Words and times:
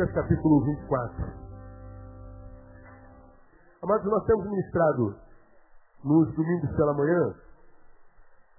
Lucas 0.00 0.14
capítulo 0.14 0.64
24. 0.64 1.24
Amados, 3.82 4.06
nós 4.06 4.24
temos 4.24 4.46
ministrado 4.46 5.14
nos 6.02 6.34
domingos 6.34 6.74
pela 6.74 6.94
manhã 6.94 7.34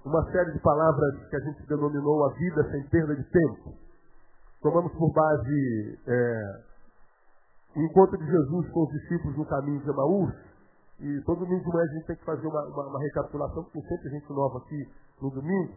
uma 0.06 0.24
série 0.32 0.52
de 0.52 0.60
palavras 0.60 1.28
que 1.28 1.36
a 1.36 1.40
gente 1.40 1.66
denominou 1.66 2.26
a 2.26 2.34
vida 2.34 2.70
sem 2.70 2.88
perda 2.90 3.16
de 3.16 3.24
tempo. 3.24 3.74
Tomamos 4.62 4.94
por 4.94 5.12
base 5.14 6.00
é, 6.06 6.64
o 7.76 7.82
encontro 7.86 8.20
de 8.20 8.26
Jesus 8.28 8.70
com 8.70 8.84
os 8.84 8.90
discípulos 8.90 9.36
no 9.36 9.46
caminho 9.48 9.82
de 9.82 9.90
Emaús. 9.90 10.32
E 11.00 11.22
todo 11.26 11.40
domingo 11.40 11.64
de 11.64 11.70
manhã 11.70 11.90
a 11.90 11.94
gente 11.96 12.06
tem 12.06 12.16
que 12.18 12.26
fazer 12.26 12.46
uma, 12.46 12.68
uma, 12.68 12.86
uma 12.86 13.00
recapitulação, 13.00 13.64
porque 13.64 13.82
sempre 13.82 14.12
gente 14.12 14.32
nova 14.32 14.60
aqui 14.60 14.88
no 15.20 15.32
domingo. 15.32 15.74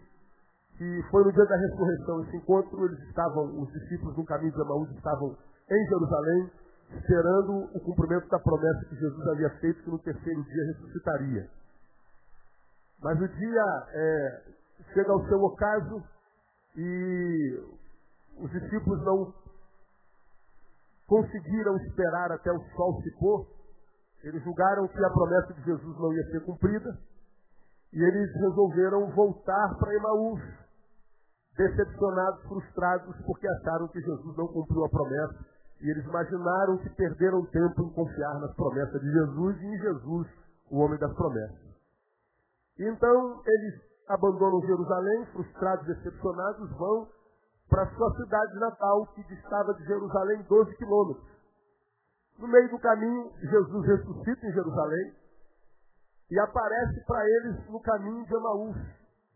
Que 0.77 1.03
foi 1.11 1.25
no 1.25 1.33
dia 1.33 1.47
da 1.47 1.57
ressurreição 1.57 2.23
esse 2.25 2.37
encontro, 2.37 2.85
eles 2.85 2.99
estavam, 3.09 3.63
os 3.63 3.73
discípulos 3.73 4.15
no 4.15 4.27
caminho 4.27 4.53
de 4.53 4.61
Emaús 4.61 4.91
estavam 4.91 5.35
em 5.71 5.87
Jerusalém, 5.89 6.51
esperando 6.91 7.71
o 7.75 7.81
cumprimento 7.81 8.29
da 8.29 8.39
promessa 8.39 8.85
que 8.89 8.97
Jesus 8.97 9.29
havia 9.29 9.51
feito 9.61 9.83
que 9.83 9.91
no 9.91 9.99
terceiro 9.99 10.43
dia 10.45 10.67
ressuscitaria. 10.67 11.51
Mas 13.03 13.21
o 13.21 13.29
dia 13.29 13.87
é, 13.91 14.43
chega 14.93 15.13
ao 15.13 15.27
seu 15.27 15.43
ocaso 15.43 16.03
e 16.77 17.61
os 18.39 18.51
discípulos 18.51 19.03
não 19.05 19.35
conseguiram 21.07 21.77
esperar 21.77 22.33
até 22.33 22.51
o 22.51 22.61
sol 22.77 23.03
se 23.03 23.11
pôr. 23.19 23.47
Eles 24.23 24.43
julgaram 24.43 24.89
que 24.89 25.05
a 25.05 25.11
promessa 25.11 25.53
de 25.55 25.63
Jesus 25.65 25.99
não 25.99 26.13
ia 26.13 26.31
ser 26.31 26.45
cumprida 26.45 26.99
e 27.93 28.03
eles 28.03 28.35
resolveram 28.41 29.11
voltar 29.13 29.77
para 29.79 29.95
Emaús, 29.95 30.41
decepcionados, 31.57 32.43
frustrados, 32.49 33.17
porque 33.25 33.47
acharam 33.47 33.87
que 33.89 34.01
Jesus 34.01 34.37
não 34.37 34.49
cumpriu 34.49 34.85
a 34.85 34.89
promessa 34.89 35.54
e 35.85 35.91
eles 35.91 36.05
imaginaram 36.07 36.79
que 36.79 36.89
perderam 36.97 37.45
tempo 37.45 37.83
em 37.83 37.93
confiar 37.93 38.41
nas 38.41 38.55
promessas 38.57 38.99
de 38.99 39.13
Jesus 39.13 39.61
e 39.61 39.67
em 39.67 39.79
Jesus, 39.79 40.29
o 40.71 40.79
homem 40.79 40.99
das 40.99 41.13
promessas. 41.13 41.61
Então, 42.79 43.43
eles 43.47 43.83
abandonam 44.09 44.63
Jerusalém, 44.63 45.27
frustrados, 45.27 45.87
decepcionados, 45.87 46.71
vão 46.79 47.07
para 47.69 47.87
sua 47.95 48.17
cidade 48.17 48.55
natal, 48.61 49.07
que 49.09 49.23
distava 49.25 49.75
de 49.75 49.85
Jerusalém 49.85 50.43
12 50.49 50.75
quilômetros. 50.77 51.29
No 52.39 52.49
meio 52.49 52.71
do 52.71 52.79
caminho, 52.79 53.31
Jesus 53.39 53.87
ressuscita 53.87 54.47
em 54.47 54.53
Jerusalém 54.53 55.15
e 56.31 56.39
aparece 56.41 57.05
para 57.07 57.29
eles 57.29 57.69
no 57.69 57.81
caminho 57.81 58.25
de 58.25 58.35
Emaús. 58.35 58.77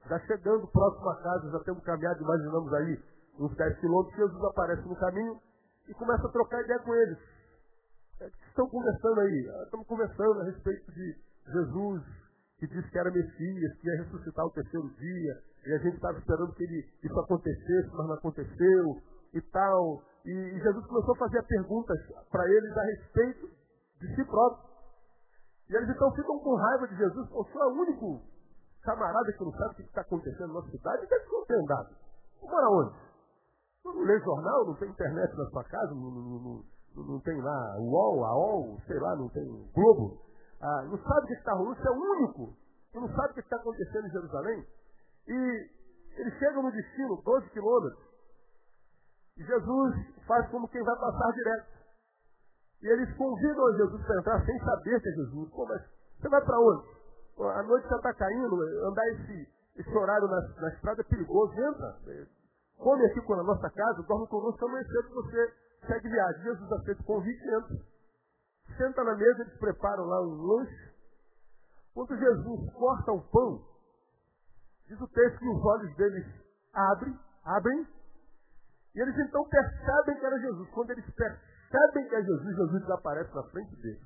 Já 0.09 0.19
chegando 0.21 0.67
próximo 0.69 1.11
à 1.11 1.23
casa, 1.23 1.51
já 1.51 1.59
temos 1.61 1.85
caminhado, 1.85 2.23
imaginamos 2.23 2.73
aí, 2.73 2.99
uns 3.39 3.55
10 3.55 3.79
quilômetros, 3.81 4.17
Jesus 4.17 4.45
aparece 4.45 4.89
no 4.89 4.97
caminho 4.97 5.48
e 5.89 5.95
começa 5.95 6.27
a 6.27 6.31
trocar 6.33 6.63
ideia 6.63 6.79
com 6.81 6.95
eles. 6.95 7.19
É, 8.21 8.31
estão 8.49 8.69
conversando 8.69 9.21
aí, 9.21 9.51
ah, 9.51 9.63
estamos 9.65 9.87
conversando 9.87 10.41
a 10.41 10.45
respeito 10.45 10.93
de 10.93 11.17
Jesus, 11.53 12.03
que 12.59 12.67
disse 12.67 12.91
que 12.91 12.99
era 12.99 13.11
Messias, 13.11 13.79
que 13.81 13.89
ia 13.89 14.03
ressuscitar 14.03 14.45
o 14.45 14.51
terceiro 14.51 14.89
dia, 14.97 15.43
e 15.67 15.73
a 15.73 15.79
gente 15.79 15.95
estava 15.95 16.19
esperando 16.19 16.53
que 16.55 16.65
ele, 16.65 16.85
isso 17.03 17.21
acontecesse, 17.21 17.89
mas 17.95 18.07
não 18.07 18.15
aconteceu, 18.15 19.03
e 19.35 19.41
tal. 19.53 20.03
E, 20.25 20.31
e 20.31 20.61
Jesus 20.61 20.87
começou 20.87 21.15
a 21.15 21.19
fazer 21.19 21.43
perguntas 21.45 21.99
para 22.31 22.45
eles 22.51 22.77
a 22.77 22.83
respeito 22.83 23.49
de 24.01 24.15
si 24.15 24.25
próprio. 24.25 24.69
E 25.71 25.77
eles 25.77 25.89
então 25.89 26.11
ficam 26.15 26.39
com 26.41 26.55
raiva 26.55 26.89
de 26.89 26.97
Jesus, 26.97 27.29
o 27.31 27.45
senhor 27.45 27.63
é 27.63 27.67
o 27.67 27.83
único 27.83 28.23
camarada 28.83 29.33
que 29.33 29.45
não 29.45 29.53
sabe 29.53 29.73
o 29.73 29.77
que 29.77 29.83
está 29.83 30.01
acontecendo 30.01 30.49
na 30.49 30.55
nossa 30.55 30.71
cidade, 30.71 31.05
e 31.05 31.07
que 31.07 31.33
não 31.33 31.45
tem 31.45 31.61
andado. 31.61 31.97
Mora 32.43 32.69
onde? 32.71 33.08
Não 33.85 34.03
lê 34.03 34.19
jornal, 34.21 34.67
não 34.67 34.75
tem 34.75 34.89
internet 34.89 35.37
na 35.37 35.47
sua 35.51 35.65
casa, 35.65 35.95
não, 35.95 36.11
não, 36.11 36.65
não, 36.97 37.05
não 37.05 37.21
tem 37.21 37.41
lá 37.41 37.77
UOL, 37.79 38.25
AOL, 38.25 38.81
sei 38.87 38.99
lá, 38.99 39.17
não 39.17 39.29
tem 39.29 39.45
Globo. 39.75 40.21
Ah, 40.61 40.83
não 40.85 40.99
sabe 40.99 41.25
o 41.25 41.27
que 41.27 41.35
está 41.35 41.53
rolando, 41.53 41.77
você 41.77 41.89
é 41.89 41.91
o 41.91 41.95
único 41.95 42.57
que 42.91 42.99
não 42.99 43.09
sabe 43.15 43.31
o 43.31 43.35
que 43.35 43.41
está 43.41 43.57
acontecendo 43.57 44.07
em 44.07 44.11
Jerusalém. 44.11 44.67
E 45.29 45.71
eles 46.17 46.35
chegam 46.39 46.63
no 46.63 46.73
destino, 46.73 47.23
12 47.23 47.51
quilômetros, 47.51 48.09
e 49.37 49.45
Jesus 49.45 49.95
faz 50.27 50.49
como 50.51 50.69
quem 50.69 50.83
vai 50.83 50.97
passar 50.99 51.33
direto. 51.33 51.79
E 52.83 52.87
eles 52.89 53.17
convidam 53.17 53.77
Jesus 53.77 54.05
para 54.05 54.19
entrar 54.19 54.45
sem 54.45 54.59
saber 54.59 55.01
que 55.01 55.09
é 55.09 55.13
Jesus. 55.13 55.51
Pô, 55.51 55.67
mas 55.67 55.83
você 56.19 56.29
vai 56.29 56.45
para 56.45 56.59
onde? 56.59 56.99
A 57.39 57.63
noite 57.63 57.89
já 57.89 57.97
está 57.97 58.15
caindo, 58.15 58.61
andar 58.85 59.07
esse, 59.13 59.49
esse 59.77 59.97
horário 59.97 60.27
na, 60.27 60.41
na 60.61 60.69
estrada 60.71 61.01
é 61.01 61.05
perigoso, 61.05 61.53
entra 61.53 61.99
come 62.79 63.05
aqui 63.07 63.21
com 63.23 63.35
a 63.35 63.43
nossa 63.43 63.71
casa, 63.71 64.03
dorme 64.03 64.27
conosco, 64.29 64.65
amanhã 64.65 64.85
cedo 64.85 65.15
você 65.15 65.55
segue 65.87 66.09
viagem. 66.09 66.43
Jesus 66.43 66.73
aceita 66.73 67.03
o 67.03 67.05
convite 67.05 67.43
entra. 67.43 67.77
Senta 68.77 69.05
na 69.05 69.15
mesa, 69.17 69.43
eles 69.43 69.59
preparam 69.59 70.05
lá 70.05 70.23
um 70.23 70.43
lanche. 70.43 70.93
Quando 71.95 72.17
Jesus 72.17 72.73
corta 72.75 73.13
o 73.13 73.23
pão, 73.31 73.65
diz 74.87 75.01
o 75.01 75.09
texto 75.09 75.39
que 75.39 75.49
os 75.49 75.65
olhos 75.65 75.97
deles 75.97 76.27
abrem, 76.73 77.19
abrem, 77.45 77.87
e 78.95 79.01
eles 79.01 79.19
então 79.19 79.45
percebem 79.49 80.19
que 80.19 80.27
era 80.27 80.39
Jesus. 80.39 80.71
Quando 80.71 80.91
eles 80.91 81.05
percebem 81.11 82.09
que 82.09 82.15
é 82.15 82.23
Jesus, 82.23 82.57
Jesus 82.57 82.83
desaparece 82.83 83.35
na 83.35 83.43
frente 83.45 83.77
deles. 83.77 84.03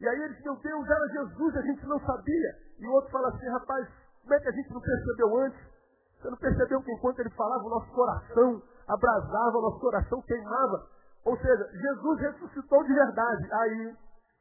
E 0.00 0.08
aí 0.08 0.22
eles, 0.22 0.42
meu 0.42 0.56
Deus, 0.56 0.88
era 0.88 1.08
Jesus, 1.12 1.56
a 1.56 1.62
gente 1.62 1.86
não 1.86 2.00
sabia. 2.00 2.58
E 2.78 2.86
o 2.86 2.92
outro 2.92 3.10
fala 3.10 3.28
assim, 3.28 3.48
rapaz, 3.48 3.88
como 4.22 4.34
é 4.34 4.40
que 4.40 4.48
a 4.48 4.52
gente 4.52 4.72
não 4.72 4.80
percebeu 4.80 5.38
antes? 5.38 5.73
Você 6.24 6.30
não 6.30 6.38
percebeu 6.38 6.80
que 6.80 6.90
enquanto 6.90 7.18
ele 7.18 7.28
falava, 7.36 7.62
o 7.64 7.68
nosso 7.68 7.92
coração 7.92 8.62
abrasava, 8.88 9.58
o 9.58 9.60
nosso 9.60 9.78
coração 9.78 10.22
queimava. 10.22 10.86
Ou 11.22 11.36
seja, 11.36 11.68
Jesus 11.70 12.20
ressuscitou 12.20 12.82
de 12.82 12.94
verdade. 12.94 13.46
Aí, 13.52 13.94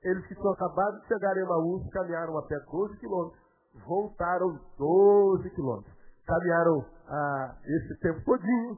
eles 0.04 0.26
que 0.26 0.34
tinham 0.34 0.54
acabado 0.54 1.02
de 1.02 1.08
chegar 1.08 1.36
em 1.36 1.42
Emaús, 1.42 1.86
caminharam 1.92 2.38
até 2.38 2.58
12 2.72 2.98
quilômetros. 3.00 3.38
Voltaram 3.86 4.58
12 4.78 5.50
quilômetros. 5.50 5.94
Caminharam 6.26 6.86
ah, 7.10 7.56
esse 7.66 8.00
tempo 8.00 8.24
todinho, 8.24 8.78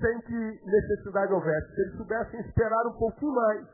sem 0.00 0.20
que 0.20 0.60
necessidade 0.66 1.32
houvesse. 1.32 1.74
Se 1.74 1.80
eles 1.80 1.96
soubessem 1.96 2.40
esperar 2.42 2.86
um 2.86 2.96
pouquinho 2.96 3.34
mais, 3.34 3.66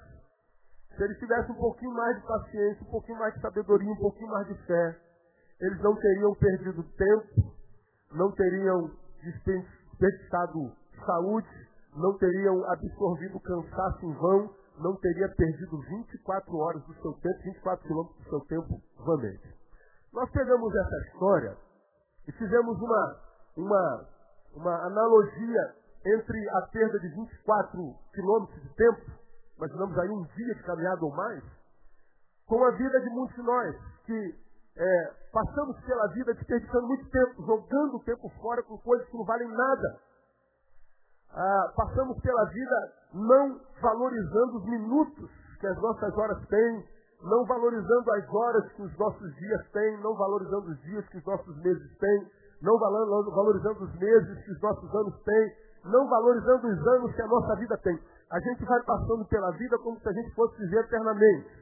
se 0.96 1.02
eles 1.04 1.18
tivessem 1.18 1.54
um 1.54 1.58
pouquinho 1.58 1.92
mais 1.92 2.16
de 2.16 2.26
paciência, 2.26 2.86
um 2.86 2.90
pouquinho 2.90 3.18
mais 3.18 3.34
de 3.34 3.40
sabedoria, 3.42 3.92
um 3.92 4.00
pouquinho 4.00 4.30
mais 4.30 4.46
de 4.46 4.54
fé, 4.64 4.96
eles 5.60 5.82
não 5.82 5.94
teriam 5.94 6.34
perdido 6.36 6.82
tempo 6.82 7.59
não 8.12 8.30
teriam 8.32 8.90
desperdiçado 9.22 10.72
saúde, 11.04 11.48
não 11.94 12.16
teriam 12.18 12.64
absorvido 12.72 13.40
cansaço 13.40 14.06
em 14.06 14.12
vão, 14.14 14.54
não 14.78 14.96
teria 14.96 15.28
perdido 15.28 15.78
24 15.78 16.56
horas 16.56 16.82
do 16.84 16.94
seu 16.94 17.12
tempo, 17.14 17.42
24 17.44 17.86
quilômetros 17.86 18.24
do 18.24 18.30
seu 18.30 18.40
tempo 18.46 18.82
vanamente. 19.04 19.54
Nós 20.12 20.30
pegamos 20.30 20.74
essa 20.74 20.96
história 21.06 21.56
e 22.26 22.32
fizemos 22.32 22.78
uma, 22.80 23.16
uma, 23.56 24.08
uma 24.54 24.86
analogia 24.86 25.74
entre 26.04 26.48
a 26.50 26.62
perda 26.62 26.98
de 26.98 27.08
24 27.08 27.94
quilômetros 28.14 28.62
de 28.62 28.74
tempo, 28.74 29.10
imaginamos 29.56 29.98
aí 29.98 30.08
um 30.08 30.22
dia 30.34 30.54
de 30.54 30.62
caminhada 30.62 31.04
ou 31.04 31.14
mais, 31.14 31.44
com 32.46 32.64
a 32.64 32.70
vida 32.70 33.00
de 33.00 33.10
muitos 33.10 33.36
de 33.36 33.42
nós, 33.42 33.76
que 34.06 34.34
é, 34.80 35.12
passamos 35.30 35.78
pela 35.84 36.06
vida 36.08 36.32
desperdiçando 36.32 36.86
muito 36.86 37.08
tempo, 37.10 37.44
jogando 37.44 37.96
o 37.96 38.02
tempo 38.02 38.30
fora 38.40 38.62
com 38.62 38.78
coisas 38.78 39.06
que 39.08 39.16
não 39.16 39.24
valem 39.24 39.48
nada. 39.48 39.98
Ah, 41.32 41.72
passamos 41.76 42.18
pela 42.22 42.44
vida 42.46 42.92
não 43.12 43.60
valorizando 43.82 44.56
os 44.56 44.64
minutos 44.64 45.30
que 45.60 45.66
as 45.66 45.76
nossas 45.76 46.16
horas 46.16 46.38
têm, 46.48 46.84
não 47.22 47.44
valorizando 47.44 48.10
as 48.12 48.28
horas 48.32 48.72
que 48.72 48.82
os 48.82 48.98
nossos 48.98 49.34
dias 49.36 49.70
têm, 49.70 50.00
não 50.00 50.14
valorizando 50.14 50.70
os 50.70 50.80
dias 50.80 51.06
que 51.08 51.18
os 51.18 51.24
nossos 51.26 51.56
meses 51.58 51.98
têm, 51.98 52.30
não 52.62 52.78
valorizando 52.78 53.84
os 53.84 53.94
meses 53.98 54.44
que 54.44 54.50
os 54.50 54.60
nossos 54.62 54.94
anos 54.94 55.22
têm, 55.22 55.52
não 55.84 56.08
valorizando 56.08 56.66
os 56.66 56.86
anos 56.88 57.14
que 57.14 57.22
a 57.22 57.26
nossa 57.26 57.54
vida 57.56 57.76
tem. 57.78 58.00
A 58.32 58.40
gente 58.40 58.64
vai 58.64 58.82
passando 58.84 59.26
pela 59.26 59.50
vida 59.52 59.78
como 59.78 60.00
se 60.00 60.08
a 60.08 60.12
gente 60.12 60.34
fosse 60.34 60.56
viver 60.56 60.84
eternamente. 60.84 61.59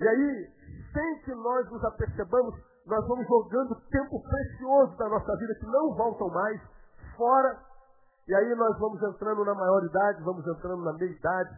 E 0.00 0.08
aí, 0.08 0.50
sem 0.92 1.18
que 1.24 1.34
nós 1.34 1.70
nos 1.70 1.84
apercebamos, 1.84 2.54
nós 2.86 3.06
vamos 3.06 3.26
jogando 3.26 3.74
tempo 3.90 4.22
precioso 4.22 4.96
da 4.96 5.08
nossa 5.08 5.36
vida 5.36 5.54
que 5.54 5.66
não 5.66 5.94
voltam 5.94 6.28
mais 6.28 6.60
fora. 7.16 7.58
E 8.26 8.34
aí 8.34 8.54
nós 8.54 8.78
vamos 8.78 9.02
entrando 9.02 9.44
na 9.44 9.54
maioridade, 9.54 10.22
vamos 10.22 10.46
entrando 10.46 10.82
na 10.84 10.92
meia-idade, 10.94 11.50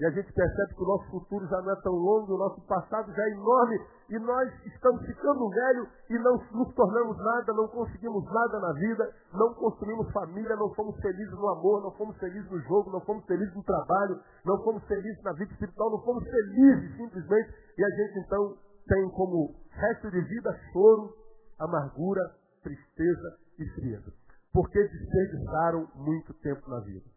e 0.00 0.06
a 0.06 0.10
gente 0.10 0.32
percebe 0.32 0.74
que 0.74 0.82
o 0.82 0.86
nosso 0.86 1.10
futuro 1.10 1.46
já 1.46 1.60
não 1.62 1.72
é 1.72 1.80
tão 1.82 1.92
longo, 1.92 2.34
o 2.34 2.38
nosso 2.38 2.60
passado 2.66 3.12
já 3.12 3.22
é 3.22 3.30
enorme, 3.30 3.80
e 4.10 4.18
nós 4.18 4.52
estamos 4.66 5.04
ficando 5.06 5.48
velho 5.48 5.88
e 6.10 6.18
não 6.18 6.36
nos 6.52 6.74
tornamos 6.74 7.16
nada, 7.18 7.52
não 7.52 7.68
conseguimos 7.68 8.24
nada 8.24 8.58
na 8.58 8.72
vida, 8.72 9.14
não 9.32 9.54
construímos 9.54 10.10
família, 10.12 10.56
não 10.56 10.74
fomos 10.74 10.96
felizes 11.00 11.32
no 11.32 11.48
amor, 11.48 11.82
não 11.82 11.92
fomos 11.92 12.16
felizes 12.18 12.50
no 12.50 12.58
jogo, 12.60 12.90
não 12.90 13.00
fomos 13.02 13.24
felizes 13.26 13.54
no 13.54 13.62
trabalho, 13.62 14.18
não 14.44 14.62
fomos 14.64 14.82
felizes 14.84 15.22
na 15.22 15.32
vida 15.32 15.52
espiritual, 15.52 15.90
não 15.90 16.02
fomos 16.02 16.24
felizes 16.24 16.96
simplesmente, 16.96 17.54
e 17.78 17.84
a 17.84 17.90
gente 17.90 18.18
então 18.18 18.56
tem 18.88 19.08
como 19.10 19.54
resto 19.70 20.10
de 20.10 20.20
vida 20.20 20.58
choro, 20.72 21.14
amargura, 21.60 22.22
tristeza 22.62 23.36
e 23.58 23.66
frieza. 23.80 24.12
porque 24.52 24.78
desperdiçaram 24.86 25.88
muito 25.94 26.34
tempo 26.34 26.68
na 26.68 26.80
vida. 26.80 27.11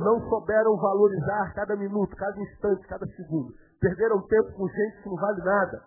Não 0.00 0.18
souberam 0.30 0.78
valorizar 0.78 1.52
cada 1.52 1.76
minuto, 1.76 2.16
cada 2.16 2.40
instante, 2.40 2.88
cada 2.88 3.06
segundo. 3.08 3.52
Perderam 3.78 4.22
tempo 4.22 4.52
com 4.54 4.66
gente 4.66 5.02
que 5.02 5.08
não 5.10 5.16
vale 5.16 5.42
nada. 5.42 5.82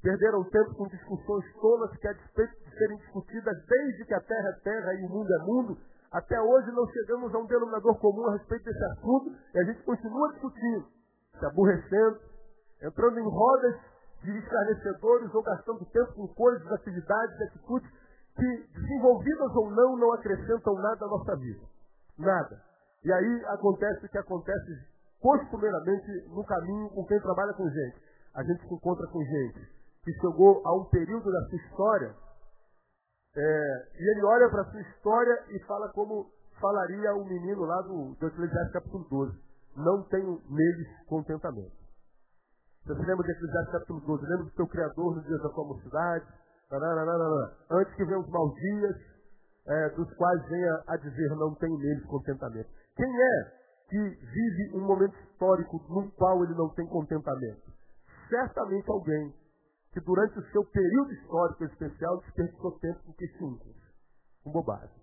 Perderam 0.00 0.44
tempo 0.44 0.74
com 0.76 0.86
discussões 0.86 1.44
tolas 1.60 1.90
que, 1.96 2.06
a 2.06 2.12
despeito 2.12 2.54
de 2.62 2.70
serem 2.78 2.96
discutidas 2.98 3.56
desde 3.66 4.04
que 4.04 4.14
a 4.14 4.20
terra 4.20 4.48
é 4.48 4.60
terra 4.62 4.94
e 4.94 5.04
o 5.06 5.08
mundo 5.08 5.28
é 5.34 5.38
mundo, 5.44 5.78
até 6.12 6.40
hoje 6.40 6.70
não 6.70 6.86
chegamos 6.86 7.34
a 7.34 7.38
um 7.38 7.46
denominador 7.46 7.98
comum 7.98 8.28
a 8.28 8.34
respeito 8.34 8.64
desse 8.64 8.84
assunto 8.84 9.32
e 9.52 9.58
a 9.58 9.64
gente 9.64 9.82
continua 9.82 10.32
discutindo, 10.34 10.86
se 11.36 11.44
aborrecendo, 11.44 12.20
entrando 12.80 13.18
em 13.18 13.28
rodas 13.28 13.74
de 14.22 14.38
escarnecedores 14.38 15.34
ou 15.34 15.42
gastando 15.42 15.84
tempo 15.86 16.12
com 16.14 16.28
coisas, 16.28 16.70
atividades, 16.70 17.40
atitudes 17.42 17.90
que, 18.36 18.66
desenvolvidas 18.72 19.56
ou 19.56 19.68
não, 19.68 19.96
não 19.96 20.12
acrescentam 20.12 20.74
nada 20.74 21.06
à 21.06 21.08
nossa 21.08 21.36
vida. 21.36 21.66
Nada. 22.16 22.71
E 23.04 23.12
aí 23.12 23.44
acontece 23.46 24.06
o 24.06 24.08
que 24.08 24.18
acontece 24.18 24.92
costumeiramente 25.20 26.28
no 26.28 26.44
caminho 26.44 26.88
com 26.90 27.04
quem 27.06 27.20
trabalha 27.20 27.52
com 27.54 27.68
gente. 27.68 27.96
A 28.34 28.42
gente 28.42 28.66
se 28.66 28.74
encontra 28.74 29.06
com 29.08 29.22
gente 29.22 29.60
que 30.04 30.12
chegou 30.14 30.62
a 30.64 30.76
um 30.76 30.84
período 30.86 31.30
da 31.30 31.48
sua 31.48 31.58
história 31.58 32.14
é, 33.34 33.88
e 33.98 34.10
ele 34.10 34.24
olha 34.24 34.50
para 34.50 34.62
a 34.62 34.70
sua 34.70 34.80
história 34.80 35.44
e 35.50 35.58
fala 35.60 35.88
como 35.90 36.30
falaria 36.60 37.14
o 37.14 37.24
menino 37.24 37.62
lá 37.64 37.80
do, 37.82 38.14
do 38.14 38.26
Eclesiastes 38.26 38.72
capítulo 38.72 39.04
12. 39.08 39.38
Não 39.76 40.02
tenho 40.04 40.40
neles 40.50 40.88
contentamento. 41.06 41.72
Você 42.84 42.94
se 42.94 43.06
lembra 43.06 43.24
de 43.24 43.32
Eclesiastes 43.32 43.72
capítulo 43.72 44.00
12? 44.00 44.26
Lembra 44.26 44.44
do 44.44 44.50
teu 44.50 44.66
Criador 44.66 45.16
nos 45.16 45.24
dias 45.24 45.42
da 45.42 45.48
tua 45.48 45.64
mocidade? 45.64 46.26
Antes 47.70 47.94
que 47.94 48.04
venham 48.04 48.20
os 48.20 48.28
maus 48.28 48.54
dias, 48.54 48.96
é, 49.66 49.88
dos 49.90 50.12
quais 50.14 50.48
venha 50.48 50.82
a 50.88 50.96
dizer 50.96 51.30
não 51.36 51.54
tenho 51.54 51.78
neles 51.78 52.04
contentamento. 52.06 52.68
Quem 52.96 53.08
é 53.08 53.62
que 53.88 53.98
vive 53.98 54.76
um 54.76 54.86
momento 54.86 55.16
histórico 55.18 55.76
no 55.88 56.10
qual 56.12 56.42
ele 56.44 56.54
não 56.54 56.68
tem 56.70 56.86
contentamento? 56.86 57.72
Certamente 58.28 58.90
alguém 58.90 59.34
que 59.92 60.00
durante 60.00 60.38
o 60.38 60.50
seu 60.50 60.64
período 60.64 61.12
histórico 61.12 61.64
especial 61.64 62.18
desperdiçou 62.20 62.78
tempo 62.78 63.00
com 63.04 63.12
que 63.12 63.26
simples, 63.38 63.76
com 64.42 64.50
bobagem. 64.50 65.02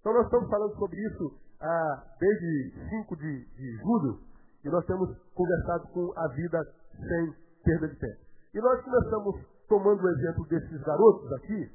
Então 0.00 0.12
nós 0.12 0.24
estamos 0.24 0.50
falando 0.50 0.76
sobre 0.76 0.96
isso 1.00 1.40
ah, 1.60 2.04
desde 2.18 2.88
5 2.90 3.16
de, 3.16 3.44
de 3.54 3.76
julho 3.78 4.20
e 4.64 4.68
nós 4.68 4.84
temos 4.86 5.16
conversado 5.34 5.88
com 5.88 6.12
a 6.16 6.28
vida 6.28 6.58
sem 6.96 7.34
perda 7.64 7.88
de 7.88 7.96
tempo. 7.96 8.20
E 8.54 8.60
nós 8.60 8.82
começamos 8.82 9.40
tomando 9.68 10.02
o 10.02 10.10
exemplo 10.10 10.46
desses 10.48 10.82
garotos 10.82 11.32
aqui, 11.32 11.70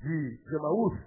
de, 0.00 0.36
de 0.36 0.54
Emaús, 0.54 0.98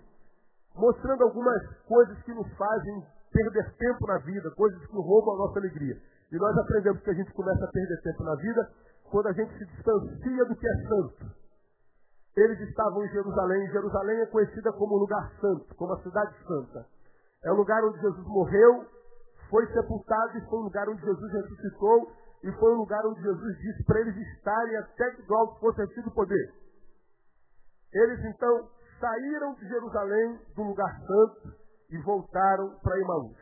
mostrando 0.75 1.23
algumas 1.23 1.77
coisas 1.87 2.21
que 2.23 2.33
nos 2.33 2.51
fazem 2.57 3.05
perder 3.31 3.75
tempo 3.75 4.07
na 4.07 4.17
vida, 4.19 4.51
coisas 4.51 4.79
que 4.85 4.95
roubam 4.95 5.35
a 5.35 5.37
nossa 5.37 5.59
alegria. 5.59 5.97
E 6.31 6.37
nós 6.37 6.57
aprendemos 6.57 7.01
que 7.01 7.09
a 7.09 7.13
gente 7.13 7.31
começa 7.33 7.63
a 7.63 7.71
perder 7.71 8.01
tempo 8.01 8.23
na 8.23 8.35
vida 8.35 8.69
quando 9.09 9.27
a 9.27 9.33
gente 9.33 9.57
se 9.57 9.65
distancia 9.65 10.45
do 10.45 10.55
que 10.55 10.67
é 10.67 10.87
santo. 10.87 11.25
Eles 12.35 12.59
estavam 12.61 13.03
em 13.03 13.09
Jerusalém. 13.09 13.67
Jerusalém 13.71 14.21
é 14.21 14.25
conhecida 14.27 14.71
como 14.73 14.97
lugar 14.97 15.31
santo, 15.41 15.75
como 15.75 15.93
a 15.93 16.01
cidade 16.01 16.35
santa. 16.47 16.85
É 17.43 17.51
o 17.51 17.55
lugar 17.55 17.83
onde 17.83 17.99
Jesus 17.99 18.25
morreu, 18.27 18.85
foi 19.49 19.65
sepultado 19.73 20.37
e 20.37 20.41
foi 20.41 20.59
o 20.59 20.63
lugar 20.63 20.87
onde 20.87 21.01
Jesus 21.01 21.31
ressuscitou 21.31 22.11
e 22.43 22.51
foi 22.53 22.71
o 22.71 22.77
lugar 22.77 23.05
onde 23.05 23.21
Jesus 23.21 23.57
disse 23.57 23.83
para 23.83 23.99
eles 23.99 24.15
estarem 24.15 24.77
até 24.77 25.11
que 25.11 25.23
do 25.23 25.47
fosse 25.59 25.81
recebido 25.81 26.09
o 26.09 26.13
poder. 26.13 26.53
Eles 27.91 28.23
então 28.23 28.69
saíram 28.99 29.53
de 29.55 29.67
Jerusalém, 29.67 30.39
do 30.55 30.63
lugar 30.63 30.99
santo, 30.99 31.53
e 31.89 31.97
voltaram 31.99 32.75
para 32.81 32.99
Emaús. 32.99 33.37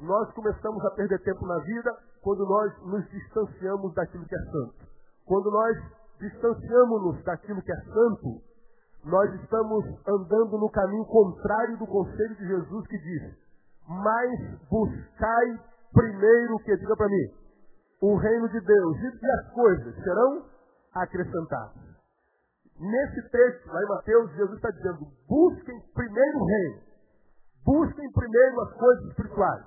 Nós 0.00 0.32
começamos 0.32 0.84
a 0.84 0.90
perder 0.92 1.18
tempo 1.20 1.46
na 1.46 1.58
vida 1.58 1.96
quando 2.22 2.46
nós 2.46 2.72
nos 2.86 3.08
distanciamos 3.10 3.94
daquilo 3.94 4.24
que 4.26 4.34
é 4.34 4.44
santo. 4.50 4.74
Quando 5.26 5.50
nós 5.50 5.76
distanciamos-nos 6.18 7.22
daquilo 7.24 7.62
que 7.62 7.72
é 7.72 7.80
santo, 7.82 8.40
nós 9.04 9.32
estamos 9.42 9.84
andando 10.06 10.58
no 10.58 10.70
caminho 10.70 11.04
contrário 11.06 11.78
do 11.78 11.86
conselho 11.86 12.34
de 12.36 12.46
Jesus 12.46 12.86
que 12.86 12.98
diz: 12.98 13.34
Mas 13.88 14.58
buscai 14.68 15.60
primeiro 15.92 16.54
o 16.54 16.58
que? 16.60 16.76
Diga 16.76 16.96
para 16.96 17.08
mim. 17.08 17.34
O 18.02 18.16
reino 18.16 18.48
de 18.48 18.60
Deus 18.60 18.96
e 18.98 19.30
as 19.30 19.52
coisas 19.52 19.94
serão 20.02 20.44
acrescentadas. 20.94 21.90
Nesse 22.78 23.22
texto, 23.28 23.66
lá 23.68 23.82
em 23.82 23.88
Mateus, 23.88 24.30
Jesus 24.32 24.56
está 24.56 24.70
dizendo: 24.70 25.06
busquem 25.28 25.80
primeiro 25.94 26.38
o 26.38 26.46
reino. 26.46 26.89
Busquem 27.64 28.12
primeiro 28.12 28.60
as 28.62 28.72
coisas 28.74 29.04
espirituais. 29.10 29.64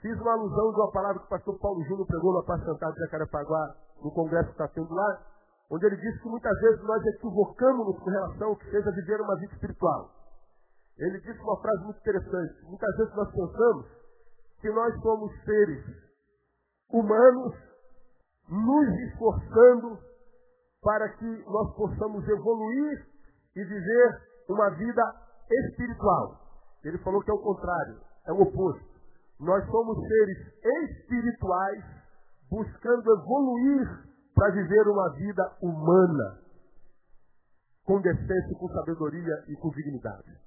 Fiz 0.00 0.20
uma 0.20 0.32
alusão 0.32 0.70
de 0.70 0.76
uma 0.76 0.92
palavra 0.92 1.18
que 1.18 1.26
o 1.26 1.30
pastor 1.30 1.58
Paulo 1.58 1.82
Júnior 1.84 2.06
pregou 2.06 2.32
no 2.32 2.40
Apacentado 2.40 2.92
de 2.92 3.00
Jacarepaguá, 3.00 3.74
no 4.02 4.12
congresso 4.12 4.46
que 4.46 4.52
está 4.52 4.68
tendo 4.68 4.92
lá, 4.92 5.18
onde 5.70 5.86
ele 5.86 5.96
disse 5.96 6.20
que 6.20 6.28
muitas 6.28 6.60
vezes 6.60 6.82
nós 6.84 7.04
equivocamos-nos 7.06 7.98
com 7.98 8.10
relação 8.10 8.48
ao 8.48 8.56
que 8.56 8.70
seja 8.70 8.90
viver 8.90 9.20
uma 9.20 9.34
vida 9.36 9.54
espiritual. 9.54 10.10
Ele 10.98 11.18
disse 11.20 11.40
uma 11.40 11.60
frase 11.60 11.84
muito 11.84 11.98
interessante. 11.98 12.64
Muitas 12.66 12.96
vezes 12.96 13.14
nós 13.14 13.30
pensamos 13.32 13.86
que 14.60 14.70
nós 14.70 15.00
somos 15.00 15.44
seres 15.44 15.84
humanos 16.92 17.54
nos 18.48 18.88
esforçando 19.08 19.98
para 20.82 21.08
que 21.08 21.44
nós 21.48 21.74
possamos 21.74 22.28
evoluir 22.28 23.06
e 23.56 23.64
viver 23.64 24.22
uma 24.48 24.70
vida 24.70 25.02
espiritual. 25.50 26.43
Ele 26.84 26.98
falou 26.98 27.22
que 27.22 27.30
é 27.30 27.34
o 27.34 27.38
contrário, 27.38 27.98
é 28.26 28.32
o 28.32 28.42
oposto. 28.42 28.84
Nós 29.40 29.64
somos 29.66 29.98
seres 30.06 30.38
espirituais 30.90 31.84
buscando 32.50 33.12
evoluir 33.12 34.04
para 34.34 34.50
viver 34.50 34.88
uma 34.88 35.10
vida 35.14 35.56
humana, 35.62 36.38
com 37.84 38.00
decência, 38.00 38.58
com 38.58 38.68
sabedoria 38.68 39.44
e 39.48 39.56
com 39.56 39.70
dignidade. 39.70 40.44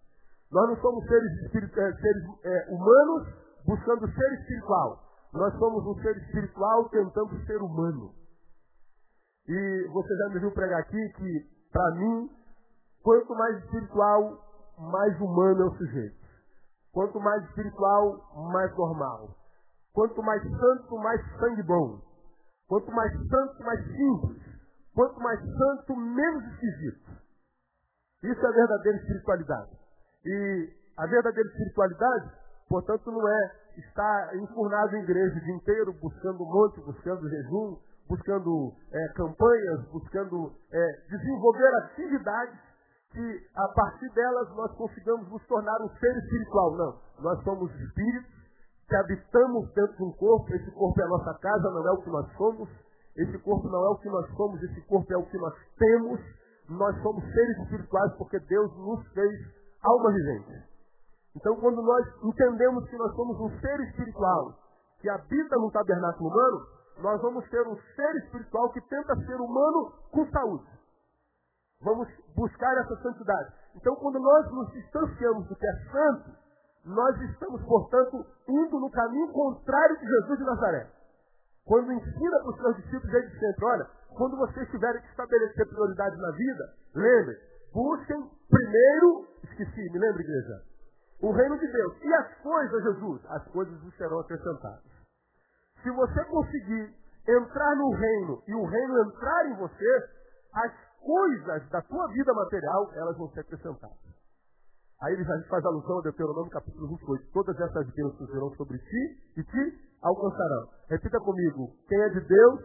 Nós 0.52 0.70
não 0.70 0.78
somos 0.78 1.06
seres, 1.06 1.32
é, 1.54 1.94
seres 1.94 2.24
é, 2.44 2.68
humanos 2.70 3.28
buscando 3.66 4.08
ser 4.12 4.34
espiritual. 4.40 5.04
Nós 5.34 5.54
somos 5.58 5.86
um 5.86 6.02
ser 6.02 6.16
espiritual 6.18 6.90
tentando 6.90 7.46
ser 7.46 7.62
humano. 7.62 8.14
E 9.48 9.88
você 9.92 10.18
já 10.18 10.30
me 10.30 10.40
viu 10.40 10.52
pregar 10.52 10.80
aqui 10.80 11.10
que, 11.16 11.46
para 11.72 11.96
mim, 11.96 12.30
quanto 13.04 13.36
mais 13.36 13.64
espiritual, 13.64 14.40
mais 14.78 15.20
humano 15.20 15.64
é 15.64 15.66
o 15.66 15.78
sujeito. 15.78 16.27
Quanto 16.98 17.20
mais 17.20 17.44
espiritual, 17.44 18.18
mais 18.52 18.76
normal. 18.76 19.30
Quanto 19.94 20.20
mais 20.24 20.42
santo, 20.42 20.98
mais 20.98 21.22
sangue 21.40 21.62
bom. 21.62 22.02
Quanto 22.68 22.92
mais 22.92 23.14
santo, 23.14 23.64
mais 23.64 23.86
simples. 23.86 24.42
Quanto 24.96 25.20
mais 25.20 25.40
santo, 25.40 25.96
menos 25.96 26.44
esquisito. 26.54 27.12
Isso 28.24 28.44
é 28.44 28.50
a 28.50 28.52
verdadeira 28.52 28.98
espiritualidade. 28.98 29.70
E 30.26 30.74
a 30.98 31.06
verdadeira 31.06 31.48
espiritualidade, 31.48 32.32
portanto, 32.68 33.12
não 33.12 33.30
é 33.30 33.52
estar 33.78 34.36
enfurnado 34.36 34.96
em 34.96 35.04
igreja 35.04 35.38
o 35.38 35.44
dia 35.44 35.56
inteiro, 35.56 35.94
buscando 36.02 36.42
um 36.42 36.52
monte, 36.52 36.82
buscando 36.82 37.30
jejum, 37.30 37.78
buscando 38.10 38.74
é, 38.92 39.08
campanhas, 39.10 39.88
buscando 39.92 40.52
é, 40.72 40.92
desenvolver 41.12 41.76
atividades 41.76 42.67
que 43.12 43.48
a 43.56 43.68
partir 43.70 44.10
delas 44.14 44.50
nós 44.56 44.72
consigamos 44.76 45.30
nos 45.30 45.46
tornar 45.48 45.82
um 45.82 45.90
ser 45.98 46.18
espiritual. 46.18 46.76
Não. 46.76 47.00
Nós 47.20 47.44
somos 47.44 47.72
espíritos 47.74 48.38
que 48.88 48.96
habitamos 48.96 49.74
dentro 49.74 49.96
de 49.98 50.04
um 50.04 50.12
corpo. 50.14 50.54
Esse 50.54 50.72
corpo 50.72 51.00
é 51.02 51.04
a 51.04 51.10
nossa 51.10 51.34
casa, 51.40 51.72
não 51.72 51.88
é 51.88 51.92
o 51.92 52.02
que 52.02 52.10
nós 52.10 52.32
somos. 52.38 52.70
Esse 53.16 53.38
corpo 53.40 53.68
não 53.68 53.84
é 53.86 53.90
o 53.90 53.98
que 53.98 54.10
nós 54.10 54.30
somos, 54.36 54.62
esse 54.62 54.82
corpo 54.82 55.12
é 55.12 55.18
o 55.18 55.26
que 55.26 55.38
nós 55.38 55.54
temos. 55.78 56.20
Nós 56.70 57.02
somos 57.02 57.24
seres 57.34 57.58
espirituais 57.64 58.14
porque 58.18 58.40
Deus 58.40 58.72
nos 58.78 59.08
fez 59.14 59.34
alma 59.82 60.12
vivente. 60.12 60.64
Então, 61.36 61.56
quando 61.58 61.82
nós 61.82 62.06
entendemos 62.24 62.88
que 62.90 62.98
nós 62.98 63.16
somos 63.16 63.40
um 63.40 63.60
ser 63.60 63.80
espiritual 63.82 64.54
que 65.00 65.10
habita 65.10 65.56
no 65.58 65.72
tabernáculo 65.72 66.30
humano, 66.30 66.66
nós 67.00 67.22
vamos 67.22 67.48
ter 67.50 67.66
um 67.68 67.76
ser 67.96 68.16
espiritual 68.24 68.72
que 68.72 68.82
tenta 68.82 69.16
ser 69.16 69.40
humano 69.40 69.92
com 70.12 70.28
saúde. 70.30 70.66
Vamos 71.82 72.08
buscar 72.36 72.78
essa 72.78 72.96
santidade. 73.02 73.54
Então, 73.76 73.96
quando 73.98 74.20
nós 74.20 74.52
nos 74.52 74.72
distanciamos 74.74 75.48
do 75.48 75.56
que 75.56 75.68
é 75.68 75.74
santo, 75.92 76.32
nós 76.86 77.22
estamos, 77.22 77.62
portanto, 77.64 78.26
indo 78.48 78.80
no 78.80 78.90
caminho 78.90 79.32
contrário 79.32 79.98
de 80.00 80.06
Jesus 80.06 80.40
de 80.40 80.46
Nazaré. 80.46 80.88
Quando 81.66 81.92
ensina 81.92 82.40
para 82.40 82.50
os 82.50 82.58
seus 82.58 82.76
discípulos 82.78 83.12
desde 83.12 83.40
sempre, 83.40 83.66
olha, 83.66 83.88
quando 84.16 84.38
vocês 84.38 84.70
tiverem 84.70 85.02
que 85.02 85.10
estabelecer 85.10 85.68
prioridades 85.68 86.18
na 86.18 86.32
vida, 86.32 86.74
lembre, 86.96 87.38
busquem 87.74 88.32
primeiro, 88.50 89.28
esqueci, 89.44 89.92
me 89.92 90.00
lembra, 90.00 90.22
igreja, 90.22 90.62
o 91.22 91.32
reino 91.32 91.60
de 91.60 91.68
Deus. 91.68 91.94
E 92.02 92.14
as 92.14 92.36
coisas, 92.38 92.84
Jesus, 92.84 93.22
as 93.30 93.44
coisas 93.50 93.80
vos 93.82 93.96
serão 93.98 94.20
acrescentadas. 94.20 94.84
Se 95.84 95.92
você 95.92 96.26
conseguir 96.26 96.94
entrar 97.28 97.76
no 97.76 97.92
reino 97.92 98.44
e 98.48 98.56
o 98.56 98.66
reino 98.66 99.04
entrar 99.04 99.46
em 99.48 99.56
você, 99.58 100.10
as 100.54 100.87
coisas 101.08 101.70
da 101.70 101.82
tua 101.84 102.06
vida 102.10 102.34
material, 102.34 102.92
elas 102.94 103.18
vão 103.18 103.30
ser 103.30 103.40
acrescentadas. 103.40 103.98
Aí 105.02 105.14
ele 105.14 105.24
faz 105.24 105.64
alusão 105.64 106.00
a 106.00 106.02
Deuteronômio 106.02 106.52
capítulo 106.52 106.88
28. 106.88 107.32
Todas 107.32 107.56
essas 107.60 107.88
bênçãos 107.94 108.30
virão 108.30 108.50
sobre 108.56 108.78
ti 108.80 109.32
e 109.38 109.44
te 109.44 109.94
alcançarão. 110.02 110.68
Repita 110.90 111.20
comigo. 111.20 111.72
Quem 111.88 112.02
é 112.02 112.10
de 112.10 112.20
Deus 112.22 112.60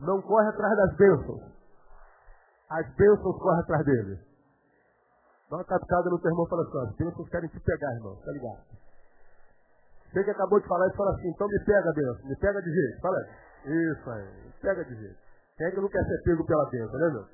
não 0.00 0.22
corre 0.22 0.48
atrás 0.48 0.76
das 0.76 0.96
bênçãos. 0.96 1.42
As 2.70 2.86
bênçãos 2.94 3.38
correm 3.38 3.60
atrás 3.60 3.84
dele. 3.84 4.18
Dá 5.50 5.56
uma 5.56 5.64
captada 5.64 6.08
no 6.08 6.18
teu 6.20 6.30
irmão 6.30 6.46
e 6.46 6.48
fala 6.48 6.62
assim, 6.62 6.78
as 6.78 6.96
bênçãos 6.96 7.28
querem 7.28 7.48
te 7.50 7.60
pegar, 7.60 7.92
irmão. 7.96 8.16
Tá 8.24 8.32
ligado? 8.32 8.62
Você 10.10 10.24
que 10.24 10.30
acabou 10.30 10.60
de 10.60 10.68
falar 10.68 10.86
isso, 10.86 10.96
fala 10.96 11.10
assim, 11.10 11.28
então 11.28 11.48
me 11.48 11.58
pega, 11.64 11.92
bênção. 11.92 12.28
Me 12.28 12.36
pega 12.36 12.62
de 12.62 12.70
jeito. 12.70 13.00
Fala. 13.00 13.18
Isso 13.64 14.10
aí. 14.10 14.46
Me 14.46 14.52
pega 14.62 14.84
de 14.84 14.94
jeito. 14.94 15.23
Quem 15.56 15.66
é 15.66 15.70
que 15.70 15.80
não 15.80 15.88
quer 15.88 16.04
ser 16.04 16.22
pego 16.24 16.44
pela 16.46 16.70
bênção, 16.70 16.98
né, 16.98 17.10
meu? 17.10 17.26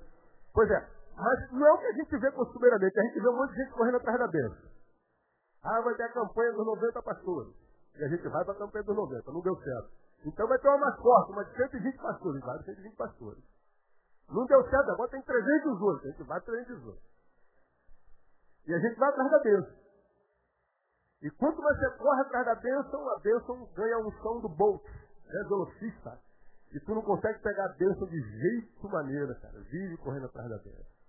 Pois 0.52 0.70
é. 0.70 0.88
Mas 1.16 1.52
não 1.52 1.66
é 1.66 1.72
o 1.72 1.78
que 1.78 1.86
a 1.86 1.92
gente 1.92 2.16
vê 2.18 2.30
costumeiramente. 2.32 2.98
A 2.98 3.02
gente 3.02 3.20
vê 3.20 3.28
um 3.28 3.36
monte 3.36 3.50
de 3.50 3.56
gente 3.62 3.72
correndo 3.72 3.96
atrás 3.96 4.18
da 4.18 4.28
bênção. 4.28 4.70
Ah, 5.62 5.80
vai 5.80 5.94
ter 5.94 6.04
a 6.04 6.12
campanha 6.12 6.52
dos 6.52 6.66
90 6.66 7.02
pastores. 7.02 7.54
E 7.96 8.04
a 8.04 8.08
gente 8.08 8.28
vai 8.28 8.44
para 8.44 8.54
a 8.54 8.58
campanha 8.58 8.84
dos 8.84 8.96
90. 8.96 9.32
Não 9.32 9.40
deu 9.40 9.56
certo. 9.56 9.90
Então 10.24 10.46
vai 10.48 10.58
ter 10.58 10.68
uma 10.68 10.78
mais 10.78 10.96
forte, 10.96 11.32
uma 11.32 11.44
de 11.44 11.56
120 11.56 11.96
pastores. 11.98 12.40
Vai 12.42 12.58
de 12.58 12.64
120 12.64 12.96
pastores. 12.96 13.44
Não 14.30 14.46
deu 14.46 14.62
certo, 14.68 14.90
agora 14.90 15.10
tem 15.10 15.22
318. 15.22 16.06
A 16.06 16.10
gente 16.10 16.22
vai 16.24 16.40
318. 16.40 16.98
E 18.66 18.74
a 18.74 18.78
gente 18.78 18.98
vai 18.98 19.08
atrás 19.08 19.30
da 19.30 19.38
bênção. 19.40 19.80
E 21.22 21.30
quanto 21.32 21.60
você 21.60 21.90
corre 21.98 22.20
atrás 22.22 22.46
da 22.46 22.54
bênção, 22.54 23.08
a 23.10 23.18
bênção 23.18 23.68
ganha 23.74 23.96
a 23.96 24.06
unção 24.06 24.40
do 24.40 24.48
Bolt, 24.48 24.82
né, 24.84 25.42
velocista. 25.48 26.18
E 26.72 26.80
tu 26.80 26.94
não 26.94 27.02
consegue 27.02 27.40
pegar 27.40 27.64
a 27.64 27.74
bênção 27.74 28.06
de 28.06 28.20
jeito 28.20 28.88
maneira, 28.88 29.34
cara. 29.36 29.60
Vive 29.70 29.96
correndo 29.98 30.26
atrás 30.26 30.48
da 30.48 30.58
bênção. 30.58 31.00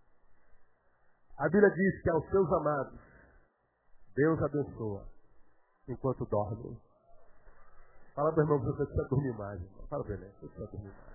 A 1.38 1.50
Bíblia 1.50 1.70
diz 1.70 2.02
que 2.02 2.10
aos 2.10 2.28
seus 2.30 2.52
amados, 2.52 3.00
Deus 4.16 4.42
abençoa 4.42 5.08
enquanto 5.88 6.26
dorme. 6.26 6.80
Fala 8.16 8.36
o 8.36 8.42
irmão 8.42 8.60
você 8.60 8.86
precisa 8.86 9.08
dormir 9.10 9.38
mais. 9.38 9.62
Irmão. 9.62 9.88
Fala 9.88 10.04
para 10.04 10.14
ele, 10.14 10.26
você 10.26 10.48
precisa 10.48 10.68
dormir 10.68 10.94
mais. 10.94 11.12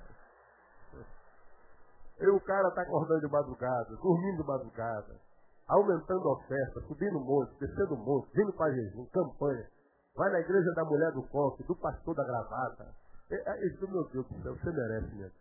E 2.19 2.27
o 2.29 2.41
cara 2.41 2.69
está 2.69 2.83
acordando 2.83 3.21
de 3.21 3.31
madrugada, 3.31 3.97
dormindo 3.97 4.43
de 4.43 4.49
madrugada, 4.49 5.21
aumentando 5.69 6.29
a 6.29 6.33
oferta, 6.33 6.81
subindo 6.89 7.21
monte, 7.21 7.59
descendo 7.59 7.97
monte, 7.97 8.31
vindo 8.33 8.53
para 8.55 8.73
jejum, 8.73 9.05
campanha. 9.13 9.69
Vai 10.17 10.31
na 10.31 10.41
igreja 10.41 10.73
da 10.75 10.85
mulher 10.85 11.13
do 11.13 11.23
coque, 11.25 11.63
do 11.65 11.77
pastor 11.77 12.15
da 12.15 12.25
gravata. 12.25 12.95
É, 13.31 13.35
é, 13.35 13.67
isso, 13.67 13.89
meu 13.91 14.05
Deus 14.11 14.27
do 14.27 14.43
céu, 14.43 14.55
você 14.55 14.71
merece 14.71 15.15
mesmo. 15.15 15.35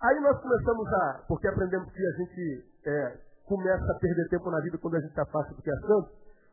Aí 0.00 0.20
nós 0.20 0.40
começamos 0.40 0.86
a, 0.92 1.24
porque 1.28 1.48
aprendemos 1.48 1.90
que 1.92 2.06
a 2.06 2.12
gente 2.12 2.64
é, 2.84 3.18
começa 3.46 3.92
a 3.92 3.98
perder 3.98 4.28
tempo 4.28 4.50
na 4.50 4.60
vida 4.60 4.78
quando 4.78 4.96
a 4.96 5.00
gente 5.00 5.10
está 5.10 5.24
fácil 5.26 5.54
do 5.54 5.62
que 5.62 5.70
é 5.70 5.76
santo, 5.86 6.10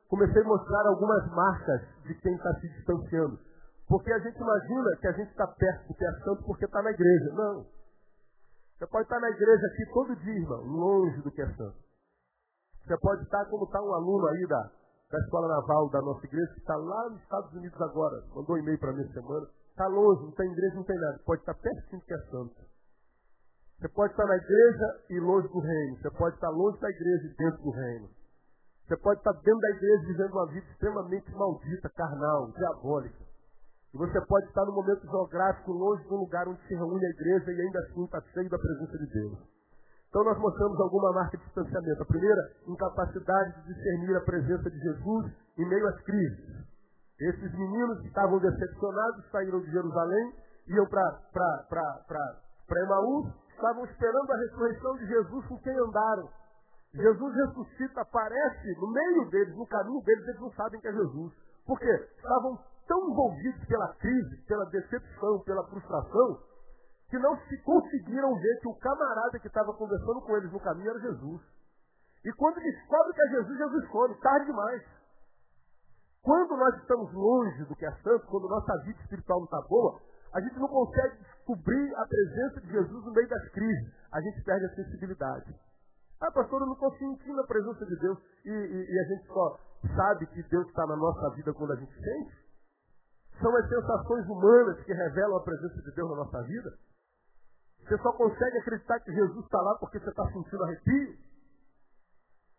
comecei 0.07 0.41
a 0.41 0.45
mostrar 0.45 0.87
algumas 0.87 1.25
marcas 1.31 1.81
de 2.03 2.13
quem 2.15 2.35
está 2.35 2.53
se 2.59 2.69
distanciando. 2.69 3.39
Porque 3.87 4.11
a 4.13 4.19
gente 4.19 4.37
imagina 4.37 4.97
que 4.99 5.07
a 5.07 5.11
gente 5.11 5.31
está 5.31 5.47
perto 5.47 5.87
do 5.87 5.93
que 5.95 6.05
é 6.05 6.11
santo 6.23 6.43
porque 6.45 6.65
está 6.65 6.81
na 6.81 6.91
igreja. 6.91 7.33
Não. 7.33 7.65
Você 8.77 8.87
pode 8.87 9.03
estar 9.03 9.19
na 9.19 9.29
igreja 9.29 9.67
aqui 9.67 9.93
todo 9.93 10.15
dia, 10.15 10.33
irmão, 10.33 10.63
longe 10.63 11.21
do 11.21 11.31
que 11.31 11.41
é 11.41 11.47
santo. 11.55 11.77
Você 12.85 12.97
pode 12.99 13.23
estar 13.23 13.45
como 13.45 13.65
está 13.65 13.81
um 13.81 13.93
aluno 13.93 14.27
aí 14.27 14.47
da, 14.47 14.71
da 15.11 15.19
Escola 15.19 15.47
Naval 15.47 15.89
da 15.89 16.01
nossa 16.01 16.25
igreja, 16.25 16.53
que 16.53 16.59
está 16.59 16.75
lá 16.75 17.09
nos 17.09 17.21
Estados 17.21 17.53
Unidos 17.53 17.79
agora, 17.81 18.23
mandou 18.33 18.55
um 18.55 18.59
e-mail 18.59 18.79
para 18.79 18.93
mim 18.93 19.07
semana, 19.11 19.47
está 19.71 19.87
longe, 19.87 20.23
não 20.23 20.31
tem 20.31 20.51
igreja, 20.51 20.75
não 20.75 20.83
tem 20.83 20.99
nada. 20.99 21.19
Pode 21.25 21.41
estar 21.41 21.55
pertinho 21.55 22.01
que 22.01 22.13
é 22.13 22.19
santo. 22.29 22.55
Você 23.79 23.89
pode 23.89 24.13
estar 24.13 24.25
na 24.27 24.37
igreja 24.37 25.03
e 25.09 25.19
longe 25.19 25.47
do 25.47 25.59
reino. 25.59 25.97
Você 25.97 26.11
pode 26.11 26.35
estar 26.35 26.49
longe 26.49 26.79
da 26.79 26.89
igreja 26.89 27.25
e 27.25 27.35
dentro 27.35 27.63
do 27.63 27.71
reino. 27.71 28.09
Você 28.87 28.97
pode 28.97 29.19
estar 29.19 29.33
dentro 29.33 29.59
da 29.59 29.69
igreja 29.69 30.07
vivendo 30.07 30.31
uma 30.33 30.47
vida 30.47 30.65
extremamente 30.69 31.31
maldita, 31.31 31.89
carnal, 31.89 32.51
diabólica. 32.51 33.25
E 33.93 33.97
você 33.97 34.21
pode 34.21 34.45
estar 34.47 34.65
no 34.65 34.73
momento 34.73 35.01
geográfico 35.01 35.71
longe 35.71 36.03
do 36.07 36.15
lugar 36.15 36.47
onde 36.47 36.61
se 36.67 36.75
reúne 36.75 37.05
a 37.05 37.09
igreja 37.09 37.51
e 37.51 37.61
ainda 37.61 37.79
assim 37.79 38.03
está 38.03 38.21
cheio 38.33 38.49
da 38.49 38.59
presença 38.59 38.97
de 38.97 39.07
Deus. 39.07 39.37
Então 40.09 40.23
nós 40.25 40.37
mostramos 40.37 40.79
alguma 40.79 41.13
marca 41.13 41.37
de 41.37 41.43
distanciamento. 41.45 42.03
A 42.03 42.05
primeira, 42.05 42.51
incapacidade 42.67 43.61
de 43.61 43.73
discernir 43.73 44.15
a 44.15 44.21
presença 44.21 44.69
de 44.69 44.77
Jesus 44.77 45.31
em 45.57 45.67
meio 45.67 45.87
às 45.87 46.01
crises. 46.01 46.70
Esses 47.21 47.53
meninos 47.53 48.03
estavam 48.03 48.39
decepcionados, 48.39 49.29
saíram 49.31 49.61
de 49.61 49.69
Jerusalém, 49.71 50.33
iam 50.67 50.87
para 50.87 52.33
Emaús, 52.83 53.27
estavam 53.53 53.85
esperando 53.85 54.31
a 54.31 54.37
ressurreição 54.37 54.97
de 54.97 55.05
Jesus 55.05 55.45
com 55.45 55.57
quem 55.59 55.77
andaram. 55.77 56.27
Jesus 56.95 57.35
ressuscita, 57.35 58.01
aparece 58.01 58.75
no 58.79 58.91
meio 58.91 59.29
deles, 59.29 59.55
no 59.55 59.67
caminho 59.67 60.01
deles, 60.01 60.27
eles 60.27 60.41
não 60.41 60.51
sabem 60.53 60.81
que 60.81 60.87
é 60.87 60.93
Jesus. 60.93 61.33
Por 61.65 61.79
quê? 61.79 62.09
Estavam 62.17 62.57
tão 62.87 63.09
envolvidos 63.11 63.65
pela 63.65 63.93
crise, 63.95 64.45
pela 64.47 64.65
decepção, 64.65 65.39
pela 65.45 65.63
frustração, 65.67 66.39
que 67.07 67.19
não 67.19 67.37
se 67.47 67.57
conseguiram 67.61 68.33
ver 68.33 68.59
que 68.61 68.67
o 68.67 68.75
camarada 68.79 69.39
que 69.39 69.47
estava 69.47 69.73
conversando 69.73 70.21
com 70.21 70.35
eles 70.37 70.51
no 70.51 70.59
caminho 70.59 70.89
era 70.89 70.99
Jesus. 70.99 71.41
E 72.25 72.33
quando 72.33 72.55
descobre 72.55 73.13
que 73.13 73.21
é 73.21 73.29
Jesus, 73.29 73.57
Jesus 73.57 73.87
come, 73.89 74.15
tarde 74.15 74.45
demais. 74.47 75.00
Quando 76.23 76.55
nós 76.55 76.75
estamos 76.77 77.11
longe 77.13 77.65
do 77.65 77.75
que 77.75 77.85
é 77.85 77.91
santo, 78.03 78.27
quando 78.27 78.47
nossa 78.47 78.77
vida 78.83 78.99
espiritual 79.01 79.39
não 79.39 79.45
está 79.45 79.61
boa, 79.67 79.99
a 80.33 80.39
gente 80.39 80.57
não 80.59 80.67
consegue 80.67 81.17
descobrir 81.17 81.95
a 81.95 82.05
presença 82.05 82.61
de 82.61 82.71
Jesus 82.71 83.05
no 83.05 83.11
meio 83.11 83.27
das 83.27 83.49
crises. 83.49 83.93
A 84.11 84.21
gente 84.21 84.43
perde 84.43 84.65
a 84.65 84.75
sensibilidade. 84.75 85.55
Ah, 86.21 86.31
pastor, 86.31 86.61
eu 86.61 86.67
não 86.67 86.73
estou 86.73 86.95
sentindo 86.97 87.41
a 87.41 87.47
presença 87.47 87.85
de 87.85 87.95
Deus. 87.97 88.17
E, 88.45 88.49
e, 88.49 88.93
e 88.93 88.99
a 88.99 89.03
gente 89.05 89.27
só 89.27 89.59
sabe 89.95 90.27
que 90.27 90.43
Deus 90.43 90.67
está 90.67 90.85
na 90.85 90.95
nossa 90.95 91.29
vida 91.31 91.51
quando 91.53 91.73
a 91.73 91.75
gente 91.75 91.93
sente? 91.93 92.41
São 93.41 93.55
as 93.55 93.67
sensações 93.67 94.25
humanas 94.27 94.79
que 94.83 94.93
revelam 94.93 95.37
a 95.37 95.43
presença 95.43 95.81
de 95.81 95.91
Deus 95.95 96.09
na 96.11 96.17
nossa 96.17 96.43
vida? 96.43 96.71
Você 97.79 97.97
só 97.97 98.13
consegue 98.13 98.57
acreditar 98.59 98.99
que 98.99 99.11
Jesus 99.11 99.43
está 99.43 99.59
lá 99.59 99.75
porque 99.79 99.99
você 99.99 100.09
está 100.09 100.23
sentindo 100.31 100.63
arrepio? 100.63 101.17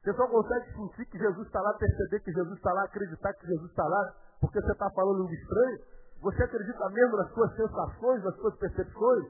Você 0.03 0.13
só 0.15 0.27
consegue 0.27 0.73
sentir 0.73 1.07
que 1.07 1.19
Jesus 1.19 1.47
está 1.47 1.61
lá, 1.61 1.75
perceber 1.75 2.19
que 2.21 2.33
Jesus 2.33 2.57
está 2.57 2.73
lá, 2.73 2.83
acreditar 2.85 3.33
que 3.35 3.47
Jesus 3.47 3.71
está 3.71 3.87
lá, 3.87 4.15
porque 4.41 4.61
você 4.61 4.73
está 4.73 4.91
falando 4.91 5.29
de 5.29 5.35
estranho? 5.35 5.79
Você 6.23 6.43
acredita 6.43 6.91
mesmo 6.91 7.17
nas 7.17 7.33
suas 7.33 7.55
sensações, 7.55 8.25
nas 8.25 8.35
suas 8.37 8.57
percepções? 8.57 9.27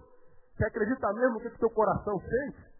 Você 0.57 0.64
acredita 0.64 1.12
mesmo 1.12 1.35
no 1.35 1.41
que 1.41 1.49
o 1.49 1.59
seu 1.59 1.71
coração 1.71 2.19
sente? 2.21 2.73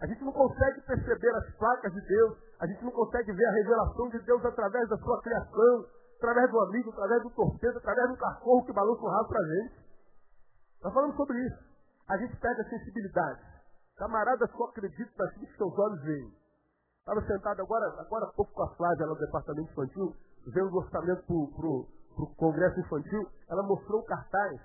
A 0.00 0.06
gente 0.06 0.22
não 0.22 0.32
consegue 0.32 0.82
perceber 0.82 1.34
as 1.34 1.54
placas 1.56 1.92
de 1.94 2.00
Deus, 2.06 2.36
a 2.60 2.66
gente 2.66 2.84
não 2.84 2.92
consegue 2.92 3.32
ver 3.32 3.46
a 3.46 3.52
revelação 3.52 4.08
de 4.10 4.18
Deus 4.18 4.44
através 4.44 4.86
da 4.90 4.98
sua 4.98 5.22
criação, 5.22 5.86
através 6.18 6.50
do 6.50 6.60
amigo, 6.60 6.90
através 6.90 7.22
do 7.22 7.30
torpedo, 7.30 7.78
através 7.78 8.08
do 8.10 8.16
cachorro 8.18 8.66
que 8.66 8.72
balança 8.72 9.00
o 9.00 9.08
rabo 9.08 9.28
para 9.28 9.40
a 9.40 9.46
gente. 9.46 9.74
Nós 10.82 10.92
falamos 10.92 11.16
sobre 11.16 11.38
isso. 11.38 11.58
A 12.06 12.18
gente 12.18 12.36
perde 12.36 12.60
a 12.60 12.68
sensibilidade. 12.68 13.40
Camarada 13.96 14.46
só 14.48 14.64
acredita 14.64 15.10
naquilo 15.16 15.46
que 15.46 15.56
seus 15.56 15.78
olhos 15.78 16.02
veem. 16.02 16.43
Estava 17.04 17.20
sentado 17.26 17.60
agora, 17.60 17.84
agora 18.00 18.32
pouco 18.34 18.50
com 18.54 18.62
a 18.62 18.74
Flávia 18.76 19.04
lá 19.04 19.12
do 19.12 19.20
departamento 19.20 19.70
infantil, 19.70 20.16
vendo 20.46 20.72
o 20.72 20.78
orçamento 20.78 21.22
para 21.26 21.66
o 21.66 22.34
Congresso 22.34 22.80
Infantil, 22.80 23.28
ela 23.50 23.62
mostrou 23.62 24.00
o 24.00 24.04
cartaz. 24.04 24.58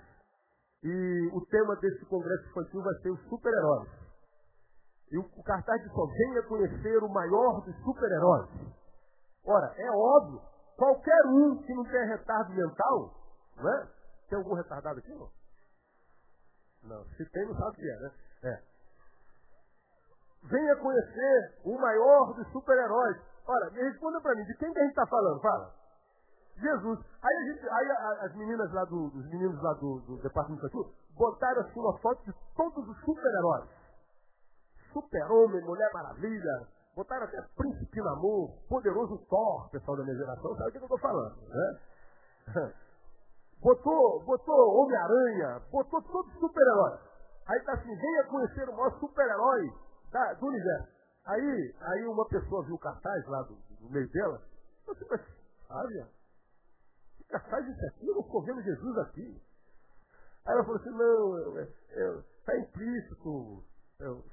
E 0.82 1.30
o 1.34 1.44
tema 1.44 1.76
desse 1.76 2.02
Congresso 2.06 2.48
Infantil 2.48 2.82
vai 2.82 2.94
ser 3.02 3.10
os 3.10 3.20
super-heróis. 3.28 3.90
E 5.12 5.18
o, 5.18 5.20
o 5.20 5.42
cartaz 5.42 5.82
diz 5.82 5.92
só, 5.92 6.06
venha 6.06 6.42
conhecer 6.44 7.02
o 7.02 7.10
maior 7.10 7.60
dos 7.60 7.76
super-heróis. 7.84 8.48
Ora, 9.44 9.74
é 9.76 9.90
óbvio, 9.90 10.40
qualquer 10.78 11.26
um 11.26 11.58
que 11.58 11.74
não 11.74 11.84
tenha 11.84 12.06
retardo 12.06 12.54
mental, 12.54 13.14
não 13.58 13.70
é? 13.70 13.88
Tem 14.30 14.38
algum 14.38 14.54
retardado 14.54 14.98
aqui, 14.98 15.12
não? 15.12 15.28
Não, 16.84 17.04
se 17.04 17.28
tem, 17.28 17.44
não 17.46 17.54
sabe 17.54 17.68
o 17.68 17.74
que 17.74 17.90
é, 17.90 18.00
né? 18.00 18.10
É. 18.44 18.69
Venha 20.44 20.76
conhecer 20.76 21.58
o 21.64 21.78
maior 21.78 22.34
dos 22.34 22.46
super-heróis. 22.52 23.16
Ora, 23.46 23.70
me 23.70 23.82
responda 23.82 24.20
para 24.20 24.34
mim, 24.34 24.44
de 24.44 24.54
quem 24.56 24.72
que 24.72 24.78
a 24.78 24.82
gente 24.82 24.90
está 24.90 25.06
falando? 25.06 25.40
Fala. 25.40 25.74
Jesus. 26.56 26.98
Aí, 27.22 27.36
a 27.36 27.52
gente, 27.52 27.68
aí 27.68 27.90
a, 27.90 28.24
as 28.26 28.34
meninas 28.36 28.72
lá 28.72 28.84
do, 28.84 29.06
os 29.06 29.26
meninos 29.30 29.60
lá 29.62 29.72
do, 29.74 30.00
do 30.00 30.16
departamento 30.22 30.66
infantil 30.66 30.92
botaram 31.16 31.62
assim 31.62 31.80
uma 31.80 31.98
foto 31.98 32.24
de 32.24 32.34
todos 32.56 32.88
os 32.88 33.00
super-heróis. 33.00 33.68
Super-homem, 34.92 35.62
Mulher 35.62 35.90
Maravilha, 35.92 36.68
botaram 36.96 37.24
até 37.24 37.42
Príncipe 37.56 38.00
Namor, 38.02 38.50
Poderoso 38.68 39.18
Thor, 39.28 39.70
pessoal 39.70 39.96
da 39.96 40.04
minha 40.04 40.16
geração, 40.16 40.56
sabe 40.56 40.68
o 40.68 40.72
que 40.72 40.78
eu 40.78 40.82
estou 40.82 40.98
falando, 40.98 41.36
né? 41.48 41.80
Botou, 43.60 44.24
botou 44.24 44.74
Homem-Aranha, 44.74 45.60
botou 45.70 46.00
todos 46.00 46.32
os 46.32 46.40
super-heróis. 46.40 46.98
Aí 47.46 47.60
tá 47.60 47.74
assim, 47.74 47.94
venha 47.94 48.24
conhecer 48.24 48.66
o 48.66 48.72
maior 48.74 48.98
super-herói 48.98 49.70
do 50.38 50.46
universo. 50.46 50.88
Aí, 51.26 51.74
aí 51.80 52.06
uma 52.06 52.26
pessoa 52.28 52.64
viu 52.64 52.74
o 52.74 52.78
cartaz 52.78 53.26
lá 53.26 53.42
do, 53.42 53.54
do 53.54 53.90
meio 53.90 54.08
dela, 54.10 54.42
eu 54.86 54.94
falei, 54.94 55.08
mas, 55.10 55.20
sabe, 55.68 57.50
faz 57.50 57.68
isso 57.68 57.86
aqui, 57.86 58.06
eu 58.08 58.14
não 58.14 58.22
estou 58.22 58.42
vendo 58.42 58.62
Jesus 58.62 58.98
aqui. 58.98 59.42
Aí 60.46 60.54
ela 60.54 60.64
falou 60.64 60.80
assim, 60.80 60.90
não, 60.90 61.60
está 61.60 62.58
implícito, 62.58 63.64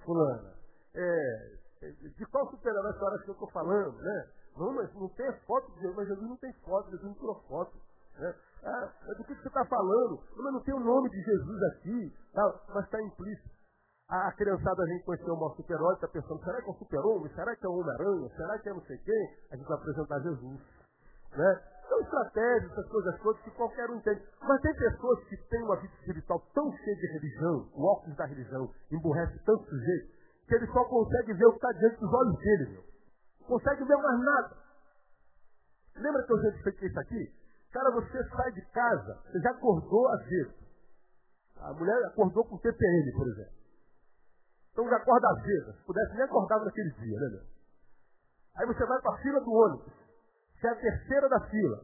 fulana. 0.03 0.53
É, 0.96 1.57
de 1.81 2.25
qual 2.27 2.50
super-herói 2.50 2.89
a 2.89 2.93
senhora 2.93 3.24
que 3.24 3.29
eu 3.29 3.34
estou 3.34 3.51
falando, 3.51 3.98
né? 4.01 4.29
Não, 4.57 4.74
mas 4.74 4.91
não 4.96 5.10
tem 5.10 5.31
foto 5.46 5.72
de 5.74 5.81
Jesus, 5.81 5.96
mas 5.96 6.07
Jesus 6.07 6.29
não 6.29 6.38
tem 6.38 6.53
foto, 6.65 6.89
Jesus 6.89 7.07
não 7.07 7.13
tirou 7.13 7.36
foto. 7.48 7.77
Né? 8.17 8.34
Ah, 8.63 8.91
do 9.15 9.24
que 9.24 9.36
você 9.36 9.48
está 9.48 9.63
falando? 9.65 10.19
Mas 10.36 10.53
não 10.53 10.63
tem 10.63 10.74
o 10.74 10.79
nome 10.79 11.10
de 11.12 11.22
Jesus 11.22 11.63
aqui, 11.63 12.17
tá? 12.34 12.62
mas 12.74 12.86
está 12.86 13.01
implícito. 13.01 13.56
A 14.09 14.31
criançada, 14.31 14.83
a 14.83 14.87
gente 14.87 15.03
conheceu 15.03 15.33
o 15.33 15.37
nosso 15.37 15.57
super-herói, 15.57 15.93
está 15.95 16.07
pensando, 16.07 16.41
será 16.41 16.61
que 16.61 16.69
é 16.69 16.71
um 16.71 16.77
super-homem? 16.77 17.29
Será 17.35 17.53
que 17.53 17.65
é 17.65 17.69
um 17.69 17.79
Homem-Aranha? 17.79 18.29
Será 18.37 18.57
que 18.57 18.69
é 18.69 18.73
não 18.73 18.81
sei 18.83 18.97
quem? 18.99 19.35
A 19.51 19.57
gente 19.57 19.67
vai 19.67 19.77
apresentar 19.77 20.19
Jesus. 20.21 20.61
Né? 21.35 21.61
São 21.89 21.99
estratégias, 21.99 22.71
essas 22.71 22.87
coisas 22.87 23.19
todas 23.19 23.41
que 23.41 23.51
qualquer 23.51 23.89
um 23.89 23.97
entende. 23.97 24.23
Mas 24.41 24.61
tem 24.61 24.73
pessoas 24.75 25.23
que 25.25 25.35
têm 25.49 25.61
uma 25.61 25.75
vida 25.75 25.93
espiritual 25.99 26.39
tão 26.53 26.71
cheia 26.71 26.95
de 26.95 27.07
religião, 27.19 27.69
o 27.73 27.83
óculos 27.83 28.15
da 28.15 28.25
religião 28.25 28.71
emburrece 28.89 29.37
tanto 29.43 29.65
sujeito, 29.65 30.07
que 30.47 30.55
ele 30.55 30.67
só 30.67 30.85
consegue 30.85 31.33
ver 31.33 31.45
o 31.45 31.51
que 31.51 31.57
está 31.57 31.71
diante 31.73 31.99
dos 31.99 32.13
olhos 32.13 32.37
dele, 32.39 32.69
meu. 32.71 32.83
Consegue 33.45 33.83
ver 33.83 33.97
mais 33.97 34.19
nada. 34.21 34.55
Lembra 35.97 36.23
que 36.23 36.31
eu 36.31 36.41
já 36.43 36.49
expliquei 36.49 36.87
isso 36.87 36.99
aqui? 37.01 37.33
Cara, 37.73 37.91
você 37.91 38.23
sai 38.29 38.51
de 38.53 38.61
casa, 38.71 39.19
você 39.25 39.39
já 39.41 39.51
acordou 39.51 40.07
às 40.13 40.23
vezes. 40.23 40.55
A 41.57 41.73
mulher 41.73 42.05
acordou 42.05 42.45
com 42.45 42.57
TPM, 42.57 43.11
por 43.11 43.27
exemplo. 43.27 43.56
Então 44.77 44.88
já 44.89 44.98
acorda 44.98 45.34
vezes. 45.41 45.75
Se 45.75 45.84
pudesse, 45.86 46.13
nem 46.13 46.22
acordava 46.22 46.63
naquele 46.63 46.91
dia, 46.91 47.19
né, 47.19 47.29
meu? 47.29 47.41
Aí 48.57 48.67
você 48.67 48.86
vai 48.86 49.01
para 49.01 49.12
a 49.12 49.17
fila 49.17 49.41
do 49.41 49.51
ônibus. 49.51 49.91
Você 50.53 50.67
é 50.67 50.69
a 50.69 50.75
terceira 50.75 51.27
da 51.29 51.39
fila. 51.50 51.77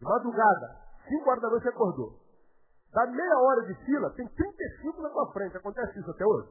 De 0.00 0.04
madrugada, 0.04 0.76
5 1.06 1.30
horas 1.30 1.42
da 1.42 1.48
noite 1.48 1.62
você 1.62 1.68
acordou. 1.68 2.18
Dá 2.92 3.06
meia 3.06 3.38
hora 3.38 3.62
de 3.66 3.74
fila, 3.84 4.10
tem 4.14 4.26
35 4.26 5.00
na 5.00 5.10
tua 5.10 5.32
frente. 5.32 5.56
Acontece 5.56 6.00
isso 6.00 6.10
até 6.10 6.26
hoje? 6.26 6.48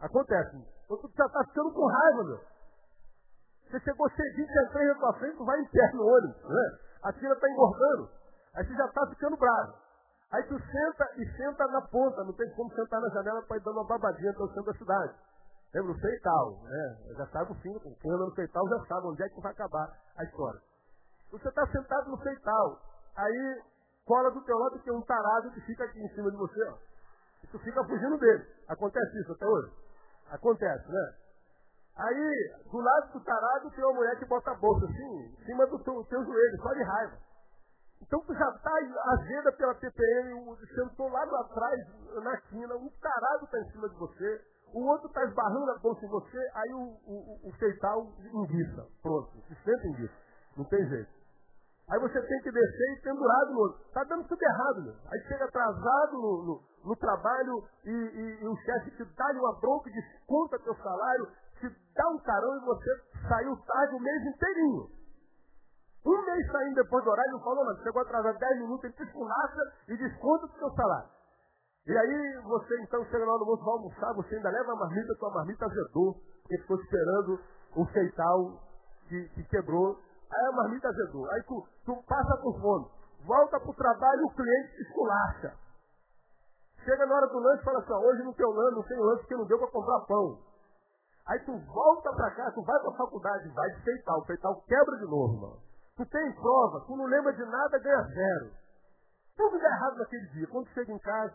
Acontece. 0.00 0.56
Então 0.56 0.96
tu 0.96 1.12
já 1.14 1.26
está 1.26 1.44
ficando 1.44 1.70
com 1.74 1.86
raiva, 1.86 2.24
meu. 2.24 2.40
Você 3.68 3.80
chegou 3.80 4.08
cedinho, 4.08 4.48
tem 4.48 4.68
três 4.72 4.88
na 4.88 4.94
tua 4.94 5.12
frente, 5.18 5.36
tu 5.36 5.44
vai 5.44 5.60
em 5.60 5.68
pé 5.68 5.92
no 5.92 6.06
ônibus, 6.06 6.48
né? 6.48 6.78
A 7.02 7.12
fila 7.12 7.34
está 7.34 7.50
engordando. 7.50 8.08
Aí 8.54 8.66
você 8.66 8.74
já 8.74 8.86
está 8.86 9.06
ficando 9.08 9.36
bravo. 9.36 9.74
Aí 10.30 10.42
tu 10.44 10.58
senta 10.58 11.10
e 11.16 11.26
senta 11.36 11.66
na 11.68 11.80
ponta, 11.82 12.22
não 12.22 12.32
tem 12.34 12.50
como 12.54 12.70
sentar 12.74 13.00
na 13.00 13.08
janela 13.08 13.42
para 13.42 13.56
ir 13.56 13.60
dando 13.60 13.78
uma 13.78 13.86
babadinha 13.86 14.30
até 14.30 14.42
o 14.42 14.48
centro 14.48 14.72
da 14.72 14.78
cidade. 14.78 15.14
Lembra 15.74 15.92
no 15.92 15.98
feital, 15.98 16.62
né? 16.64 17.14
Já 17.16 17.26
sabe 17.28 17.52
o 17.52 17.54
fim, 17.56 17.78
quem 17.78 18.10
anda 18.10 18.24
no 18.24 18.34
feital 18.34 18.68
já 18.68 18.86
sabe 18.86 19.06
onde 19.06 19.22
é 19.22 19.28
que 19.28 19.40
vai 19.40 19.52
acabar 19.52 19.90
a 20.16 20.24
história. 20.24 20.60
Você 21.30 21.48
está 21.48 21.66
sentado 21.66 22.10
no 22.10 22.18
feital, 22.18 22.80
aí 23.16 23.62
cola 24.06 24.30
do 24.30 24.42
teu 24.44 24.56
lado 24.56 24.80
é 24.84 24.92
um 24.92 25.02
tarado 25.02 25.50
que 25.50 25.60
fica 25.62 25.84
aqui 25.84 25.98
em 25.98 26.08
cima 26.14 26.30
de 26.30 26.36
você, 26.36 26.62
ó. 26.64 26.74
E 27.42 27.46
tu 27.46 27.58
fica 27.60 27.84
fugindo 27.84 28.18
dele. 28.18 28.44
Acontece 28.68 29.20
isso 29.20 29.32
até 29.32 29.46
hoje? 29.46 29.72
Acontece, 30.30 30.90
né? 30.90 31.14
Aí, 31.96 32.54
do 32.70 32.78
lado 32.78 33.12
do 33.12 33.20
tarado, 33.24 33.70
tem 33.70 33.84
uma 33.84 33.94
mulher 33.94 34.16
que 34.18 34.24
bota 34.26 34.52
a 34.52 34.54
bolsa 34.54 34.86
assim, 34.86 35.18
em 35.24 35.44
cima 35.44 35.66
do 35.66 35.78
teu, 35.80 36.04
teu 36.04 36.24
joelho, 36.24 36.62
só 36.62 36.72
de 36.72 36.82
raiva. 36.82 37.16
Então 38.02 38.22
já 38.28 38.48
está 38.50 38.72
azeda 39.12 39.52
pela 39.52 39.74
TPM, 39.74 40.56
sentou 40.74 41.08
lá 41.08 41.22
atrás, 41.22 41.86
na 42.22 42.36
quina, 42.42 42.74
um 42.76 42.88
tarado 43.00 43.44
está 43.44 43.58
em 43.60 43.70
cima 43.72 43.88
de 43.88 43.96
você, 43.96 44.40
o 44.72 44.84
outro 44.86 45.08
está 45.08 45.24
esbarrando 45.24 45.70
a 45.70 45.78
bolsa 45.78 46.04
em 46.04 46.08
você, 46.08 46.50
aí 46.54 46.72
o, 46.74 46.96
o, 47.06 47.48
o 47.48 47.52
feital 47.58 48.12
enguiça. 48.32 48.86
Pronto, 49.02 49.30
se 49.48 49.54
senta 49.64 49.86
enguiça. 49.88 50.14
Não 50.56 50.64
tem 50.64 50.86
jeito. 50.88 51.18
Aí 51.90 51.98
você 52.00 52.20
tem 52.20 52.42
que 52.42 52.52
descer 52.52 52.98
e 52.98 53.00
pendurado 53.00 53.52
no 53.52 53.60
outro. 53.60 53.82
Está 53.86 54.04
dando 54.04 54.28
tudo 54.28 54.42
errado, 54.42 54.82
meu. 54.82 54.94
Aí 55.10 55.20
chega 55.26 55.44
atrasado 55.46 56.12
no, 56.12 56.44
no, 56.44 56.62
no 56.84 56.96
trabalho 56.96 57.64
e, 57.84 57.90
e, 57.90 58.42
e 58.42 58.46
o 58.46 58.56
chefe 58.56 58.90
te 58.90 59.04
dá 59.16 59.26
uma 59.32 59.58
bronca, 59.58 59.90
desconta 59.90 60.58
teu 60.58 60.74
salário, 60.74 61.28
te 61.58 61.68
dá 61.94 62.08
um 62.10 62.18
carão 62.18 62.56
e 62.56 62.64
você 62.66 62.90
saiu 63.26 63.56
tarde 63.56 63.94
o 63.94 64.00
mês 64.00 64.26
inteirinho. 64.26 64.97
Um 66.06 66.24
mês 66.24 66.50
saindo 66.50 66.74
depois 66.74 67.04
do 67.04 67.10
horário, 67.10 67.32
não 67.32 67.40
falou, 67.40 67.64
mas 67.64 67.82
chegou 67.82 68.02
atrasado 68.02 68.38
10 68.38 68.60
minutos, 68.60 68.84
ele 68.84 68.92
te 68.94 69.02
esculacha 69.02 69.72
e 69.88 69.96
desconta 69.96 70.46
o 70.46 70.58
seu 70.58 70.70
salário. 70.70 71.10
E 71.86 71.96
aí 71.96 72.40
você 72.44 72.82
então 72.82 73.04
chega 73.06 73.24
lá 73.24 73.32
no 73.32 73.44
almoço, 73.44 73.64
vai 73.64 73.74
almoçar, 73.74 74.14
você 74.14 74.36
ainda 74.36 74.50
leva 74.50 74.72
a 74.72 74.76
marmita, 74.76 75.14
tua 75.18 75.30
marmita 75.32 75.64
azedou, 75.64 76.14
porque 76.42 76.58
ficou 76.58 76.76
esperando 76.76 77.40
o 77.76 77.86
feital 77.86 78.60
que, 79.08 79.28
que 79.30 79.44
quebrou. 79.44 79.98
Aí 80.30 80.46
a 80.46 80.52
marmita 80.52 80.88
azedou. 80.88 81.30
Aí 81.30 81.42
tu, 81.44 81.66
tu 81.86 81.96
passa 82.06 82.36
por 82.42 82.60
fome. 82.60 82.90
Volta 83.24 83.58
pro 83.60 83.72
trabalho 83.72 84.26
o 84.26 84.34
cliente 84.34 84.76
te 84.76 84.82
esculacha. 84.82 85.54
Chega 86.84 87.06
na 87.06 87.14
hora 87.14 87.26
do 87.26 87.38
lanche 87.38 87.62
e 87.62 87.64
fala 87.64 87.78
assim, 87.78 87.92
hoje 87.92 88.22
não 88.22 88.32
tem 88.34 88.46
lanche, 88.46 88.76
não 88.76 88.82
tem 88.82 88.98
lanche 88.98 89.20
porque 89.22 89.36
não 89.36 89.46
deu 89.46 89.58
para 89.58 89.70
comprar 89.70 90.00
pão. 90.06 90.38
Aí 91.26 91.38
tu 91.40 91.58
volta 91.58 92.12
para 92.12 92.30
cá, 92.32 92.50
tu 92.52 92.62
vai 92.62 92.78
para 92.80 92.90
a 92.90 92.96
faculdade, 92.96 93.48
vai 93.48 93.70
de 93.70 93.82
feital, 93.82 94.20
o 94.20 94.24
feital 94.24 94.62
quebra 94.66 94.96
de 94.96 95.04
novo, 95.04 95.40
mano. 95.40 95.67
Tu 95.98 96.06
tem 96.06 96.32
prova, 96.34 96.80
tu 96.86 96.96
não 96.96 97.06
lembra 97.06 97.32
de 97.32 97.44
nada, 97.44 97.76
ganha 97.80 98.02
zero. 98.04 98.52
Tudo 99.36 99.58
dá 99.58 99.66
errado 99.66 99.98
naquele 99.98 100.28
dia. 100.28 100.46
Quando 100.46 100.68
chega 100.68 100.92
em 100.92 100.98
casa, 101.00 101.34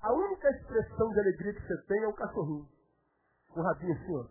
a 0.00 0.10
única 0.10 0.48
expressão 0.48 1.10
de 1.10 1.20
alegria 1.20 1.52
que 1.52 1.60
você 1.60 1.76
tem 1.82 2.02
é 2.02 2.08
um 2.08 2.14
cachorrinho. 2.14 2.66
Um 3.54 3.60
rabinho 3.60 3.92
assim, 3.92 4.16
ó. 4.16 4.24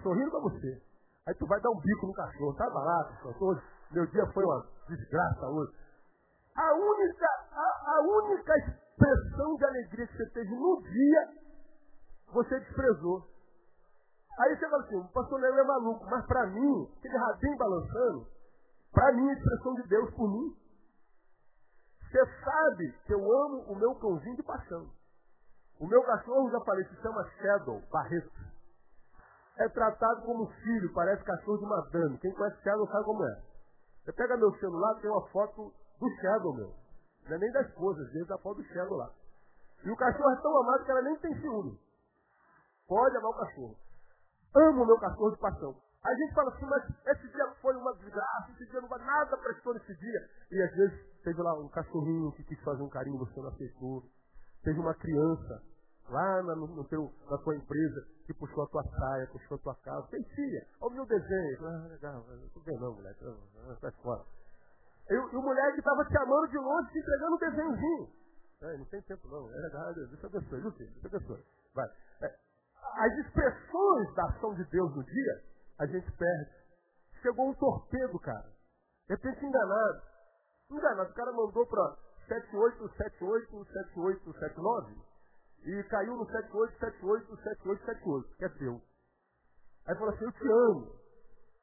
Sorrindo 0.00 0.30
pra 0.30 0.38
você. 0.38 0.80
Aí 1.26 1.34
tu 1.34 1.46
vai 1.48 1.60
dar 1.60 1.70
um 1.70 1.80
bico 1.80 2.06
no 2.06 2.12
cachorro. 2.12 2.54
Tá 2.54 2.70
barato, 2.70 3.44
hoje. 3.44 3.62
Meu 3.90 4.06
dia 4.06 4.24
foi 4.32 4.44
uma 4.44 4.64
desgraça 4.88 5.46
hoje. 5.48 5.72
A 6.54 6.74
única, 6.74 7.26
a, 7.50 7.96
a 7.96 8.00
única 8.02 8.58
expressão 8.58 9.56
de 9.56 9.64
alegria 9.64 10.06
que 10.06 10.16
você 10.18 10.30
teve 10.30 10.54
no 10.54 10.82
dia, 10.82 11.28
você 12.32 12.60
desprezou. 12.60 13.26
Aí 14.38 14.56
você 14.56 14.68
fala 14.68 14.84
assim, 14.84 14.96
o 14.98 15.08
pastor 15.08 15.40
Léo 15.40 15.58
é 15.58 15.64
maluco, 15.64 16.04
mas 16.08 16.24
para 16.26 16.46
mim, 16.46 16.88
aquele 16.96 17.16
rabinho 17.16 17.58
balançando, 17.58 18.37
para 18.92 19.12
mim 19.12 19.28
é 19.28 19.32
expressão 19.32 19.74
de 19.74 19.82
Deus 19.88 20.14
por 20.14 20.28
mim. 20.28 20.56
Você 22.00 22.24
sabe 22.42 22.92
que 23.06 23.12
eu 23.12 23.20
amo 23.20 23.72
o 23.72 23.76
meu 23.76 23.94
cãozinho 23.96 24.36
de 24.36 24.42
paixão. 24.42 24.90
O 25.78 25.86
meu 25.86 26.02
cachorro, 26.02 26.50
já 26.50 26.60
falei, 26.60 26.84
se 26.86 26.96
chama 27.02 27.24
Shadow, 27.40 27.82
Barreto. 27.92 28.30
É 29.58 29.68
tratado 29.68 30.22
como 30.22 30.50
filho, 30.62 30.92
parece 30.94 31.22
cachorro 31.22 31.58
de 31.58 31.66
madame. 31.66 32.18
Quem 32.18 32.32
conhece 32.32 32.62
Shadow 32.62 32.86
sabe 32.88 33.04
como 33.04 33.24
é. 33.24 33.42
Você 34.04 34.12
pega 34.12 34.36
meu 34.36 34.52
celular, 34.58 34.94
tem 35.00 35.10
uma 35.10 35.28
foto 35.28 35.72
do 36.00 36.10
Shadow, 36.20 36.54
meu. 36.54 36.74
Não 37.26 37.36
é 37.36 37.38
nem 37.38 37.52
da 37.52 37.60
esposa, 37.62 38.02
às 38.02 38.12
vezes 38.12 38.30
a 38.30 38.38
foto 38.38 38.56
do 38.56 38.68
Shadow 38.68 38.96
lá. 38.96 39.10
E 39.84 39.90
o 39.90 39.96
cachorro 39.96 40.30
é 40.30 40.36
tão 40.40 40.56
amado 40.62 40.84
que 40.84 40.90
ela 40.90 41.02
nem 41.02 41.16
tem 41.18 41.40
ciúme. 41.40 41.78
Pode 42.88 43.16
amar 43.16 43.30
o 43.30 43.34
cachorro. 43.34 43.76
Amo 44.56 44.82
o 44.82 44.86
meu 44.86 44.98
cachorro 44.98 45.30
de 45.30 45.38
paixão. 45.38 45.76
A 46.04 46.14
gente 46.14 46.32
fala 46.32 46.50
assim, 46.54 46.66
mas 46.66 46.84
esse 47.06 47.28
dia 47.28 47.46
foi 47.60 47.74
uma 47.76 47.94
desgraça, 47.96 48.52
esse 48.52 48.70
dia 48.70 48.80
não 48.80 48.88
vai 48.88 49.04
nada 49.04 49.36
prestou 49.36 49.74
nesse 49.74 49.94
dia. 49.96 50.30
E 50.50 50.62
às 50.62 50.70
vezes 50.70 51.22
teve 51.24 51.42
lá 51.42 51.54
um 51.58 51.68
cachorrinho 51.68 52.32
que 52.32 52.44
quis 52.44 52.60
fazer 52.62 52.82
um 52.82 52.88
carinho, 52.88 53.18
você 53.18 53.40
não 53.40 53.48
aceitou. 53.48 54.04
Teve 54.62 54.78
uma 54.78 54.94
criança 54.94 55.62
lá 56.08 56.42
na, 56.42 56.54
no 56.54 56.84
teu, 56.84 57.12
na 57.30 57.38
tua 57.38 57.56
empresa 57.56 58.06
que 58.26 58.34
puxou 58.34 58.64
a 58.64 58.68
tua 58.68 58.84
saia, 58.84 59.26
puxou 59.26 59.56
a 59.56 59.60
tua 59.60 59.74
casa. 59.76 60.06
Tem 60.08 60.22
filha, 60.24 60.66
olha 60.80 60.92
o 60.92 60.94
meu 60.94 61.06
desenho. 61.06 61.66
Ah, 61.66 61.86
legal, 61.88 62.24
não 62.54 62.62
bem 62.62 62.78
não, 62.78 62.94
moleque, 62.94 63.24
sai 63.80 63.90
fora. 64.02 64.24
E, 65.10 65.14
e 65.14 65.36
o 65.36 65.42
moleque 65.42 65.78
estava 65.78 66.04
te 66.04 66.18
amando 66.18 66.48
de 66.48 66.58
longe, 66.58 66.92
te 66.92 66.98
entregando 66.98 67.34
um 67.34 67.38
desenhozinho. 67.38 68.08
É, 68.60 68.76
não 68.76 68.84
tem 68.86 69.02
tempo 69.02 69.28
não, 69.28 69.50
é 69.50 69.56
legal, 69.56 69.94
deixa 69.94 70.26
eu 70.26 70.30
abençoe, 70.30 70.60
viu 70.60 70.72
filho? 70.72 70.92
Deixa 71.00 71.16
eu 71.16 71.16
abençoe. 71.16 71.44
Vai. 71.74 71.88
É, 72.22 72.34
as 72.98 73.18
expressões 73.18 74.14
da 74.14 74.24
ação 74.24 74.54
de 74.54 74.64
Deus 74.64 74.94
no 74.96 75.04
dia, 75.04 75.42
a 75.78 75.86
gente 75.86 76.10
perde. 76.12 76.50
Chegou 77.22 77.50
um 77.50 77.54
torpedo, 77.54 78.18
cara. 78.20 78.52
De 79.08 79.14
repente 79.14 79.44
enganado. 79.44 80.02
Enganado. 80.70 81.10
O 81.10 81.14
cara 81.14 81.32
mandou 81.32 81.66
para 81.66 81.96
78787879 82.28 84.94
e 85.64 85.82
caiu 85.84 86.16
no 86.16 86.26
78787878, 86.26 88.36
que 88.36 88.44
é 88.44 88.48
teu. 88.50 88.82
Aí 89.86 89.94
falou 89.94 90.12
assim, 90.14 90.24
eu 90.24 90.32
te 90.32 90.46
amo. 90.46 90.92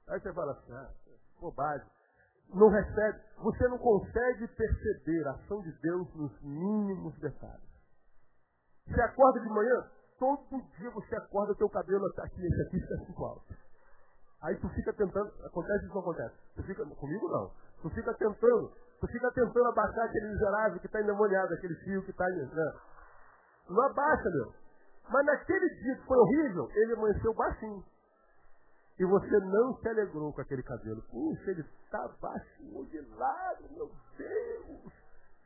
Aí 0.08 0.20
você 0.20 0.34
fala 0.34 0.54
assim, 0.54 0.74
ah, 0.74 0.92
bobagem. 1.40 1.88
Não 2.54 2.70
recebe, 2.70 3.20
você 3.38 3.68
não 3.68 3.80
consegue 3.80 4.48
perceber 4.48 5.28
a 5.28 5.32
ação 5.32 5.62
de 5.62 5.72
Deus 5.80 6.14
nos 6.16 6.42
mínimos 6.42 7.16
detalhes. 7.20 7.64
Você 8.88 9.02
acorda 9.02 9.40
de 9.40 9.50
manhã, 9.50 9.90
todo 10.20 10.62
dia 10.78 10.92
você 10.92 11.16
acorda, 11.16 11.56
teu 11.56 11.68
cabelo 11.70 12.06
aqui, 12.20 12.46
esse 12.46 12.62
aqui 12.62 12.78
está 12.78 12.98
cinco 13.06 13.26
alto. 13.26 13.65
Aí 14.46 14.56
tu 14.58 14.70
fica 14.70 14.94
tentando, 14.94 15.32
acontece 15.44 15.86
isso 15.86 15.94
não 15.94 16.02
acontece? 16.02 16.36
Tu 16.56 16.64
fica, 16.64 16.86
comigo 16.86 17.28
não. 17.30 17.52
Tu 17.82 17.90
fica 17.90 18.14
tentando, 18.14 18.72
tu 19.02 19.08
fica 19.08 19.32
tentando 19.32 19.66
abaixar 19.70 20.06
aquele 20.06 20.28
miserável 20.30 20.80
que 20.80 20.86
está 20.86 21.02
endemoniado, 21.02 21.54
aquele 21.54 21.74
fio 21.78 22.04
que 22.04 22.12
está. 22.12 22.28
Né? 22.30 22.74
Não 23.68 23.82
abaixa, 23.82 24.30
meu. 24.30 24.54
Mas 25.10 25.26
naquele 25.26 25.68
dia 25.82 25.96
que 25.96 26.06
foi 26.06 26.18
horrível, 26.18 26.70
ele 26.76 26.94
amanheceu 26.94 27.34
baixinho. 27.34 27.84
E 29.00 29.06
você 29.06 29.40
não 29.40 29.76
se 29.78 29.90
alegrou 29.90 30.32
com 30.32 30.42
aquele 30.42 30.62
cabelo. 30.62 31.02
Puxa, 31.10 31.50
ele 31.50 31.62
está 31.62 32.08
baixo 32.22 32.86
de 32.86 33.02
lado, 33.18 33.64
meu 33.72 33.92
Deus. 34.16 34.94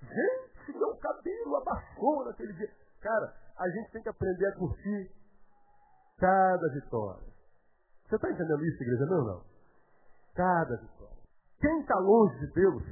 Gente, 0.01 0.77
meu 0.77 0.95
cabelo 0.97 1.55
abaixou 1.55 2.25
naquele 2.25 2.51
dia. 2.53 2.69
Cara, 3.01 3.33
a 3.57 3.69
gente 3.69 3.91
tem 3.91 4.03
que 4.03 4.09
aprender 4.09 4.45
a 4.47 4.55
curtir 4.57 5.11
cada 6.17 6.69
vitória. 6.73 7.38
Você 8.09 8.15
está 8.15 8.31
entendendo 8.31 8.65
isso, 8.65 8.81
igreja? 8.81 9.05
Não, 9.05 9.23
não. 9.23 9.43
Cada 10.33 10.77
vitória. 10.77 11.17
Quem 11.61 11.79
está 11.81 11.95
longe 11.99 12.39
de 12.39 12.53
Deus, 12.53 12.83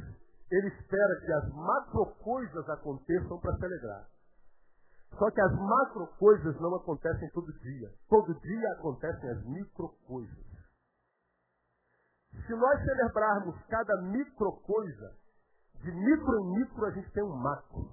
ele 0.52 0.68
espera 0.68 1.22
que 1.26 1.34
as 1.34 1.54
macro 1.54 2.06
coisas 2.24 2.70
aconteçam 2.70 3.40
para 3.40 3.58
se 3.58 3.66
alegrar. 3.66 4.08
Só 5.18 5.32
que 5.32 5.42
as 5.42 5.54
macro 5.54 6.06
coisas 6.20 6.60
não 6.62 6.76
acontecem 6.76 7.28
todo 7.32 7.52
dia. 7.60 7.92
Todo 8.08 8.40
dia 8.40 8.72
acontecem 8.74 9.30
as 9.32 9.44
micro 9.46 9.90
coisas. 10.06 10.46
Se 12.46 12.54
nós 12.54 12.84
celebrarmos 12.84 13.56
cada 13.70 14.00
micro 14.04 14.52
coisa, 14.62 15.16
de 15.82 15.92
micro 15.92 16.40
em 16.42 16.60
micro 16.60 16.86
a 16.86 16.92
gente 16.92 17.12
tem 17.12 17.24
um 17.24 17.36
macro. 17.36 17.90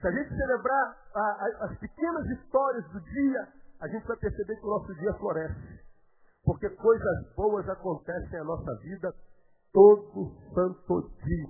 Se 0.00 0.08
a 0.08 0.10
gente 0.10 0.34
celebrar 0.34 0.96
a, 1.14 1.20
a, 1.20 1.66
as 1.66 1.78
pequenas 1.78 2.26
histórias 2.30 2.84
do 2.90 3.00
dia, 3.00 3.48
a 3.80 3.86
gente 3.86 4.04
vai 4.08 4.16
perceber 4.16 4.56
que 4.56 4.66
o 4.66 4.70
nosso 4.70 4.92
dia 4.94 5.14
floresce. 5.14 5.75
Porque 6.46 6.70
coisas 6.70 7.34
boas 7.34 7.68
acontecem 7.68 8.38
na 8.38 8.44
nossa 8.44 8.72
vida 8.76 9.12
todo 9.72 10.32
santo 10.54 11.10
dia. 11.24 11.48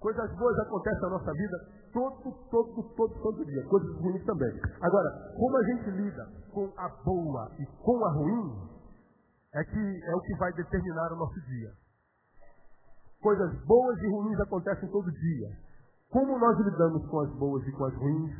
Coisas 0.00 0.36
boas 0.38 0.58
acontecem 0.60 1.02
na 1.02 1.10
nossa 1.10 1.32
vida 1.32 1.58
todo, 1.92 2.32
todo, 2.50 2.82
todo 2.96 3.22
santo 3.22 3.44
dia. 3.44 3.62
Coisas 3.68 3.96
ruins 4.00 4.24
também. 4.24 4.50
Agora, 4.80 5.10
como 5.36 5.56
a 5.58 5.62
gente 5.64 5.90
lida 5.90 6.26
com 6.52 6.72
a 6.78 6.88
boa 7.04 7.52
e 7.58 7.66
com 7.66 8.04
a 8.06 8.12
ruim, 8.12 8.68
é 9.54 9.62
que 9.62 10.04
é 10.04 10.14
o 10.14 10.20
que 10.22 10.36
vai 10.38 10.52
determinar 10.54 11.12
o 11.12 11.16
nosso 11.16 11.40
dia. 11.42 11.70
Coisas 13.20 13.52
boas 13.66 13.98
e 13.98 14.08
ruins 14.08 14.40
acontecem 14.40 14.88
todo 14.88 15.12
dia. 15.12 15.50
Como 16.08 16.38
nós 16.38 16.58
lidamos 16.60 17.06
com 17.10 17.20
as 17.20 17.30
boas 17.34 17.66
e 17.66 17.72
com 17.72 17.84
as 17.84 17.94
ruins, 17.94 18.32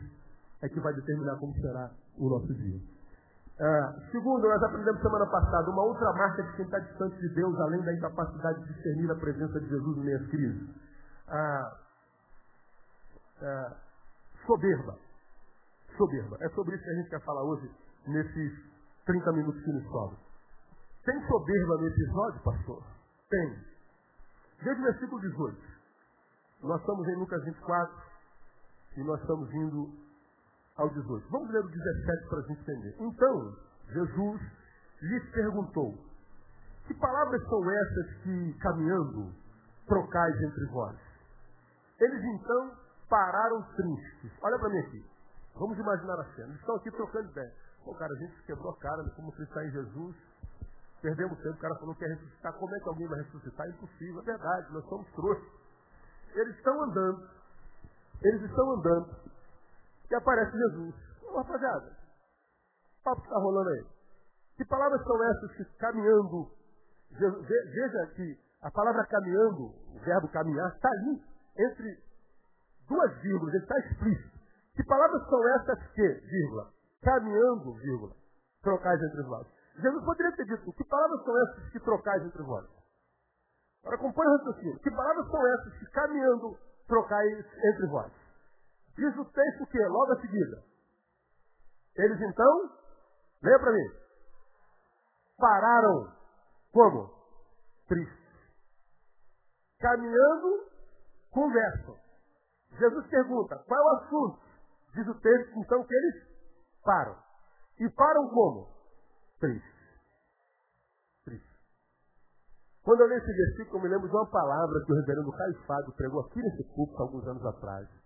é 0.63 0.69
que 0.69 0.81
vai 0.81 0.95
determinar 0.95 1.37
como 1.37 1.53
será 1.61 1.93
o 2.17 2.31
nosso 2.31 2.55
dia. 2.55 2.98
Uh, 3.59 4.11
segundo, 4.13 4.47
nós 4.47 4.63
aprendemos 4.63 5.03
semana 5.03 5.27
passada, 5.27 5.69
uma 5.69 5.83
outra 5.83 6.13
marca 6.13 6.45
de 6.45 6.53
quem 6.55 6.65
está 6.65 6.79
distante 6.79 7.19
de 7.19 7.29
Deus, 7.35 7.59
além 7.61 7.83
da 7.83 7.93
incapacidade 7.93 8.63
de 8.63 8.73
discernir 8.73 9.11
a 9.11 9.17
presença 9.17 9.59
de 9.59 9.69
Jesus 9.69 9.99
em 9.99 10.05
meias 10.05 10.27
crises. 10.29 10.63
Uh, 11.27 11.67
uh, 13.43 13.75
soberba. 14.47 14.97
Soberba. 15.97 16.37
É 16.41 16.49
sobre 16.51 16.77
isso 16.77 16.85
que 16.85 16.91
a 16.91 16.95
gente 16.95 17.11
quer 17.11 17.25
falar 17.25 17.43
hoje, 17.43 17.69
nesses 18.07 18.53
30 19.07 19.33
minutos 19.33 19.61
que 19.65 19.73
nos 19.73 19.85
sobram. 19.91 20.19
Tem 21.05 21.21
soberba 21.27 21.79
no 21.79 21.87
episódio, 21.89 22.41
pastor? 22.43 22.83
Tem. 23.29 23.59
Veja 24.63 24.81
o 24.81 24.85
versículo 24.85 25.21
18. 25.21 25.59
Nós 26.63 26.81
estamos 26.81 27.09
em 27.09 27.17
Lucas 27.17 27.45
24 27.45 28.03
e 28.99 29.03
nós 29.03 29.21
estamos 29.21 29.53
indo 29.53 30.08
ao 30.79 30.89
18. 30.89 31.29
Vamos 31.31 31.51
ler 31.51 31.65
o 31.65 31.69
17 31.69 32.29
para 32.29 32.39
a 32.39 32.43
gente 32.43 32.61
entender. 32.61 32.97
Então, 33.01 33.57
Jesus 33.89 34.41
lhes 35.03 35.31
perguntou: 35.31 35.99
Que 36.87 36.95
palavras 36.95 37.43
são 37.49 37.71
essas 37.71 38.15
que, 38.23 38.59
caminhando, 38.61 39.33
trocais 39.87 40.41
entre 40.41 40.65
vós? 40.67 40.97
Eles 42.01 42.25
então 42.25 42.73
pararam 43.09 43.63
tristes. 43.75 44.33
Olha 44.43 44.59
para 44.59 44.69
mim 44.69 44.79
aqui. 44.79 45.05
Vamos 45.57 45.77
imaginar 45.79 46.21
a 46.21 46.25
cena. 46.35 46.49
Eles 46.49 46.61
estão 46.61 46.77
aqui 46.77 46.91
trocando 46.93 47.29
ideia. 47.31 47.53
Pô, 47.85 47.93
cara, 47.95 48.13
a 48.13 48.17
gente 48.17 48.43
quebrou 48.45 48.71
a 48.71 48.77
cara, 48.77 49.03
como 49.17 49.31
acreditar 49.31 49.65
em 49.65 49.71
Jesus. 49.73 50.17
Perdemos 51.03 51.39
tempo, 51.39 51.55
o 51.55 51.61
cara 51.61 51.75
falou 51.77 51.95
que 51.95 52.05
ia 52.05 52.15
ressuscitar. 52.15 52.53
Como 52.55 52.75
é 52.75 52.81
que 52.81 52.89
alguém 52.89 53.09
vai 53.09 53.19
ressuscitar? 53.23 53.67
É 53.67 53.71
impossível, 53.71 54.21
é 54.21 54.25
verdade, 54.25 54.73
nós 54.73 54.85
somos 54.89 55.09
trouxas. 55.13 55.49
Eles 56.35 56.57
estão 56.57 56.83
andando. 56.83 57.29
Eles 58.23 58.43
estão 58.43 58.73
andando 58.73 59.17
e 60.11 60.15
aparece 60.15 60.57
Jesus. 60.57 60.95
Ô, 61.23 61.37
rapaziada, 61.37 61.97
o 63.01 63.05
papo 63.05 63.23
está 63.23 63.39
rolando 63.39 63.69
aí. 63.71 63.87
Que 64.57 64.65
palavras 64.65 65.03
são 65.05 65.25
essas 65.25 65.53
que 65.53 65.65
caminhando, 65.77 66.51
veja 67.11 68.07
que 68.17 68.39
a 68.63 68.71
palavra 68.71 69.07
caminhando, 69.07 69.67
o 69.95 70.01
verbo 70.05 70.29
caminhar, 70.29 70.75
está 70.75 70.89
ali, 70.89 71.23
entre 71.57 72.03
duas 72.89 73.15
vírgulas, 73.21 73.55
ele 73.55 73.63
está 73.63 73.79
explícito. 73.79 74.39
Que 74.75 74.85
palavras 74.85 75.29
são 75.29 75.49
essas 75.55 75.87
que, 75.93 76.09
vírgula, 76.09 76.73
caminhando, 77.03 77.75
vírgula, 77.75 78.15
trocais 78.63 79.01
entre 79.03 79.23
vós? 79.23 79.47
Jesus 79.77 80.05
poderia 80.05 80.37
ter 80.37 80.45
dito, 80.45 80.73
que 80.73 80.85
palavras 80.85 81.25
são 81.25 81.43
essas 81.43 81.71
que 81.71 81.81
trocais 81.81 82.23
entre 82.25 82.43
vós? 82.43 82.67
Agora 83.83 83.97
acompanhe 83.97 84.29
o 84.29 84.37
raciocínio. 84.39 84.79
Que 84.81 84.91
palavras 84.91 85.31
são 85.31 85.47
essas 85.47 85.73
que 85.79 85.87
caminhando 85.93 86.59
trocais 86.89 87.39
entre 87.39 87.87
vós? 87.87 88.13
Diz 88.99 89.17
o 89.17 89.25
texto 89.27 89.67
que, 89.71 89.79
logo 89.79 90.13
a 90.13 90.21
seguida, 90.21 90.61
eles 91.95 92.21
então, 92.21 92.71
leia 93.41 93.59
para 93.61 93.73
mim, 93.73 93.91
pararam 95.39 96.13
como? 96.73 97.09
Tristes. 97.87 98.19
Caminhando, 99.79 100.67
conversam. 101.31 101.97
Jesus 102.73 103.07
pergunta, 103.07 103.63
qual 103.69 103.81
é 103.81 103.85
o 103.85 103.97
assunto? 103.99 104.41
Diz 104.95 105.07
o 105.07 105.15
texto, 105.21 105.59
então, 105.61 105.85
que 105.85 105.95
eles 105.95 106.15
param. 106.83 107.17
E 107.79 107.89
param 107.91 108.29
como? 108.31 108.69
Tristes. 109.39 110.01
Tristes. 111.25 111.57
Quando 112.83 113.03
eu 113.03 113.07
leio 113.07 113.23
esse 113.23 113.33
versículo, 113.33 113.79
eu 113.79 113.83
me 113.83 113.89
lembro 113.91 114.09
de 114.09 114.17
uma 114.17 114.29
palavra 114.29 114.85
que 114.85 114.91
o 114.91 114.97
reverendo 114.97 115.31
Caio 115.31 115.67
Fábio 115.67 115.93
pregou 115.93 116.21
aqui 116.23 116.43
nesse 116.43 116.65
púlpito 116.75 117.01
alguns 117.01 117.25
anos 117.29 117.47
atrás 117.47 117.98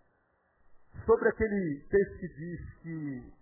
sobre 1.06 1.28
aquele 1.28 1.86
texto 1.88 2.18
que 2.18 2.28
diz 2.28 2.74
que 2.82 3.32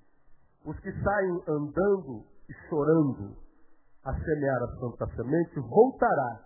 os 0.65 0.79
que 0.81 0.93
saem 0.93 1.45
andando 1.49 2.25
e 2.49 2.53
chorando 2.69 3.37
a 4.05 4.15
semear 4.15 4.63
a 4.63 4.77
santa 4.79 5.07
semente, 5.15 5.61
voltará 5.61 6.45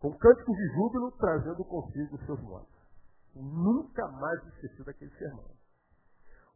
com 0.00 0.16
cânticos 0.16 0.56
de 0.56 0.66
júbilo, 0.74 1.12
trazendo 1.12 1.64
consigo 1.64 2.16
os 2.16 2.26
seus 2.26 2.40
mortos. 2.40 2.80
Nunca 3.34 4.08
mais 4.08 4.42
esqueci 4.46 4.82
daquele 4.84 5.10
sermão. 5.12 5.44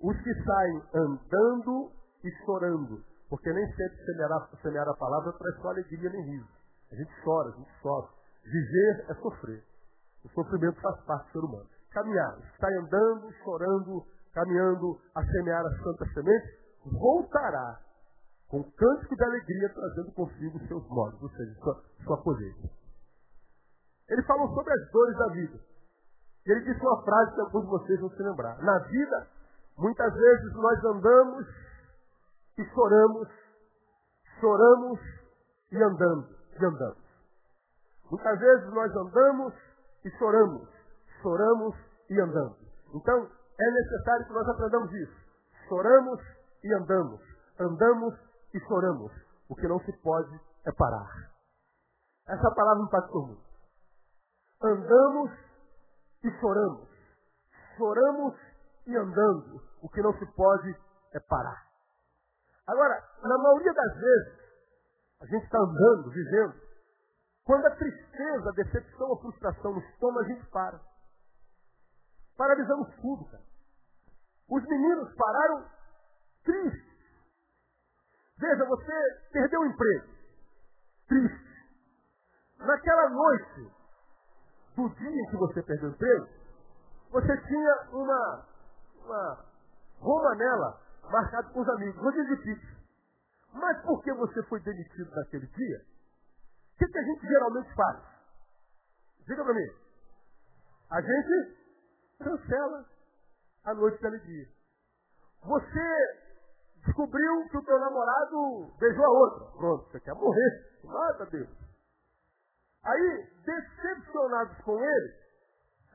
Os 0.00 0.16
que 0.18 0.34
saem 0.44 0.82
andando 0.94 1.92
e 2.24 2.30
chorando, 2.44 3.04
porque 3.28 3.52
nem 3.52 3.66
sempre 3.74 4.04
semear, 4.04 4.50
semear 4.62 4.88
a 4.88 4.96
palavra 4.96 5.32
traz 5.32 5.56
só 5.56 5.68
alegria 5.68 6.10
nem 6.10 6.22
riso. 6.22 6.48
A 6.90 6.96
gente 6.96 7.12
chora, 7.22 7.50
a 7.50 7.56
gente 7.56 7.70
sofre. 7.80 8.14
Viver 8.44 9.06
é 9.08 9.14
sofrer. 9.14 9.64
O 10.24 10.28
sofrimento 10.30 10.80
faz 10.80 11.00
parte 11.04 11.26
do 11.26 11.32
ser 11.32 11.38
humano 11.38 11.73
caminhar, 11.94 12.36
sai 12.60 12.74
andando, 12.76 13.32
chorando, 13.44 14.04
caminhando 14.34 15.00
a 15.14 15.24
semear 15.24 15.64
a 15.64 15.82
santa 15.82 16.04
semente, 16.12 16.58
voltará 16.84 17.80
com 18.48 18.62
cântico 18.62 19.16
de 19.16 19.24
alegria, 19.24 19.72
trazendo 19.72 20.12
consigo 20.12 20.58
seus 20.66 20.86
modos, 20.88 21.22
ou 21.22 21.30
seja, 21.30 21.54
sua, 21.54 21.82
sua 22.04 22.22
colheita. 22.22 22.68
Ele 24.08 24.22
falou 24.24 24.48
sobre 24.52 24.72
as 24.72 24.90
dores 24.90 25.16
da 25.16 25.28
vida. 25.28 25.60
E 26.46 26.52
ele 26.52 26.60
disse 26.60 26.80
uma 26.80 27.02
frase 27.02 27.34
que 27.34 27.40
alguns 27.40 27.64
de 27.64 27.70
vocês 27.70 28.00
vão 28.00 28.10
se 28.10 28.22
lembrar. 28.22 28.62
Na 28.62 28.78
vida, 28.80 29.28
muitas 29.78 30.12
vezes 30.12 30.52
nós 30.54 30.84
andamos 30.84 31.46
e 32.58 32.64
choramos, 32.66 33.28
choramos 34.40 35.00
e 35.72 35.82
andamos, 35.82 36.28
e 36.60 36.64
andamos. 36.64 37.04
Muitas 38.10 38.38
vezes 38.38 38.72
nós 38.74 38.94
andamos 38.94 39.54
e 40.04 40.10
choramos, 40.18 40.68
choramos 41.24 41.74
e 42.10 42.20
andamos. 42.20 42.58
Então, 42.94 43.30
é 43.58 43.70
necessário 43.70 44.26
que 44.26 44.32
nós 44.34 44.46
aprendamos 44.46 44.92
isso. 44.92 45.16
Choramos 45.68 46.20
e 46.62 46.74
andamos. 46.74 47.20
Andamos 47.58 48.14
e 48.52 48.60
choramos. 48.60 49.10
O 49.48 49.56
que 49.56 49.66
não 49.66 49.80
se 49.80 49.92
pode 50.02 50.38
é 50.66 50.72
parar. 50.72 51.08
Essa 52.28 52.54
palavra 52.54 52.82
me 52.82 52.88
impactou 52.88 53.26
muito. 53.26 53.42
Andamos 54.62 55.30
e 56.22 56.30
choramos. 56.40 56.88
Choramos 57.76 58.34
e 58.86 58.96
andando. 58.96 59.62
O 59.82 59.88
que 59.88 60.02
não 60.02 60.12
se 60.18 60.26
pode 60.34 60.76
é 61.12 61.20
parar. 61.20 61.64
Agora, 62.66 63.02
na 63.22 63.38
maioria 63.38 63.72
das 63.72 63.94
vezes, 63.94 64.38
a 65.20 65.26
gente 65.26 65.44
está 65.44 65.58
andando, 65.58 66.10
vivendo. 66.10 66.54
Quando 67.44 67.66
a 67.66 67.76
tristeza, 67.76 68.48
a 68.48 68.52
decepção, 68.52 69.12
a 69.12 69.20
frustração 69.20 69.74
nos 69.74 69.98
toma, 69.98 70.20
a 70.20 70.24
gente 70.24 70.46
para. 70.46 70.80
Paralisamos 72.36 72.88
tudo, 72.96 73.24
cara. 73.26 73.42
Os 74.50 74.62
meninos 74.64 75.14
pararam 75.14 75.66
tristes. 76.44 76.94
Veja, 78.38 78.64
você 78.64 78.92
perdeu 79.32 79.60
o 79.60 79.66
emprego. 79.66 80.06
Triste. 81.08 81.44
Naquela 82.58 83.08
noite 83.10 83.72
do 84.74 84.88
dia 84.88 85.22
em 85.22 85.30
que 85.30 85.36
você 85.36 85.62
perdeu 85.62 85.90
o 85.90 85.92
emprego, 85.92 86.28
você 87.10 87.36
tinha 87.46 87.88
uma, 87.92 88.46
uma 89.04 89.44
romanela 90.00 90.80
marcada 91.10 91.48
com 91.50 91.60
os 91.60 91.68
amigos, 91.68 92.02
rodízio 92.02 92.36
de 92.36 92.42
pizza. 92.42 92.74
Mas 93.52 93.80
por 93.82 94.02
que 94.02 94.12
você 94.14 94.42
foi 94.44 94.60
demitido 94.60 95.10
naquele 95.14 95.46
dia? 95.46 95.80
O 96.74 96.78
que, 96.78 96.88
que 96.88 96.98
a 96.98 97.02
gente 97.02 97.26
geralmente 97.26 97.72
faz? 97.74 98.02
Diga 99.26 99.44
para 99.44 99.54
mim. 99.54 99.70
A 100.90 101.00
gente 101.00 101.63
cancela 102.24 102.84
a 103.64 103.74
noite 103.74 104.00
da 104.02 104.08
alegria. 104.08 104.48
Você 105.42 106.24
Descobriu 106.84 107.48
que 107.48 107.56
o 107.56 107.64
teu 107.64 107.78
namorado 107.78 108.70
beijou 108.78 109.04
a 109.04 109.08
outra. 109.08 109.44
Pronto, 109.56 109.90
você 109.90 110.00
quer 110.00 110.14
morrer. 110.14 110.80
Mata 110.84 111.26
Deus. 111.26 111.48
Aí, 112.84 113.26
decepcionados 113.46 114.58
com 114.58 114.78
ele, 114.78 115.14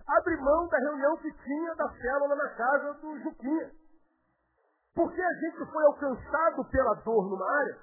abre 0.08 0.36
mão 0.38 0.68
da 0.68 0.78
reunião 0.80 1.18
que 1.18 1.32
tinha 1.32 1.76
da 1.76 1.90
célula 1.90 2.36
na 2.36 2.50
casa 2.56 2.94
do 2.96 3.20
Juquinha. 3.20 3.72
Porque 4.96 5.22
a 5.22 5.34
gente 5.34 5.72
foi 5.72 5.86
alcançado 5.86 6.66
pela 6.72 6.96
dor 6.96 7.30
numa 7.30 7.50
área, 7.60 7.78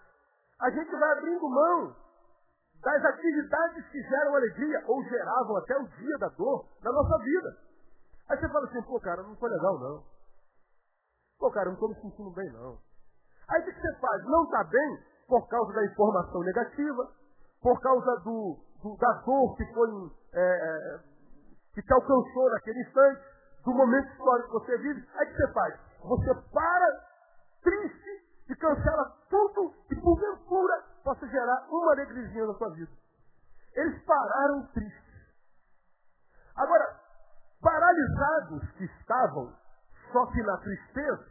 a 0.61 0.71
gente 0.71 0.91
vai 0.91 1.13
abrindo 1.13 1.49
mão 1.49 1.97
das 2.83 3.05
atividades 3.05 3.87
que 3.87 4.03
geram 4.03 4.35
alegria, 4.35 4.83
ou 4.87 5.03
geravam 5.05 5.57
até 5.59 5.79
o 5.79 5.87
dia 5.87 6.19
da 6.19 6.29
dor, 6.31 6.67
na 6.83 6.91
nossa 6.91 7.19
vida. 7.23 7.57
Aí 8.29 8.39
você 8.39 8.49
fala 8.49 8.67
assim, 8.67 8.83
pô, 8.83 9.01
cara, 9.01 9.23
não 9.23 9.37
foi 9.37 9.51
legal 9.51 9.79
não. 9.79 10.05
Pô, 11.39 11.51
cara, 11.51 11.67
não 11.67 11.75
estou 11.75 11.89
me 11.89 12.01
sentindo 12.01 12.31
bem 12.31 12.51
não. 12.53 12.79
Aí 13.49 13.61
o 13.61 13.65
que 13.65 13.73
você 13.73 13.95
faz? 14.01 14.25
Não 14.25 14.45
está 14.45 14.65
bem 14.65 14.99
por 15.29 15.47
causa 15.49 15.73
da 15.73 15.85
informação 15.85 16.41
negativa, 16.41 17.11
por 17.63 17.81
causa 17.81 18.21
do, 18.21 18.59
do 18.83 18.97
da 18.97 19.13
dor 19.25 19.57
que 19.57 19.65
foi 19.73 19.89
é, 20.35 20.41
é, 20.41 21.01
que 21.75 21.83
te 21.83 21.93
alcançou 21.93 22.51
naquele 22.51 22.81
instante, 22.81 23.23
do 23.65 23.73
momento 23.75 24.09
histórico 24.13 24.49
que 24.49 24.67
você 24.67 24.79
vive. 24.79 25.09
Aí 25.15 25.27
o 25.27 25.31
que 25.31 25.37
você 25.37 25.53
faz? 25.53 25.81
Você 26.01 26.35
para 26.53 27.07
triste 27.63 28.27
e 28.49 28.55
cancela 28.57 29.05
tudo 29.29 29.75
que 29.89 30.01
porventura 30.01 30.85
possa 31.03 31.27
gerar 31.29 31.67
uma 31.69 31.93
alegria 31.93 32.47
na 32.47 32.55
sua 32.55 32.71
vida. 32.71 32.93
Eles 33.75 34.03
pararam 34.05 34.67
tristes. 34.73 35.06
Paralisados 37.97 38.71
que 38.77 38.85
estavam, 38.85 39.53
só 40.13 40.27
que 40.27 40.43
na 40.43 40.57
tristeza, 40.59 41.27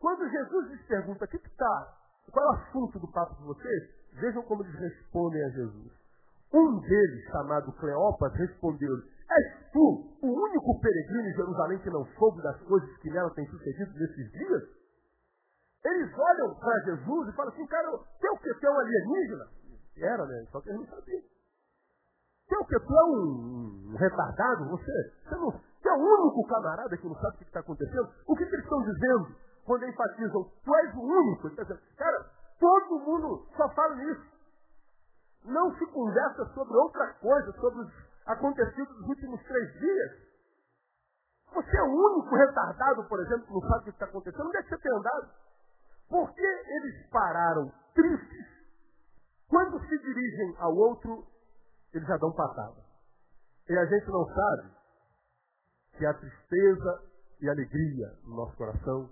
quando 0.00 0.28
Jesus 0.30 0.70
lhes 0.70 0.86
pergunta, 0.86 1.24
o 1.24 1.28
que 1.28 1.36
está? 1.36 1.94
Qual 2.32 2.44
é 2.44 2.48
o 2.48 2.60
assunto 2.60 2.98
do 2.98 3.12
papo 3.12 3.34
de 3.36 3.42
vocês? 3.42 3.82
Vejam 4.14 4.42
como 4.44 4.62
eles 4.62 4.74
respondem 4.74 5.44
a 5.44 5.48
Jesus. 5.50 5.92
Um 6.54 6.80
deles, 6.80 7.24
chamado 7.30 7.72
Cleopas, 7.72 8.32
respondeu-lhe, 8.34 9.18
És 9.28 9.70
tu 9.72 10.16
o 10.22 10.26
único 10.26 10.80
peregrino 10.80 11.28
em 11.28 11.34
Jerusalém 11.34 11.78
que 11.80 11.90
não 11.90 12.06
soube 12.18 12.40
das 12.42 12.58
coisas 12.62 12.96
que 12.96 13.10
nela 13.10 13.28
têm 13.34 13.46
sucedido 13.46 13.92
nesses 13.92 14.32
dias? 14.32 14.62
Eles 15.84 16.10
olham 16.16 16.54
para 16.54 16.84
Jesus 16.84 17.28
e 17.28 17.32
falam 17.32 17.52
assim, 17.52 17.66
cara, 17.66 17.90
tem 18.20 18.30
o 18.30 18.38
que? 18.38 18.66
É 18.66 18.70
um 18.70 18.78
alienígena? 18.78 19.48
Era, 19.98 20.26
né? 20.26 20.46
Só 20.50 20.62
que 20.62 20.70
eles 20.70 20.80
não 20.80 20.86
sabiam. 20.86 21.22
Tem 22.48 22.58
o 22.58 22.64
que? 22.64 22.80
Tu 22.80 22.94
é 22.94 23.04
um, 23.04 23.92
um 23.92 23.96
retardado? 23.96 24.68
Você, 24.70 25.12
você, 25.24 25.34
não, 25.36 25.50
você 25.50 25.88
é 25.88 25.92
o 25.92 25.98
único 25.98 26.48
camarada 26.48 26.96
que 26.96 27.06
não 27.06 27.14
sabe 27.16 27.34
o 27.34 27.38
que 27.38 27.44
está 27.44 27.60
acontecendo? 27.60 28.08
O 28.26 28.34
que, 28.34 28.46
que 28.46 28.54
eles 28.54 28.64
estão 28.64 28.82
dizendo 28.82 29.36
quando 29.64 29.86
enfatizam? 29.86 30.50
Tu 30.64 30.74
és 30.74 30.94
o 30.94 31.00
único. 31.00 31.50
Cara, 31.96 32.26
todo 32.58 32.98
mundo 33.00 33.46
só 33.54 33.68
fala 33.74 33.94
nisso. 33.96 34.38
Não 35.44 35.74
se 35.76 35.86
conversa 35.86 36.44
sobre 36.54 36.76
outra 36.76 37.06
coisa, 37.14 37.52
sobre 37.52 37.80
os 37.82 37.92
acontecidos 38.26 39.00
nos 39.00 39.08
últimos 39.08 39.42
três 39.44 39.72
dias. 39.78 40.28
Você 41.54 41.76
é 41.76 41.82
o 41.82 41.92
único 41.92 42.34
retardado, 42.34 43.04
por 43.08 43.20
exemplo, 43.20 43.46
que 43.46 43.52
não 43.52 43.60
sabe 43.60 43.80
o 43.80 43.84
que 43.84 43.90
está 43.90 44.04
acontecendo. 44.06 44.46
Onde 44.46 44.56
é 44.56 44.62
que 44.62 44.68
você 44.68 44.78
tem 44.78 44.92
andado? 44.92 45.28
Por 46.08 46.34
que 46.34 46.42
eles 46.42 47.06
pararam 47.10 47.72
tristes? 47.94 48.46
Quando 49.48 49.80
se 49.80 49.98
dirigem 49.98 50.56
ao 50.58 50.74
outro, 50.74 51.26
eles 51.92 52.06
já 52.06 52.16
dão 52.16 52.32
patada. 52.32 52.82
E 53.68 53.76
a 53.76 53.86
gente 53.86 54.06
não 54.06 54.26
sabe 54.26 54.70
que 55.96 56.06
a 56.06 56.14
tristeza 56.14 57.02
e 57.40 57.48
a 57.48 57.52
alegria 57.52 58.12
no 58.24 58.36
nosso 58.36 58.56
coração 58.56 59.10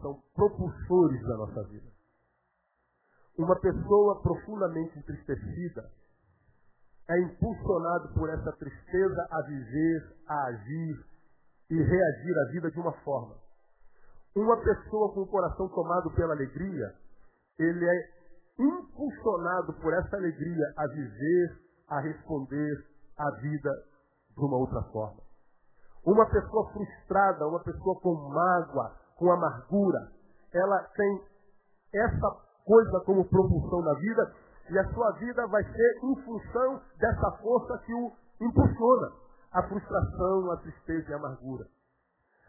são 0.00 0.22
propulsores 0.34 1.22
da 1.22 1.36
nossa 1.36 1.62
vida. 1.64 1.90
Uma 3.38 3.58
pessoa 3.60 4.22
profundamente 4.22 4.98
entristecida 4.98 5.90
é 7.08 7.20
impulsionado 7.20 8.12
por 8.14 8.28
essa 8.30 8.52
tristeza 8.52 9.28
a 9.30 9.42
viver, 9.42 10.16
a 10.26 10.44
agir 10.46 11.04
e 11.70 11.74
reagir 11.74 12.38
à 12.38 12.52
vida 12.52 12.70
de 12.70 12.80
uma 12.80 12.92
forma. 13.02 13.36
Uma 14.34 14.56
pessoa 14.62 15.12
com 15.12 15.22
o 15.22 15.26
coração 15.26 15.68
tomado 15.68 16.10
pela 16.12 16.34
alegria, 16.34 16.94
ele 17.58 17.84
é 17.84 18.10
impulsionado 18.58 19.72
por 19.74 19.92
essa 19.92 20.16
alegria 20.16 20.74
a 20.76 20.86
viver, 20.88 21.65
a 21.88 22.00
responder 22.00 22.84
à 23.18 23.30
vida 23.40 23.70
de 24.36 24.44
uma 24.44 24.56
outra 24.56 24.82
forma. 24.92 25.20
Uma 26.04 26.26
pessoa 26.26 26.70
frustrada, 26.72 27.46
uma 27.46 27.60
pessoa 27.60 28.00
com 28.00 28.14
mágoa, 28.14 28.92
com 29.16 29.30
amargura, 29.32 30.12
ela 30.52 30.82
tem 30.94 31.24
essa 31.94 32.30
coisa 32.64 33.00
como 33.04 33.24
propulsão 33.24 33.80
na 33.82 33.94
vida 33.94 34.34
e 34.70 34.78
a 34.78 34.92
sua 34.92 35.12
vida 35.12 35.46
vai 35.46 35.62
ser 35.62 36.00
em 36.02 36.16
função 36.24 36.80
dessa 36.98 37.30
força 37.42 37.78
que 37.84 37.94
o 37.94 38.12
impulsiona. 38.40 39.12
A 39.52 39.62
frustração, 39.62 40.50
a 40.50 40.56
tristeza 40.58 41.10
e 41.10 41.14
a 41.14 41.16
amargura. 41.16 41.66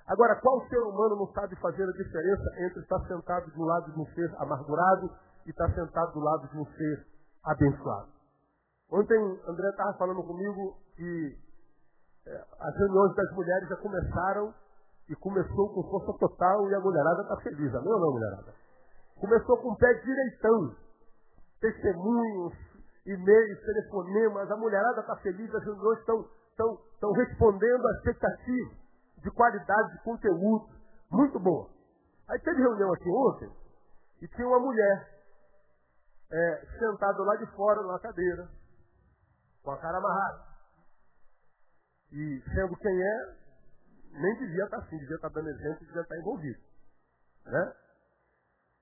Agora, 0.07 0.35
qual 0.41 0.67
ser 0.67 0.79
humano 0.79 1.15
não 1.15 1.27
sabe 1.33 1.55
fazer 1.57 1.83
a 1.83 1.91
diferença 1.91 2.43
entre 2.59 2.81
estar 2.81 2.99
sentado 3.07 3.51
do 3.51 3.63
lado 3.63 3.91
de 3.91 3.99
um 3.99 4.05
ser 4.07 4.33
amargurado 4.39 5.09
e 5.45 5.49
estar 5.49 5.69
sentado 5.73 6.13
do 6.13 6.19
lado 6.19 6.47
de 6.49 6.57
um 6.57 6.65
ser 6.65 7.07
abençoado? 7.43 8.16
Ontem, 8.91 9.17
André 9.47 9.69
estava 9.69 9.93
falando 9.97 10.23
comigo 10.23 10.77
que 10.95 11.37
é, 12.25 12.45
as 12.59 12.75
reuniões 12.75 13.15
das 13.15 13.31
mulheres 13.33 13.69
já 13.69 13.75
começaram 13.77 14.53
e 15.09 15.15
começou 15.15 15.73
com 15.73 15.89
força 15.89 16.17
total 16.19 16.69
e 16.69 16.75
a 16.75 16.79
mulherada 16.79 17.21
está 17.21 17.37
feliz. 17.37 17.73
Amém 17.75 17.93
ou 17.93 17.99
não, 17.99 18.11
mulherada? 18.11 18.53
Começou 19.19 19.57
com 19.57 19.71
o 19.71 19.77
pé 19.77 19.93
direitão. 19.93 20.75
Testemunhos, 21.59 22.53
e-mails, 23.05 23.59
telefonemas, 23.61 24.51
a 24.51 24.57
mulherada 24.57 25.01
está 25.01 25.15
feliz, 25.17 25.53
as 25.53 25.63
reuniões 25.63 25.99
estão, 25.99 27.13
respondendo 27.13 27.87
às 27.87 27.97
expectativas 27.97 28.77
de 29.23 29.31
qualidade 29.31 29.91
de 29.93 30.03
conteúdo. 30.03 30.67
Muito 31.11 31.39
boa. 31.39 31.69
Aí 32.29 32.39
teve 32.39 32.61
reunião 32.61 32.93
aqui 32.93 33.09
ontem 33.09 33.49
e 34.21 34.27
tinha 34.27 34.47
uma 34.47 34.59
mulher 34.59 35.07
é, 36.31 36.65
sentada 36.77 37.23
lá 37.23 37.35
de 37.37 37.45
fora 37.55 37.81
numa 37.81 37.99
cadeira, 37.99 38.49
com 39.67 39.73
a 39.73 39.77
cara 39.79 39.97
amarrada. 39.97 40.45
E 42.09 42.41
sendo 42.53 42.77
quem 42.77 43.03
é, 43.03 43.35
nem 44.13 44.33
devia 44.39 44.63
estar 44.63 44.77
assim, 44.77 44.97
devia 44.97 45.17
estar 45.17 45.27
dando 45.27 45.49
exemplo, 45.49 45.85
devia 45.85 46.01
estar 46.01 46.17
envolvido. 46.17 46.59
Né? 47.45 47.73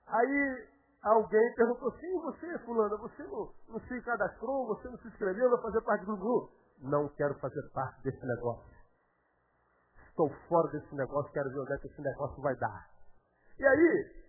Aí 0.06 0.70
alguém 1.02 1.56
perguntou 1.56 1.90
assim, 1.90 2.22
você, 2.22 2.60
fulana, 2.60 2.96
você 2.98 3.24
não, 3.24 3.52
não 3.68 3.80
se 3.80 4.00
cadastrou, 4.02 4.68
você 4.68 4.88
não 4.88 4.98
se 5.00 5.08
inscreveu, 5.08 5.50
não 5.50 5.60
fazer 5.60 5.82
parte 5.82 6.06
do 6.06 6.18
grupo? 6.18 6.54
Não 6.82 7.10
quero 7.16 7.34
fazer 7.40 7.68
parte 7.74 8.04
desse 8.04 8.24
negócio. 8.24 8.76
Estou 10.08 10.30
fora 10.48 10.70
desse 10.70 10.94
negócio, 10.94 11.32
quero 11.32 11.50
ver 11.50 11.62
onde 11.62 11.74
é 11.74 11.78
que 11.80 11.88
esse 11.88 12.02
negócio 12.02 12.40
vai 12.44 12.56
dar. 12.58 12.92
E 13.58 13.66
aí, 13.66 14.26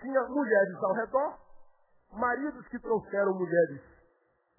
tinha 0.00 0.22
mulheres 0.24 0.74
ao 0.82 0.92
redor, 0.92 1.38
maridos 2.14 2.66
que 2.66 2.80
trouxeram 2.80 3.32
mulheres 3.38 3.89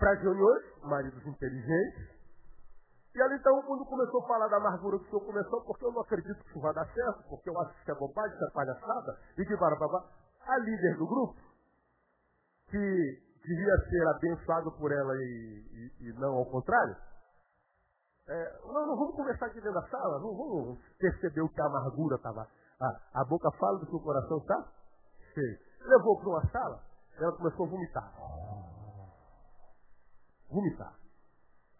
para 0.01 0.15
reuniões, 0.15 0.63
maridos 0.81 1.23
inteligentes. 1.27 2.09
E 3.13 3.21
ali 3.21 3.35
então, 3.35 3.61
quando 3.61 3.85
começou 3.85 4.23
a 4.23 4.27
falar 4.27 4.47
da 4.47 4.57
amargura 4.57 4.97
que 4.97 5.05
o 5.05 5.09
senhor 5.09 5.25
começou, 5.25 5.61
porque 5.61 5.85
eu 5.85 5.91
não 5.91 6.01
acredito 6.01 6.43
que 6.43 6.49
isso 6.49 6.59
vai 6.59 6.73
dar 6.73 6.87
certo, 6.91 7.23
porque 7.29 7.49
eu 7.49 7.61
acho 7.61 7.85
que 7.85 7.91
é 7.91 7.93
bobagem, 7.93 8.33
isso 8.33 8.45
é 8.45 8.51
palhaçada, 8.51 9.19
e 9.37 9.45
que 9.45 9.55
barabá, 9.57 10.03
a 10.47 10.57
líder 10.57 10.97
do 10.97 11.05
grupo, 11.05 11.39
que 12.67 13.21
devia 13.45 13.77
ser 13.89 14.07
abençoado 14.07 14.71
por 14.71 14.91
ela 14.91 15.13
e, 15.15 15.91
e, 15.99 16.09
e 16.09 16.13
não 16.13 16.35
ao 16.35 16.45
contrário, 16.45 16.95
é, 18.27 18.59
não, 18.65 18.87
não, 18.87 18.97
vamos 18.97 19.15
conversar 19.15 19.47
aqui 19.47 19.61
dentro 19.61 19.73
da 19.73 19.87
sala, 19.87 20.19
não 20.19 20.35
vamos 20.35 20.79
perceber 20.97 21.41
o 21.41 21.49
que 21.49 21.61
a 21.61 21.65
amargura 21.65 22.15
estava. 22.15 22.47
A, 22.79 23.21
a 23.21 23.25
boca 23.25 23.51
fala 23.59 23.77
do 23.77 23.85
que 23.85 23.95
o 23.95 23.99
coração 23.99 24.37
está 24.37 24.67
cheio. 25.33 25.59
Levou 25.81 26.17
para 26.17 26.29
uma 26.29 26.47
sala, 26.49 26.81
ela 27.19 27.31
começou 27.33 27.65
a 27.67 27.69
vomitar. 27.69 28.13
Vomitar. 30.51 30.93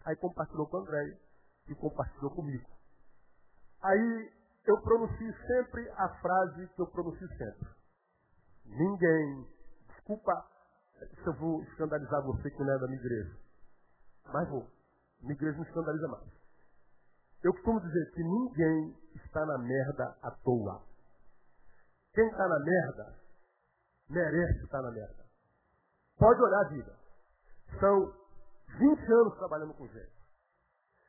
Aí 0.04 0.16
compartilhou 0.16 0.66
com 0.66 0.78
o 0.78 0.80
André 0.80 1.18
e 1.68 1.74
compartilhou 1.74 2.30
comigo. 2.30 2.68
Aí 3.82 4.32
eu 4.66 4.80
pronuncio 4.80 5.34
sempre 5.46 5.88
a 5.90 6.08
frase 6.20 6.68
que 6.68 6.80
eu 6.82 6.86
pronuncio 6.86 7.28
sempre. 7.36 7.68
Ninguém, 8.64 9.46
desculpa 9.88 10.48
se 10.98 11.26
eu 11.26 11.34
vou 11.34 11.62
escandalizar 11.64 12.22
você 12.22 12.50
que 12.50 12.62
não 12.62 12.72
é 12.72 12.78
da 12.78 12.86
minha 12.86 12.98
igreja, 12.98 13.36
mas 14.32 14.48
vou. 14.48 14.66
Minha 15.20 15.34
igreja 15.34 15.56
não 15.56 15.64
escandaliza 15.64 16.08
mais. 16.08 16.28
Eu 17.42 17.52
costumo 17.54 17.80
dizer 17.80 18.12
que 18.12 18.22
ninguém 18.22 18.96
está 19.16 19.44
na 19.44 19.58
merda 19.58 20.16
à 20.22 20.30
toa. 20.30 20.82
Quem 22.14 22.26
está 22.26 22.46
na 22.48 22.58
merda, 22.60 23.18
merece 24.08 24.64
estar 24.64 24.80
na 24.80 24.90
merda. 24.90 25.26
Pode 26.18 26.40
olhar 26.40 26.60
a 26.60 26.68
vida. 26.68 26.96
São 27.80 28.21
20 28.78 29.12
anos 29.12 29.36
trabalhando 29.38 29.74
com 29.74 29.86
gente. 29.86 30.22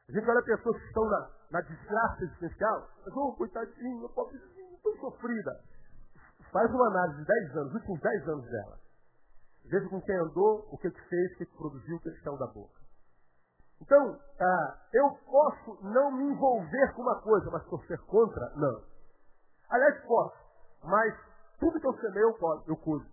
A 0.10 0.12
gente 0.12 0.30
olha 0.30 0.44
pessoas 0.44 0.78
que 0.78 0.88
estão 0.88 1.06
na, 1.06 1.30
na 1.52 1.62
desgraça 1.62 2.24
existencial, 2.24 2.90
mas, 3.06 3.16
oh, 3.16 3.34
coitadinho, 3.34 4.10
pobrezinho, 4.10 4.78
tão 4.84 4.96
sofrida. 4.98 5.62
Faz 6.52 6.70
uma 6.72 6.88
análise 6.88 7.20
de 7.20 7.26
10 7.26 7.58
anos, 7.58 7.68
os 7.70 7.76
últimos 7.76 8.00
10 8.02 8.28
anos 8.28 8.46
dela. 8.46 8.80
Veja 9.66 9.90
com 9.90 10.02
quem 10.02 10.16
andou, 10.18 10.68
o 10.72 10.78
que, 10.78 10.92
que 10.92 11.02
fez, 11.08 11.32
o 11.32 11.38
que, 11.38 11.46
que 11.46 11.58
produziu, 11.58 11.96
o 11.96 12.00
que, 12.02 12.12
que 12.12 12.22
saiu 12.22 12.38
da 12.38 12.48
boca. 12.48 12.84
Então, 13.82 14.20
ah, 14.40 14.78
eu 14.94 15.10
posso 15.26 15.84
não 15.84 16.12
me 16.12 16.26
envolver 16.26 16.94
com 16.94 17.02
uma 17.02 17.22
coisa, 17.22 17.50
mas 17.50 17.66
torcer 17.66 18.00
contra? 18.06 18.52
Não. 18.56 18.84
Aliás, 19.70 20.04
posso. 20.06 20.38
Mas 20.84 21.14
tudo 21.60 21.80
que 21.80 21.88
eu 21.88 21.94
semeio, 21.94 22.36
eu, 22.40 22.64
eu 22.68 22.78
cuido. 22.78 23.06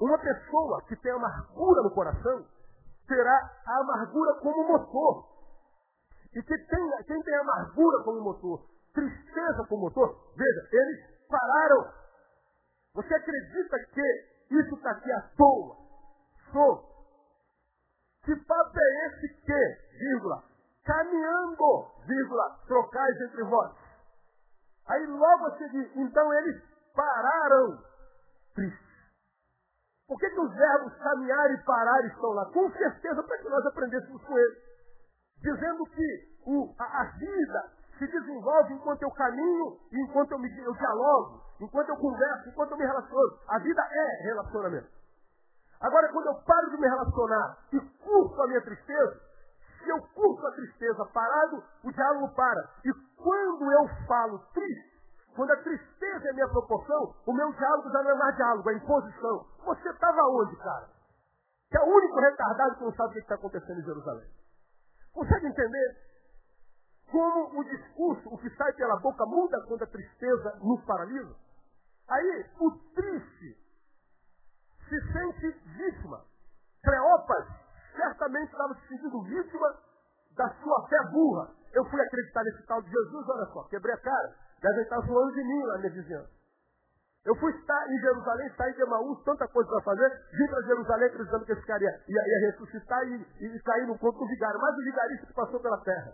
Uma 0.00 0.18
pessoa 0.18 0.82
que 0.88 0.96
tem 0.96 1.12
amargura 1.12 1.82
no 1.82 1.90
coração, 1.92 2.44
terá 3.06 3.50
a 3.66 3.80
amargura 3.80 4.34
como 4.40 4.68
motor. 4.68 5.32
E 6.34 6.42
tem, 6.42 7.04
quem 7.06 7.22
tem 7.22 7.34
amargura 7.36 8.04
como 8.04 8.20
motor, 8.22 8.64
tristeza 8.94 9.66
como 9.68 9.82
motor, 9.82 10.32
veja, 10.34 10.68
eles 10.72 11.26
pararam. 11.28 11.92
Você 12.94 13.14
acredita 13.14 13.78
que 13.92 14.32
isso 14.50 14.74
está 14.74 14.90
aqui 14.90 15.12
à 15.12 15.20
toa? 15.36 15.76
Sou. 16.52 16.92
Que 18.24 18.36
papo 18.36 18.78
é 18.78 19.06
esse 19.06 19.28
que, 19.42 19.98
vírgula, 19.98 20.42
caminhando, 20.84 21.86
vírgula, 22.06 22.58
trocais 22.66 23.20
entre 23.20 23.42
vós? 23.44 23.72
Aí 24.86 25.06
logo 25.06 25.46
a 25.46 25.58
seguir, 25.58 25.90
então 25.96 26.34
eles 26.34 26.62
pararam. 26.94 27.78
Triste. 28.54 28.91
Por 30.08 30.18
que, 30.18 30.28
que 30.30 30.40
os 30.40 30.54
verbos 30.54 30.94
caminhar 30.98 31.50
e 31.52 31.64
parar 31.64 32.04
estão 32.06 32.30
lá? 32.30 32.46
Com 32.46 32.70
certeza 32.72 33.22
para 33.22 33.38
que 33.38 33.48
nós 33.48 33.64
aprendêssemos 33.66 34.22
com 34.24 34.38
eles. 34.38 34.58
Dizendo 35.40 35.84
que 35.86 36.32
o, 36.46 36.74
a, 36.78 36.84
a, 36.84 37.04
vida 37.16 37.72
se 37.98 38.06
desenvolve 38.06 38.74
enquanto 38.74 39.02
eu 39.02 39.10
caminho 39.10 39.78
e 39.90 40.00
enquanto 40.02 40.32
eu, 40.32 40.38
me, 40.38 40.48
eu 40.58 40.72
dialogo, 40.72 41.42
enquanto 41.60 41.88
eu 41.88 41.96
converso, 41.96 42.48
enquanto 42.48 42.72
eu 42.72 42.76
me 42.78 42.84
relaciono. 42.84 43.38
A 43.48 43.58
vida 43.58 43.82
é 43.90 44.22
relacionamento. 44.24 44.88
Agora, 45.80 46.08
quando 46.12 46.26
eu 46.26 46.34
paro 46.44 46.70
de 46.70 46.76
me 46.76 46.88
relacionar 46.88 47.58
e 47.72 47.80
curso 47.80 48.42
a 48.42 48.46
minha 48.46 48.62
tristeza, 48.62 49.20
se 49.82 49.88
eu 49.88 50.00
curso 50.14 50.46
a 50.46 50.52
tristeza 50.52 51.04
parado, 51.06 51.62
o 51.82 51.92
diálogo 51.92 52.34
para. 52.34 52.70
E 52.84 52.92
quando 53.16 53.72
eu 53.72 53.88
falo 54.06 54.38
triste, 54.54 54.91
quando 55.34 55.50
a 55.50 55.56
tristeza 55.56 56.28
é 56.28 56.32
minha 56.32 56.48
proporção, 56.48 57.14
o 57.26 57.32
meu 57.32 57.52
diálogo 57.52 57.90
já 57.90 58.02
não 58.02 58.10
é 58.10 58.14
mais 58.14 58.36
diálogo, 58.36 58.70
é 58.70 58.74
imposição. 58.74 59.46
Você 59.64 59.88
estava 59.88 60.20
onde, 60.22 60.56
cara? 60.56 60.88
Que 61.70 61.78
é 61.78 61.80
o 61.80 61.86
único 61.86 62.20
retardado 62.20 62.76
que 62.76 62.84
não 62.84 62.92
sabe 62.92 63.10
o 63.10 63.12
que 63.12 63.18
está 63.20 63.34
acontecendo 63.34 63.80
em 63.80 63.84
Jerusalém. 63.84 64.28
Consegue 65.12 65.46
entender? 65.46 65.96
Como 67.10 67.60
o 67.60 67.64
discurso, 67.64 68.28
o 68.28 68.38
que 68.38 68.50
sai 68.56 68.72
pela 68.74 68.96
boca, 69.00 69.24
muda 69.26 69.62
quando 69.66 69.82
a 69.82 69.86
tristeza 69.86 70.58
nos 70.62 70.84
paralisa? 70.84 71.34
Aí, 72.08 72.46
o 72.60 72.70
triste 72.94 73.56
se 74.88 75.12
sente 75.12 75.50
vítima. 75.76 76.24
Cleópas 76.82 77.46
certamente 77.96 78.50
estava 78.50 78.74
se 78.74 78.88
sentindo 78.88 79.22
vítima 79.22 79.76
da 80.36 80.48
sua 80.62 80.88
fé 80.88 80.98
burra. 81.10 81.50
Eu 81.72 81.84
fui 81.86 82.00
acreditar 82.00 82.42
nesse 82.44 82.66
tal 82.66 82.82
de 82.82 82.90
Jesus, 82.90 83.28
olha 83.28 83.46
só, 83.46 83.64
quebrei 83.68 83.94
a 83.94 83.98
cara. 83.98 84.34
Devem 84.62 84.82
estar 84.82 85.02
falando 85.02 85.32
de 85.32 85.42
mim 85.42 85.58
na 85.66 85.78
minha 85.78 85.90
vizinhança. 85.90 86.30
Eu 87.24 87.36
fui 87.36 87.52
estar 87.52 87.88
em 87.88 87.98
Jerusalém, 88.00 88.52
saí 88.56 88.72
de 88.74 88.82
Emaús, 88.82 89.22
tanta 89.24 89.46
coisa 89.48 89.70
para 89.70 89.82
fazer, 89.82 90.08
vim 90.32 90.46
para 90.48 90.62
Jerusalém 90.62 91.06
acreditando 91.06 91.44
que 91.44 91.52
esse 91.52 91.66
cara 91.66 91.82
ia, 91.82 92.04
ia, 92.08 92.22
ia 92.28 92.50
ressuscitar 92.50 93.02
e, 93.06 93.26
e 93.40 93.62
cair 93.62 93.86
no 93.86 93.98
ponto 93.98 94.18
do 94.18 94.26
vigário, 94.26 94.60
mas 94.60 94.74
o 94.74 94.84
vigarista 94.84 95.26
que 95.26 95.34
passou 95.34 95.60
pela 95.60 95.78
terra. 95.84 96.12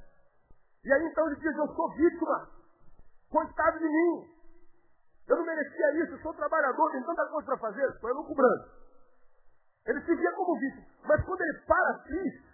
E 0.84 0.92
aí 0.92 1.06
então 1.06 1.26
ele 1.26 1.36
diz, 1.36 1.56
eu 1.56 1.66
sou 1.74 1.94
vítima, 1.94 2.48
coitado 3.30 3.78
de 3.78 3.88
mim. 3.88 4.38
Eu 5.28 5.36
não 5.36 5.46
merecia 5.46 6.02
isso, 6.02 6.12
eu 6.12 6.18
sou 6.18 6.34
trabalhador, 6.34 6.90
tem 6.90 7.02
tanta 7.02 7.26
coisa 7.26 7.46
para 7.46 7.58
fazer, 7.58 7.88
estou 7.88 8.14
no 8.14 8.34
branco. 8.34 8.68
Ele 9.86 10.00
se 10.02 10.14
via 10.14 10.32
como 10.32 10.58
vítima. 10.58 10.86
Mas 11.04 11.24
quando 11.24 11.40
ele 11.40 11.58
para 11.66 11.94
triste, 12.04 12.48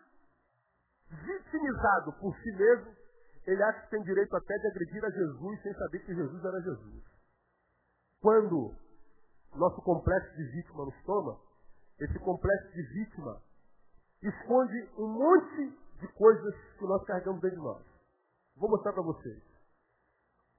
vitimizado 1.10 2.12
por 2.20 2.34
si 2.36 2.52
mesmo, 2.56 3.03
ele 3.46 3.62
acha 3.62 3.82
que 3.82 3.90
tem 3.90 4.02
direito 4.02 4.34
até 4.36 4.58
de 4.58 4.66
agredir 4.66 5.04
a 5.04 5.10
Jesus 5.10 5.62
sem 5.62 5.74
saber 5.74 5.98
que 6.00 6.14
Jesus 6.14 6.44
era 6.44 6.60
Jesus. 6.62 7.04
Quando 8.20 8.74
nosso 9.54 9.82
complexo 9.82 10.34
de 10.36 10.44
vítima 10.44 10.84
nos 10.84 11.02
toma, 11.04 11.38
esse 11.98 12.18
complexo 12.18 12.72
de 12.72 12.82
vítima 12.82 13.40
esconde 14.22 14.90
um 14.98 15.08
monte 15.08 15.78
de 16.00 16.08
coisas 16.14 16.54
que 16.78 16.84
nós 16.84 17.04
carregamos 17.04 17.40
dentro 17.40 17.58
de 17.58 17.64
nós. 17.64 17.84
Vou 18.56 18.70
mostrar 18.70 18.92
para 18.92 19.02
vocês. 19.02 19.42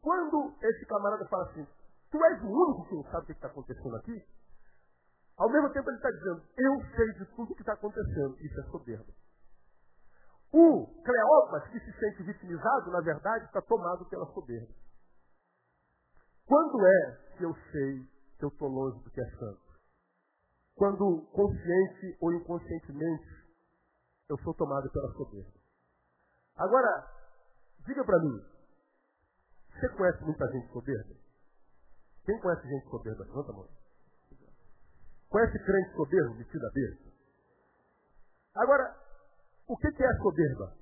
Quando 0.02 0.56
esse 0.62 0.86
camarada 0.86 1.26
fala 1.28 1.50
assim, 1.50 1.68
tu 2.12 2.24
és 2.24 2.42
o 2.44 2.48
único 2.48 2.88
que 2.88 2.96
não 2.96 3.04
sabe 3.06 3.24
o 3.24 3.26
que 3.26 3.32
está 3.32 3.48
acontecendo 3.48 3.96
aqui, 3.96 4.24
ao 5.38 5.50
mesmo 5.50 5.70
tempo 5.72 5.90
ele 5.90 5.98
está 5.98 6.12
dizendo, 6.12 6.44
eu 6.58 6.96
sei 6.96 7.14
de 7.14 7.26
tudo 7.36 7.52
o 7.52 7.56
que 7.56 7.62
está 7.62 7.74
acontecendo. 7.74 8.38
Isso 8.40 8.60
é 8.60 8.64
soberbo. 8.70 9.14
O 10.58 10.88
Cleópas, 11.04 11.68
que 11.70 11.80
se 11.82 12.00
sente 12.00 12.24
vitimizado, 12.24 12.90
na 12.90 13.02
verdade, 13.02 13.44
está 13.44 13.62
tomado 13.62 14.06
pela 14.06 14.26
soberba. 14.28 14.74
Quando 16.46 16.88
é 16.88 17.36
que 17.36 17.44
eu 17.44 17.54
sei 17.74 18.08
que 18.38 18.46
eu 18.46 18.48
estou 18.48 18.70
longe 18.70 19.04
do 19.04 19.12
que 19.12 19.20
é 19.20 19.30
santo? 19.32 19.62
Quando, 20.76 21.24
consciente 21.34 22.18
ou 22.22 22.32
inconscientemente, 22.32 23.28
eu 24.30 24.38
sou 24.44 24.54
tomado 24.54 24.90
pela 24.92 25.12
soberba. 25.12 25.60
Agora, 26.56 27.06
diga 27.86 28.06
para 28.06 28.20
mim, 28.20 28.42
você 29.74 29.90
conhece 29.90 30.24
muita 30.24 30.48
gente 30.54 30.72
soberba? 30.72 31.16
Quem 32.24 32.40
conhece 32.40 32.66
gente 32.66 32.90
soberba? 32.90 33.26
Levanta 33.26 33.52
a 33.52 33.56
mão. 33.56 33.70
Conhece 35.28 35.60
crente 35.60 35.96
soberbo, 35.98 36.36
metido 36.36 36.66
a? 36.66 37.12
Agora, 38.56 39.05
o 39.68 39.78
que, 39.78 39.88
é 39.88 40.14
soberba? 40.22 40.74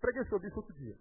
Preguei 0.00 0.24
sobre 0.24 0.48
isso 0.48 0.56
outro 0.56 0.74
dia. 0.74 0.96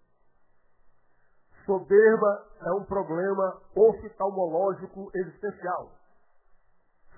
Soberba 1.66 2.48
é 2.62 2.72
um 2.74 2.84
problema 2.84 3.62
oftalmológico 3.76 5.12
existencial. 5.16 5.92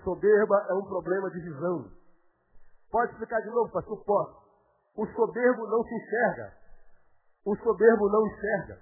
Soberba 0.04 0.66
é 0.70 0.74
um 0.74 0.86
problema 0.86 1.30
de 1.32 1.40
visão. 1.40 1.92
Pode 2.92 3.12
explicar 3.14 3.42
de 3.42 3.50
novo, 3.50 3.72
pastor? 3.72 4.04
Posso. 4.04 4.42
O 4.98 5.08
soberbo 5.08 5.68
não 5.68 5.84
se 5.84 5.96
enxerga. 5.96 6.54
O 7.46 7.56
soberbo 7.56 8.10
não 8.10 8.28
enxerga. 8.28 8.82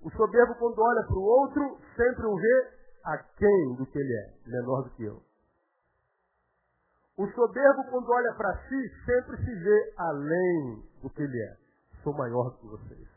O 0.00 0.10
soberbo, 0.10 0.54
quando 0.56 0.78
olha 0.78 1.02
para 1.06 1.16
o 1.16 1.22
outro, 1.22 1.78
sempre 1.96 2.26
o 2.26 2.36
vê 2.36 2.68
aquém 3.04 3.74
do 3.76 3.86
que 3.86 3.98
ele 3.98 4.12
é, 4.12 4.34
menor 4.46 4.82
do 4.82 4.90
que 4.90 5.04
eu. 5.04 5.27
O 7.18 7.26
soberbo, 7.32 7.82
quando 7.90 8.08
olha 8.10 8.32
para 8.34 8.56
si, 8.68 9.04
sempre 9.04 9.36
se 9.38 9.52
vê 9.52 9.94
além 9.96 10.84
do 11.02 11.10
que 11.10 11.20
ele 11.20 11.42
é. 11.42 11.56
Sou 12.04 12.14
maior 12.14 12.50
do 12.50 12.58
que 12.58 12.66
vocês. 12.68 13.08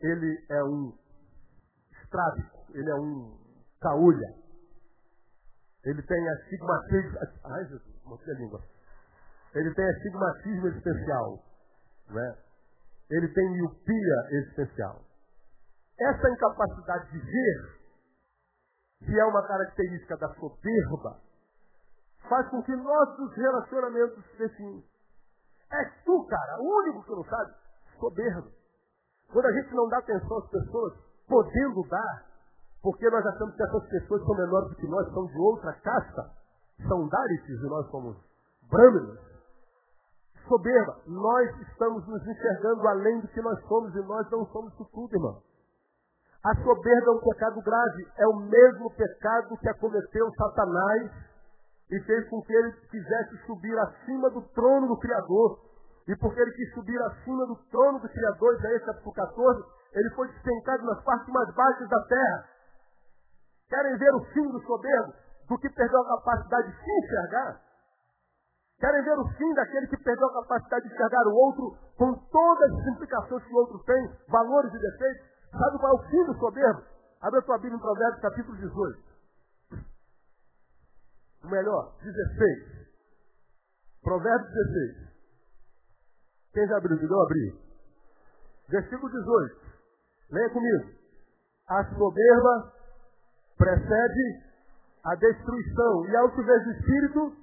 Ele 0.00 0.44
é 0.50 0.64
um 0.64 0.92
estrábico, 2.02 2.66
ele 2.74 2.90
é 2.90 2.94
um 2.96 3.38
caulha. 3.80 4.34
Ele 5.84 6.02
tem 6.02 6.28
astigmatismo. 6.30 7.18
Ai, 7.44 7.64
Jesus, 7.66 8.02
mostrei 8.04 8.34
a 8.34 8.38
língua. 8.40 8.64
Ele 9.54 9.72
tem 9.72 9.88
astigmatismo 9.90 10.68
especial. 10.68 11.38
Né? 12.10 12.36
Ele 13.10 13.28
tem 13.28 13.52
miopia 13.52 14.28
existencial. 14.32 15.04
Essa 16.00 16.30
incapacidade 16.30 17.12
de 17.12 17.18
ver, 17.20 17.78
que 19.04 19.20
é 19.20 19.24
uma 19.24 19.46
característica 19.46 20.16
da 20.16 20.34
soberba, 20.34 21.22
faz 22.28 22.48
com 22.48 22.62
que 22.62 22.74
nossos 22.76 23.34
relacionamentos 23.34 24.24
se 24.30 24.38
definem. 24.38 24.84
És 25.70 26.04
tu, 26.04 26.24
cara, 26.26 26.60
o 26.60 26.64
único 26.64 27.02
que 27.04 27.10
não 27.10 27.24
sabe, 27.24 27.52
soberbo. 27.98 28.48
Quando 29.32 29.46
a 29.46 29.52
gente 29.52 29.74
não 29.74 29.88
dá 29.88 29.98
atenção 29.98 30.38
às 30.38 30.48
pessoas, 30.48 30.94
podendo 31.26 31.88
dar, 31.88 32.26
porque 32.82 33.08
nós 33.10 33.24
achamos 33.26 33.54
que 33.56 33.62
essas 33.62 33.88
pessoas 33.88 34.22
são 34.24 34.36
menores 34.36 34.68
do 34.68 34.76
que 34.76 34.86
nós, 34.86 35.12
são 35.12 35.26
de 35.26 35.38
outra 35.38 35.72
casta, 35.72 36.30
são 36.86 37.08
darites 37.08 37.60
e 37.60 37.66
nós 37.68 37.90
somos 37.90 38.16
brahmanas. 38.70 39.18
Soberba, 40.46 41.00
nós 41.06 41.60
estamos 41.62 42.06
nos 42.06 42.22
enxergando 42.26 42.86
além 42.86 43.20
do 43.20 43.28
que 43.28 43.40
nós 43.40 43.58
somos 43.66 43.94
e 43.94 44.00
nós 44.00 44.30
não 44.30 44.46
somos 44.46 44.72
isso 44.74 44.84
tudo, 44.92 45.16
irmão. 45.16 45.42
A 46.44 46.54
soberba 46.62 47.10
é 47.10 47.14
um 47.14 47.20
pecado 47.20 47.62
grave, 47.62 48.06
é 48.18 48.26
o 48.26 48.36
mesmo 48.36 48.90
pecado 48.94 49.56
que 49.56 49.68
acometeu 49.68 50.30
Satanás 50.36 51.10
e 51.90 52.00
fez 52.00 52.28
com 52.28 52.40
que 52.42 52.52
ele 52.52 52.72
quisesse 52.90 53.36
subir 53.46 53.78
acima 53.78 54.30
do 54.30 54.42
trono 54.54 54.88
do 54.88 54.98
Criador. 54.98 55.60
E 56.08 56.16
porque 56.16 56.40
ele 56.40 56.52
quis 56.52 56.72
subir 56.74 57.00
acima 57.02 57.46
do 57.46 57.56
trono 57.70 57.98
do 57.98 58.08
Criador, 58.08 58.54
Isaías 58.54 58.84
capítulo 58.84 59.14
14, 59.14 59.64
ele 59.94 60.10
foi 60.10 60.28
despencado 60.28 60.84
nas 60.84 61.02
partes 61.02 61.32
mais 61.32 61.54
baixas 61.54 61.88
da 61.88 62.00
terra. 62.06 62.44
Querem 63.68 63.96
ver 63.96 64.14
o 64.14 64.24
fim 64.26 64.50
do 64.50 64.60
soberbo, 64.60 65.14
do 65.48 65.58
que 65.58 65.70
perdeu 65.70 66.00
a 66.00 66.18
capacidade 66.18 66.70
de 66.70 66.76
se 66.76 66.90
enxergar? 66.90 67.60
Querem 68.78 69.02
ver 69.02 69.18
o 69.18 69.28
fim 69.36 69.54
daquele 69.54 69.86
que 69.86 69.96
perdeu 69.96 70.26
a 70.28 70.42
capacidade 70.42 70.88
de 70.88 70.94
enxergar 70.94 71.26
o 71.26 71.34
outro 71.34 71.78
com 71.96 72.12
todas 72.12 72.72
as 72.72 72.86
implicações 72.88 73.44
que 73.44 73.54
o 73.54 73.56
outro 73.56 73.78
tem, 73.84 74.10
valores 74.28 74.74
e 74.74 74.78
defeitos? 74.78 75.26
Sabe 75.52 75.78
qual 75.78 75.92
é 75.92 76.00
o 76.00 76.10
fim 76.10 76.24
do 76.24 76.34
soberbo? 76.38 76.82
Abre 77.22 77.38
a 77.38 77.42
tua 77.42 77.58
Bíblia 77.58 77.76
em 77.76 77.80
Provérbios 77.80 78.20
capítulo 78.20 78.56
18. 78.56 79.13
Melhor, 81.44 81.94
16. 82.02 82.86
Provérbios 84.02 84.50
16. 84.52 85.14
Quem 86.52 86.68
já 86.68 86.76
abriu? 86.76 86.96
Eu 86.96 87.22
abri. 87.22 87.58
Versículo 88.68 89.10
18. 89.10 89.60
Leia 90.30 90.50
comigo. 90.50 90.90
A 91.68 91.84
soberba 91.96 92.72
precede 93.56 94.42
a 95.04 95.14
destruição 95.16 96.06
e 96.06 96.16
a 96.16 96.20
altivez 96.20 96.64
do 96.64 96.70
espírito 96.72 97.36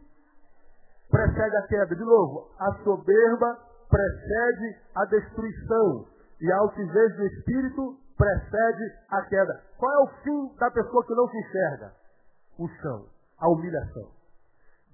precede 1.09 1.55
a 1.57 1.67
queda. 1.67 1.95
De 1.95 2.03
novo, 2.03 2.51
a 2.59 2.73
soberba 2.83 3.59
precede 3.89 4.79
a 4.95 5.05
destruição 5.05 6.07
e 6.39 6.51
a 6.51 6.57
altivez 6.57 7.15
do 7.17 7.25
espírito 7.27 7.97
precede 8.17 8.93
a 9.09 9.21
queda. 9.23 9.61
Qual 9.77 9.91
é 9.91 10.03
o 10.03 10.07
fim 10.23 10.55
da 10.57 10.71
pessoa 10.71 11.05
que 11.05 11.13
não 11.13 11.27
se 11.27 11.37
enxerga? 11.37 11.93
O 12.57 12.67
chão, 12.81 13.05
a 13.41 13.49
humilhação. 13.49 14.11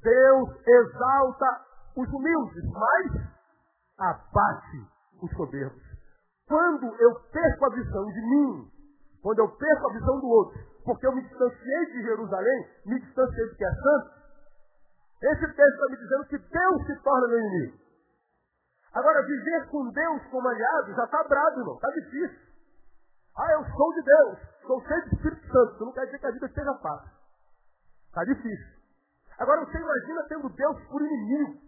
Deus 0.02 0.50
exalta 0.66 1.66
os 1.96 2.08
humildes, 2.10 2.64
mas 2.72 3.28
abate 4.00 4.88
os 5.22 5.32
soberbos. 5.32 5.84
Quando 6.48 6.86
eu 6.86 7.16
perco 7.32 7.66
a 7.66 7.76
visão 7.76 8.06
de 8.06 8.22
mim, 8.22 8.72
quando 9.22 9.40
eu 9.40 9.50
perco 9.50 9.90
a 9.90 9.94
visão 9.94 10.20
do 10.20 10.28
outro, 10.28 10.60
porque 10.86 11.06
eu 11.06 11.12
me 11.14 11.22
distanciei 11.22 11.86
de 11.88 12.04
Jerusalém, 12.04 12.68
me 12.86 13.00
distanciei 13.02 13.50
do 13.50 13.56
que 13.56 13.66
é 13.66 13.72
santo, 13.72 14.18
esse 15.22 15.48
texto 15.48 15.74
está 15.74 15.86
me 15.90 15.98
dizendo 15.98 16.26
que 16.26 16.38
Deus 16.38 16.86
se 16.86 17.04
torna 17.04 17.28
meu 17.28 17.40
inimigo. 17.40 17.78
Agora, 18.94 19.26
viver 19.26 19.68
com 19.70 19.90
Deus 19.90 20.24
como 20.32 20.48
aliado 20.48 20.94
já 20.94 21.04
está 21.04 21.24
bravo, 21.24 21.60
irmão. 21.60 21.76
Está 21.76 21.90
difícil. 21.90 22.40
Ah, 23.36 23.52
eu 23.54 23.66
sou 23.66 23.94
de 23.94 24.02
Deus. 24.04 24.40
Sou 24.66 24.82
cheio 24.82 25.04
de 25.04 25.16
Espírito 25.16 25.48
Santo. 25.52 25.86
Não 25.86 25.92
quer 25.92 26.06
dizer 26.06 26.20
que 26.20 26.28
a 26.28 26.32
vida 26.32 26.48
seja 26.48 26.74
fácil. 26.76 27.17
Está 28.18 28.34
difícil. 28.34 28.66
Agora, 29.38 29.64
você 29.64 29.78
imagina 29.78 30.24
tendo 30.28 30.50
Deus 30.50 30.82
por 30.90 31.00
inimigo. 31.04 31.62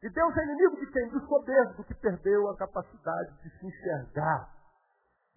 E 0.00 0.08
Deus 0.08 0.36
é 0.36 0.44
inimigo 0.44 0.76
de 0.76 0.86
quem? 0.92 1.08
Do 1.08 1.26
soberbo, 1.26 1.74
do 1.74 1.82
que 1.82 1.94
perdeu 1.94 2.48
a 2.50 2.56
capacidade 2.56 3.34
de 3.42 3.50
se 3.58 3.66
enxergar. 3.66 4.48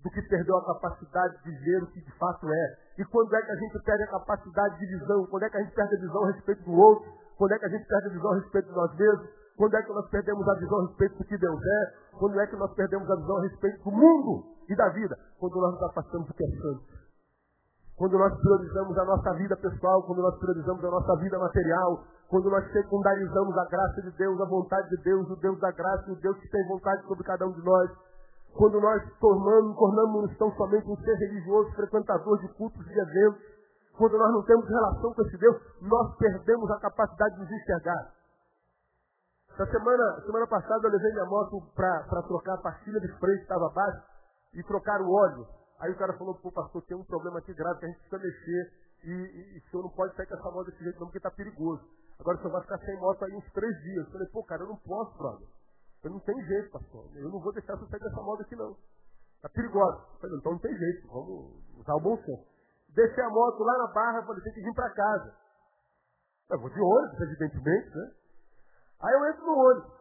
Do 0.04 0.12
que 0.12 0.22
perdeu 0.22 0.56
a 0.58 0.66
capacidade 0.68 1.42
de 1.42 1.50
ver 1.66 1.82
o 1.82 1.88
que 1.88 2.00
de 2.00 2.12
fato 2.12 2.48
é. 2.48 2.78
E 3.00 3.06
quando 3.06 3.36
é 3.36 3.42
que 3.42 3.52
a 3.52 3.56
gente 3.56 3.80
perde 3.80 4.04
a 4.04 4.08
capacidade 4.12 4.78
de 4.78 4.86
visão? 4.86 5.26
Quando 5.26 5.44
é 5.44 5.50
que 5.50 5.58
a 5.58 5.64
gente 5.64 5.74
perde 5.74 5.96
a 5.96 6.00
visão 6.00 6.24
a 6.26 6.32
respeito 6.32 6.64
do 6.64 6.74
outro? 6.74 7.12
Quando 7.40 7.54
é 7.54 7.58
que 7.58 7.66
a 7.66 7.70
gente 7.70 7.88
perde 7.88 8.06
a 8.06 8.12
visão 8.12 8.32
a 8.32 8.36
respeito 8.36 8.68
de 8.68 8.76
nós 8.76 8.96
mesmos? 8.96 9.30
Quando 9.58 9.74
é 9.76 9.82
que 9.82 9.94
nós 9.94 10.10
perdemos 10.12 10.48
a 10.48 10.54
visão 10.60 10.78
a 10.78 10.88
respeito 10.88 11.18
do 11.18 11.26
que 11.26 11.38
Deus 11.40 11.60
é? 11.60 11.94
Quando 12.20 12.40
é 12.40 12.46
que 12.46 12.56
nós 12.56 12.74
perdemos 12.76 13.10
a 13.10 13.16
visão 13.16 13.38
a 13.38 13.42
respeito 13.42 13.84
do 13.84 13.92
mundo 13.92 14.46
e 14.70 14.76
da 14.76 14.90
vida? 14.90 15.18
Quando 15.40 15.56
nós 15.56 15.74
nos 15.74 15.84
afastamos 15.90 16.28
do 16.28 16.34
que 16.36 16.44
é 16.44 16.48
santo. 16.62 17.01
Quando 18.02 18.18
nós 18.18 18.34
priorizamos 18.34 18.98
a 18.98 19.06
nossa 19.06 19.32
vida 19.36 19.56
pessoal, 19.58 20.02
quando 20.02 20.24
nós 20.24 20.36
priorizamos 20.40 20.84
a 20.84 20.90
nossa 20.90 21.16
vida 21.18 21.38
material, 21.38 22.04
quando 22.32 22.50
nós 22.50 22.66
secundarizamos 22.72 23.56
a 23.56 23.66
graça 23.66 24.02
de 24.02 24.10
Deus, 24.18 24.42
a 24.42 24.46
vontade 24.46 24.90
de 24.90 25.04
Deus, 25.04 25.30
o 25.30 25.36
Deus 25.36 25.60
da 25.60 25.70
graça, 25.70 26.12
o 26.12 26.16
Deus 26.16 26.36
que 26.40 26.50
tem 26.50 26.68
vontade 26.68 27.06
sobre 27.06 27.24
cada 27.24 27.46
um 27.46 27.52
de 27.52 27.62
nós, 27.64 27.92
quando 28.58 28.82
nós 28.82 29.04
tornamos, 29.20 29.78
tornamos 29.78 30.36
tão 30.40 30.52
somente 30.56 30.90
um 30.90 30.98
ser 30.98 31.14
religioso, 31.14 31.76
frequentador 31.76 32.40
de 32.40 32.48
cultos 32.56 32.84
e 32.88 33.00
eventos, 33.00 33.40
quando 33.96 34.18
nós 34.18 34.32
não 34.34 34.44
temos 34.46 34.68
relação 34.68 35.14
com 35.14 35.22
esse 35.22 35.38
Deus, 35.38 35.62
nós 35.84 36.18
perdemos 36.18 36.72
a 36.72 36.80
capacidade 36.80 37.36
de 37.36 37.42
nos 37.42 37.52
enxergar. 37.52 38.14
Essa 39.54 39.66
semana, 39.68 40.22
semana 40.26 40.48
passada 40.48 40.88
eu 40.88 40.92
levei 40.92 41.12
minha 41.12 41.26
moto 41.26 41.62
para 41.76 42.24
trocar 42.24 42.56
a 42.56 42.62
pastilha 42.64 43.00
de 43.00 43.20
freio 43.20 43.38
que 43.38 43.44
estava 43.44 43.68
abaixo 43.68 44.02
e 44.56 44.64
trocar 44.64 45.00
o 45.02 45.14
óleo. 45.14 45.61
Aí 45.82 45.92
o 45.92 45.98
cara 45.98 46.14
falou, 46.14 46.36
pô 46.36 46.52
pastor, 46.52 46.82
tem 46.84 46.96
um 46.96 47.04
problema 47.04 47.40
aqui 47.40 47.54
grave 47.54 47.80
que 47.80 47.86
a 47.86 47.88
gente 47.90 48.00
precisa 48.08 48.22
mexer 48.22 48.74
e, 49.04 49.10
e, 49.10 49.56
e 49.56 49.58
o 49.58 49.70
senhor 49.70 49.84
não 49.84 49.90
pode 49.90 50.16
sair 50.16 50.28
com 50.28 50.36
essa 50.36 50.52
moto 50.52 50.70
desse 50.70 50.84
jeito 50.84 51.00
não, 51.00 51.08
porque 51.08 51.18
está 51.18 51.32
perigoso. 51.32 51.82
Agora 52.20 52.38
o 52.38 52.40
senhor 52.40 52.52
vai 52.52 52.62
ficar 52.62 52.78
sem 52.86 52.96
moto 52.98 53.26
aí 53.26 53.34
uns 53.34 53.52
três 53.52 53.76
dias. 53.82 54.06
Eu 54.06 54.12
falei, 54.12 54.28
pô, 54.28 54.44
cara, 54.44 54.62
eu 54.62 54.68
não 54.68 54.78
posso, 54.78 55.18
brother. 55.18 55.48
Eu 56.04 56.12
não 56.12 56.20
tenho 56.20 56.46
jeito, 56.46 56.70
pastor. 56.70 57.10
Eu 57.16 57.30
não 57.30 57.40
vou 57.40 57.52
deixar 57.52 57.76
você 57.76 57.90
sair 57.90 58.00
dessa 58.00 58.22
moto 58.22 58.42
aqui, 58.42 58.56
não. 58.56 58.78
Está 59.38 59.50
perigosa. 59.50 60.06
Eu 60.14 60.20
falei, 60.20 60.38
então 60.38 60.52
não 60.52 60.60
tem 60.60 60.78
jeito, 60.78 61.08
vamos 61.08 61.80
usar 61.80 61.96
o 61.96 62.00
bom 62.00 62.18
senso. 62.18 62.46
Desci 62.90 63.22
a 63.22 63.30
moto 63.30 63.64
lá 63.64 63.78
na 63.80 63.88
barra, 63.88 64.24
falei, 64.24 64.44
tem 64.44 64.54
que 64.54 64.62
vir 64.62 64.74
para 64.76 64.90
casa. 64.92 65.34
Eu 66.52 66.60
vou 66.60 66.70
de 66.70 66.80
ônibus, 66.80 67.22
evidentemente, 67.22 67.90
né? 67.96 68.12
Aí 69.02 69.14
eu 69.14 69.26
entro 69.26 69.46
no 69.46 69.58
ônibus. 69.58 69.94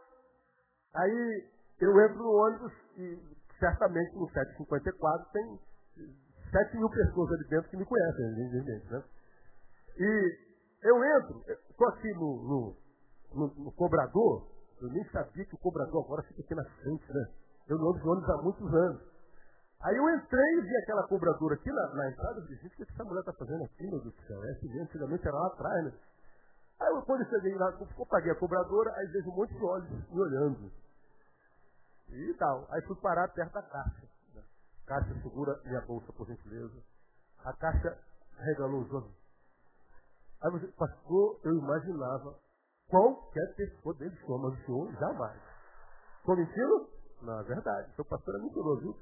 Aí 0.95 1.51
eu 1.81 2.01
entro 2.03 2.19
no 2.19 2.33
ônibus 2.33 2.73
e 2.97 3.19
certamente 3.59 4.15
no 4.17 4.29
754 4.31 5.33
tem 5.33 5.61
7 6.51 6.77
mil 6.77 6.91
pessoas 6.91 7.33
ali 7.33 7.49
dentro 7.49 7.71
que 7.71 7.77
me 7.77 7.85
conhecem, 7.85 8.25
evidentemente, 8.27 8.93
né? 8.93 9.05
E 9.97 10.39
eu 10.83 11.05
entro, 11.05 11.45
estou 11.49 11.89
aqui 11.89 12.13
no, 12.15 12.43
no, 12.43 12.77
no, 13.35 13.65
no, 13.65 13.73
cobrador, 13.73 14.49
eu 14.81 14.89
nem 14.89 15.05
sabia 15.11 15.45
que 15.45 15.55
o 15.55 15.59
cobrador 15.59 16.05
agora 16.05 16.23
fica 16.23 16.41
aqui 16.41 16.55
na 16.55 16.65
frente, 16.65 17.13
né? 17.13 17.27
Eu 17.69 17.79
não 17.79 17.91
ando 17.91 18.01
de 18.01 18.09
ônibus 18.09 18.31
há 18.31 18.43
muitos 18.43 18.75
anos. 18.75 19.03
Aí 19.83 19.97
eu 19.97 20.11
entrei 20.11 20.59
e 20.59 20.61
vi 20.63 20.77
aquela 20.77 21.07
cobradora 21.07 21.55
aqui 21.55 21.71
na, 21.71 21.95
na 21.95 22.11
entrada, 22.11 22.41
eu 22.41 22.47
disse, 22.47 22.67
o 22.67 22.71
que 22.71 22.83
essa 22.83 23.05
mulher 23.05 23.21
está 23.21 23.33
fazendo 23.33 23.65
aqui, 23.65 23.87
meu 23.87 24.01
Deus 24.01 24.15
do 24.15 24.23
céu? 24.27 24.45
É 24.45 24.51
assim, 24.51 24.81
antigamente 24.81 25.27
era 25.27 25.37
lá 25.37 25.47
atrás, 25.47 25.85
né? 25.85 25.93
Aí 26.81 26.89
eu, 26.89 27.03
quando 27.03 27.23
eu 27.23 27.29
cheguei 27.29 27.55
lá, 27.57 27.71
eu 27.79 28.07
paguei 28.07 28.33
a 28.33 28.35
cobradora, 28.35 28.93
aí 28.97 29.07
vejo 29.09 29.31
um 29.31 29.37
monte 29.37 29.55
de 29.55 29.63
olhos 29.63 29.91
me 29.91 30.21
olhando. 30.21 30.73
E 32.09 32.35
tal. 32.35 32.67
Aí 32.71 32.83
fui 32.83 32.97
parar 32.97 33.29
perto 33.29 33.53
da 33.53 33.63
caixa. 33.63 34.09
Caixa 34.91 35.15
segura 35.23 35.57
minha 35.65 35.81
bolsa, 35.83 36.13
por 36.15 36.27
gentileza. 36.27 36.83
A 37.45 37.53
caixa 37.53 37.97
regalou 38.41 38.81
os 38.81 38.93
olhos. 38.93 39.15
Aí 40.43 40.51
você, 40.51 40.67
pastor, 40.73 41.41
eu 41.45 41.53
imaginava 41.55 42.37
qualquer 42.89 43.55
pessoa 43.55 43.95
do 43.95 44.01
senhor, 44.01 44.39
mas 44.41 44.53
o 44.53 44.65
senhor 44.67 44.93
jamais. 44.99 45.41
Estou 46.19 46.37
mentindo? 46.37 46.89
Não, 47.23 47.39
é 47.39 47.45
verdade. 47.45 47.95
Seu 47.95 48.05
pastor 48.05 48.35
é 48.35 48.39
mentiroso, 48.39 48.81
viu? 48.81 48.97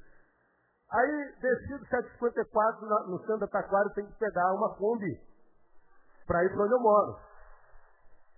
Aí, 0.90 1.34
desci 1.40 1.78
do 1.78 1.86
754 1.86 2.86
no 3.08 3.18
centro 3.20 3.38
da 3.38 3.46
Taquara, 3.46 3.88
tem 3.94 4.04
que 4.04 4.18
pegar 4.18 4.52
uma 4.52 4.74
Kombi 4.74 5.18
para 6.26 6.44
ir 6.44 6.50
para 6.50 6.64
onde 6.64 6.74
eu 6.74 6.80
moro. 6.80 7.18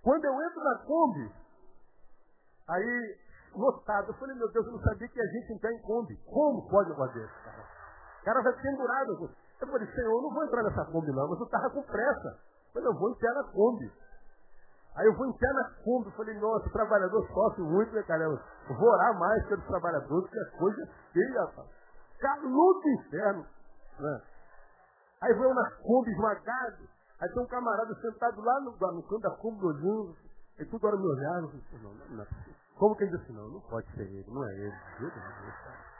Quando 0.01 0.23
eu 0.23 0.41
entro 0.41 0.63
na 0.63 0.77
Kombi, 0.85 1.33
aí, 2.69 3.19
lotado, 3.55 4.09
eu 4.09 4.13
falei, 4.15 4.35
meu 4.35 4.51
Deus, 4.51 4.65
eu 4.65 4.71
não 4.73 4.81
sabia 4.81 5.07
que 5.07 5.21
a 5.21 5.25
gente 5.25 5.53
entrar 5.53 5.71
em 5.71 5.81
Kombi. 5.81 6.15
Como 6.25 6.69
pode 6.69 6.91
um 6.91 7.07
desse, 7.13 7.43
cara? 7.43 7.63
O 8.21 8.23
cara 8.23 8.41
vai 8.43 8.53
pendurado. 8.53 9.29
Eu 9.61 9.67
falei, 9.67 9.87
Senhor, 9.87 10.11
eu 10.11 10.21
não 10.21 10.33
vou 10.33 10.43
entrar 10.43 10.63
nessa 10.63 10.85
Kombi 10.85 11.11
não, 11.11 11.27
mas 11.29 11.39
eu 11.39 11.45
estava 11.45 11.69
com 11.69 11.83
pressa. 11.83 12.39
Falei, 12.73 12.87
eu 12.87 12.97
vou 12.97 13.11
entrar 13.11 13.33
na 13.33 13.43
Kombi. 13.45 13.91
Aí 14.95 15.07
eu 15.07 15.15
vou 15.15 15.27
entrar 15.27 15.53
na 15.53 15.69
Kombi, 15.83 16.07
eu 16.07 16.11
falei, 16.13 16.39
nossa, 16.39 16.67
o 16.67 16.71
trabalhador 16.71 17.27
sofre 17.27 17.61
muito, 17.63 17.93
né, 17.93 18.03
cara? 18.03 18.23
Eu 18.23 18.39
vou 18.77 18.89
orar 18.89 19.17
mais 19.17 19.45
pelos 19.47 19.65
trabalhadores, 19.65 20.29
que 20.29 20.39
é 20.39 20.57
coisa 20.57 20.89
feia, 21.13 21.41
rapaz. 21.41 21.67
Calor 22.19 22.81
do 22.81 22.89
inferno. 22.89 23.45
Né? 23.99 24.21
Aí 25.21 25.33
vou 25.33 25.53
na 25.53 25.71
Kombi 25.71 26.11
esmagado, 26.11 26.87
Aí 27.21 27.29
tem 27.29 27.43
um 27.43 27.45
camarada 27.45 27.93
sentado 28.01 28.41
lá 28.41 28.59
no, 28.61 28.71
no 28.71 29.03
canto 29.03 29.19
da 29.19 29.29
Kombi 29.37 29.63
olhando, 29.63 30.17
e 30.57 30.65
tudo 30.65 30.87
hora 30.87 30.97
me 30.97 31.05
olhava. 31.05 31.51
Não, 31.83 31.93
não, 31.93 32.17
não. 32.17 32.25
Como 32.81 32.95
que 32.95 33.03
ele 33.03 33.15
disse, 33.15 33.31
não, 33.31 33.47
não 33.47 33.61
pode 33.61 33.87
ser 33.91 34.01
ele, 34.01 34.25
não 34.27 34.43
é 34.43 34.53
ele. 34.55 34.75
Deus 34.97 35.13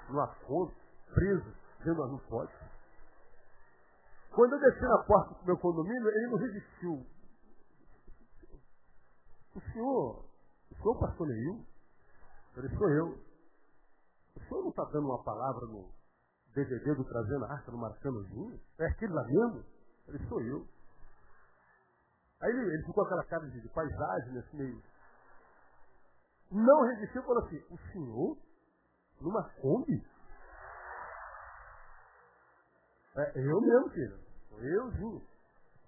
numa 0.09 0.27
Kombi, 0.47 0.73
preso, 1.13 1.53
dizendo, 1.77 2.07
não 2.07 2.17
pode. 2.17 2.51
Quando 4.31 4.53
eu 4.53 4.59
desci 4.59 4.81
na 4.81 4.97
porta 5.03 5.35
do 5.35 5.45
meu 5.45 5.59
condomínio, 5.59 6.09
ele 6.09 6.27
não 6.31 6.37
resistiu. 6.39 7.05
O 9.53 9.61
senhor, 9.61 10.25
o 10.71 10.75
senhor 10.75 10.99
pastor? 10.99 11.29
Eu 11.29 11.65
disse, 12.63 12.75
sou 12.75 12.89
eu. 12.89 13.09
O 14.37 14.39
senhor 14.39 14.61
não 14.63 14.69
está 14.71 14.83
dando 14.85 15.05
uma 15.05 15.23
palavra 15.23 15.67
no 15.67 15.87
DVD 16.55 16.95
do 16.95 17.03
Trazendo 17.03 17.45
a 17.45 17.53
Arca 17.53 17.71
no 17.71 17.77
Marcanozinho? 17.77 18.59
É 18.79 18.87
aquele 18.87 19.13
lá 19.13 19.23
mesmo? 19.25 19.63
Ele 20.07 20.27
sou 20.27 20.41
eu. 20.41 20.67
Aí 22.41 22.49
ele, 22.49 22.73
ele 22.73 22.85
ficou 22.87 23.05
aquela 23.05 23.23
cara 23.25 23.47
de, 23.47 23.61
de 23.61 23.69
paisagem 23.69 24.33
nesse 24.33 24.55
meio. 24.55 24.90
Não 26.51 26.81
resistiu 26.83 27.21
e 27.21 27.25
falou 27.25 27.45
assim, 27.45 27.63
o 27.69 27.77
senhor? 27.91 28.37
Numa 29.21 29.43
Kombi? 29.61 30.03
É, 33.15 33.39
eu 33.39 33.61
mesmo, 33.61 33.89
filho. 33.89 34.19
Euzinho. 34.51 35.21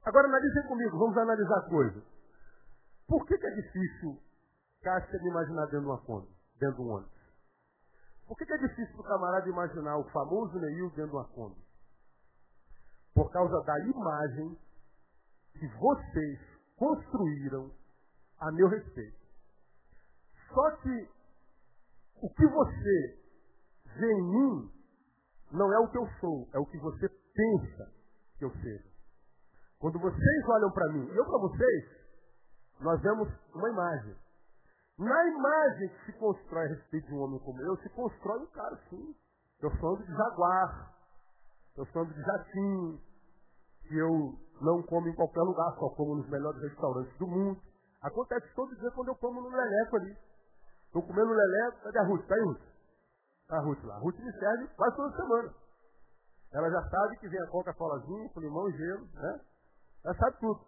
Agora 0.05 0.27
analisem 0.27 0.63
comigo, 0.67 0.97
vamos 0.97 1.17
analisar 1.17 1.57
a 1.57 1.69
coisa. 1.69 2.03
Por 3.07 3.25
que, 3.25 3.37
que 3.37 3.45
é 3.45 3.51
difícil 3.51 4.19
Cássia 4.81 5.19
me 5.21 5.29
imaginar 5.29 5.65
dentro 5.65 5.81
de 5.81 5.85
uma 5.85 6.01
Kombi, 6.01 6.27
dentro 6.59 6.75
de 6.75 6.81
um 6.81 6.91
ônibus? 6.91 7.13
Por 8.27 8.37
que, 8.37 8.45
que 8.45 8.53
é 8.53 8.57
difícil 8.57 8.93
para 8.93 9.01
o 9.01 9.07
camarada 9.07 9.49
imaginar 9.49 9.97
o 9.97 10.09
famoso 10.09 10.59
Neil 10.59 10.89
dentro 10.89 11.11
de 11.11 11.15
uma 11.15 11.27
Kombi? 11.29 11.61
Por 13.13 13.31
causa 13.31 13.61
da 13.63 13.79
imagem 13.79 14.57
que 15.53 15.67
vocês 15.67 16.39
construíram 16.77 17.71
a 18.39 18.51
meu 18.51 18.67
respeito. 18.67 19.22
Só 20.53 20.71
que 20.77 21.09
o 22.21 22.29
que 22.29 22.45
você 22.45 23.19
vê 23.97 24.13
em 24.13 24.21
mim 24.21 24.71
não 25.51 25.73
é 25.73 25.79
o 25.79 25.89
que 25.89 25.97
eu 25.97 26.07
sou, 26.19 26.47
é 26.53 26.59
o 26.59 26.65
que 26.65 26.77
você 26.77 27.09
pensa 27.09 27.91
que 28.37 28.45
eu 28.45 28.51
seja. 28.51 28.93
Quando 29.79 29.99
vocês 29.99 30.49
olham 30.49 30.71
para 30.71 30.93
mim 30.93 31.07
eu 31.09 31.25
para 31.25 31.37
vocês, 31.39 31.85
nós 32.79 33.01
vemos 33.01 33.27
uma 33.53 33.69
imagem. 33.69 34.15
Na 34.97 35.27
imagem 35.27 35.89
que 35.89 36.05
se 36.05 36.13
constrói 36.19 36.65
a 36.65 36.69
respeito 36.69 37.07
de 37.07 37.13
um 37.13 37.21
homem 37.21 37.39
como 37.39 37.59
eu, 37.61 37.75
se 37.77 37.89
constrói 37.89 38.39
um 38.39 38.51
cara 38.51 38.77
sim. 38.89 39.15
Eu 39.59 39.71
sou 39.77 39.97
de 39.97 40.05
jaguar, 40.05 40.93
eu 41.75 41.85
sou 41.87 42.05
de 42.05 42.21
jatinho, 42.21 43.01
que 43.87 43.97
eu 43.97 44.37
não 44.61 44.83
como 44.83 45.07
em 45.07 45.15
qualquer 45.15 45.41
lugar, 45.41 45.75
só 45.79 45.89
como 45.95 46.15
nos 46.15 46.29
melhores 46.29 46.61
restaurantes 46.61 47.17
do 47.17 47.27
mundo. 47.27 47.59
Acontece 48.01 48.53
todo 48.53 48.75
dia 48.75 48.91
quando 48.91 49.07
eu 49.07 49.15
como 49.15 49.41
no 49.41 49.49
Leleco 49.49 49.95
ali. 49.95 50.15
Estou 50.93 51.01
comendo 51.01 51.33
Leleco, 51.33 51.81
cadê 51.81 51.97
a 51.97 52.03
Ruth? 52.03 52.27
Tá 52.27 52.35
aí, 52.35 52.41
Ruth? 52.41 52.61
A 53.49 53.59
Ruth 53.61 53.83
lá. 53.83 53.95
A 53.95 53.97
Ruth 53.97 54.19
me 54.19 54.31
serve 54.31 54.67
quase 54.77 54.95
toda 54.95 55.15
semana. 55.15 55.51
Ela 56.53 56.69
já 56.69 56.87
sabe 56.87 57.17
que 57.17 57.27
vem 57.29 57.41
a 57.41 57.47
Coca-Colazinha 57.47 58.29
com 58.29 58.39
limão 58.39 58.69
e 58.69 58.77
gelo, 58.77 59.07
né? 59.15 59.41
Ela 60.05 60.13
sabe 60.13 60.37
tudo. 60.37 60.61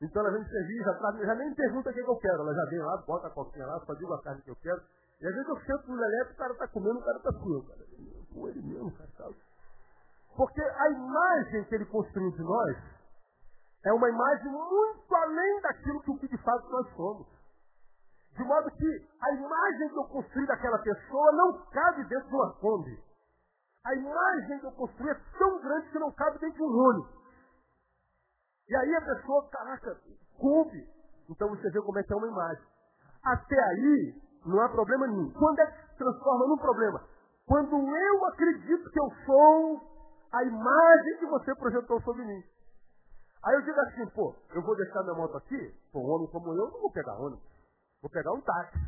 Então 0.00 0.22
ela 0.22 0.32
vem 0.32 0.40
me 0.40 0.48
servir, 0.48 0.82
já, 0.82 0.94
traz, 0.94 1.18
já 1.18 1.34
nem 1.34 1.54
pergunta 1.54 1.90
o 1.90 1.92
que, 1.92 2.02
que, 2.02 2.10
eu 2.10 2.16
quero. 2.16 2.40
Ela 2.40 2.54
já 2.54 2.64
vem 2.70 2.78
lá, 2.78 2.96
bota 3.06 3.26
a 3.26 3.30
coquinha 3.30 3.66
lá, 3.66 3.78
só 3.84 3.92
digo 3.92 4.14
a 4.14 4.22
carne 4.22 4.40
que 4.40 4.50
eu 4.50 4.56
quero. 4.56 4.80
E 5.20 5.26
às 5.26 5.34
vezes 5.34 5.48
eu 5.48 5.60
sento 5.60 5.86
no 5.86 5.96
leleco, 5.96 6.32
o 6.32 6.36
cara 6.36 6.52
está 6.54 6.68
comendo, 6.68 6.98
o 6.98 7.04
cara 7.04 7.18
está 7.18 7.32
frio, 7.34 7.62
cara. 7.68 7.80
Com 8.32 8.48
ele 8.48 8.62
mesmo, 8.62 8.90
cara, 8.92 9.10
sabe? 9.18 9.36
Porque 10.34 10.62
a 10.62 10.90
imagem 10.92 11.64
que 11.64 11.74
ele 11.74 11.84
construiu 11.84 12.30
de 12.30 12.42
nós 12.42 12.76
é 13.84 13.92
uma 13.92 14.08
imagem 14.08 14.50
muito 14.50 15.14
além 15.14 15.60
daquilo 15.60 16.00
que 16.00 16.26
de 16.26 16.38
fato 16.38 16.66
nós 16.70 16.88
somos. 16.96 17.37
De 18.38 18.44
modo 18.44 18.70
que 18.70 19.08
a 19.20 19.32
imagem 19.34 19.88
que 19.88 19.98
eu 19.98 20.04
construí 20.04 20.46
daquela 20.46 20.78
pessoa 20.78 21.32
não 21.32 21.58
cabe 21.72 22.04
dentro 22.04 22.28
de 22.28 22.34
uma 22.36 22.52
Kombi. 22.54 23.04
A 23.84 23.94
imagem 23.96 24.60
que 24.60 24.66
eu 24.66 24.72
construí 24.72 25.10
é 25.10 25.20
tão 25.36 25.60
grande 25.60 25.90
que 25.90 25.98
não 25.98 26.12
cabe 26.12 26.38
dentro 26.38 26.56
de 26.56 26.62
um 26.62 26.78
ônibus. 26.78 27.18
E 28.68 28.76
aí 28.76 28.94
a 28.94 29.00
pessoa, 29.00 29.48
caraca, 29.48 30.00
coube. 30.38 30.88
Então 31.28 31.48
você 31.48 31.68
vê 31.68 31.82
como 31.82 31.98
é 31.98 32.02
que 32.04 32.12
é 32.12 32.16
uma 32.16 32.28
imagem. 32.28 32.64
Até 33.24 33.58
aí, 33.58 34.22
não 34.46 34.60
há 34.60 34.68
problema 34.68 35.08
nenhum. 35.08 35.32
Quando 35.32 35.58
é 35.58 35.66
que 35.66 35.88
se 35.88 35.96
transforma 35.96 36.46
num 36.46 36.58
problema? 36.58 37.02
Quando 37.44 37.74
eu 37.74 38.24
acredito 38.26 38.88
que 38.88 39.00
eu 39.00 39.10
sou 39.26 39.80
a 40.30 40.44
imagem 40.44 41.18
que 41.18 41.26
você 41.26 41.54
projetou 41.56 42.00
sobre 42.02 42.24
mim. 42.24 42.40
Aí 43.42 43.54
eu 43.56 43.62
digo 43.62 43.80
assim, 43.80 44.06
pô, 44.14 44.32
eu 44.54 44.62
vou 44.62 44.76
deixar 44.76 45.02
minha 45.02 45.14
moto 45.14 45.36
aqui, 45.38 45.74
pô, 45.92 46.00
homem 46.00 46.30
como 46.30 46.52
eu, 46.52 46.70
não 46.70 46.80
vou 46.80 46.92
pegar 46.92 47.18
ônibus. 47.18 47.57
Vou 48.00 48.10
pegar 48.10 48.32
um 48.32 48.40
táxi. 48.40 48.78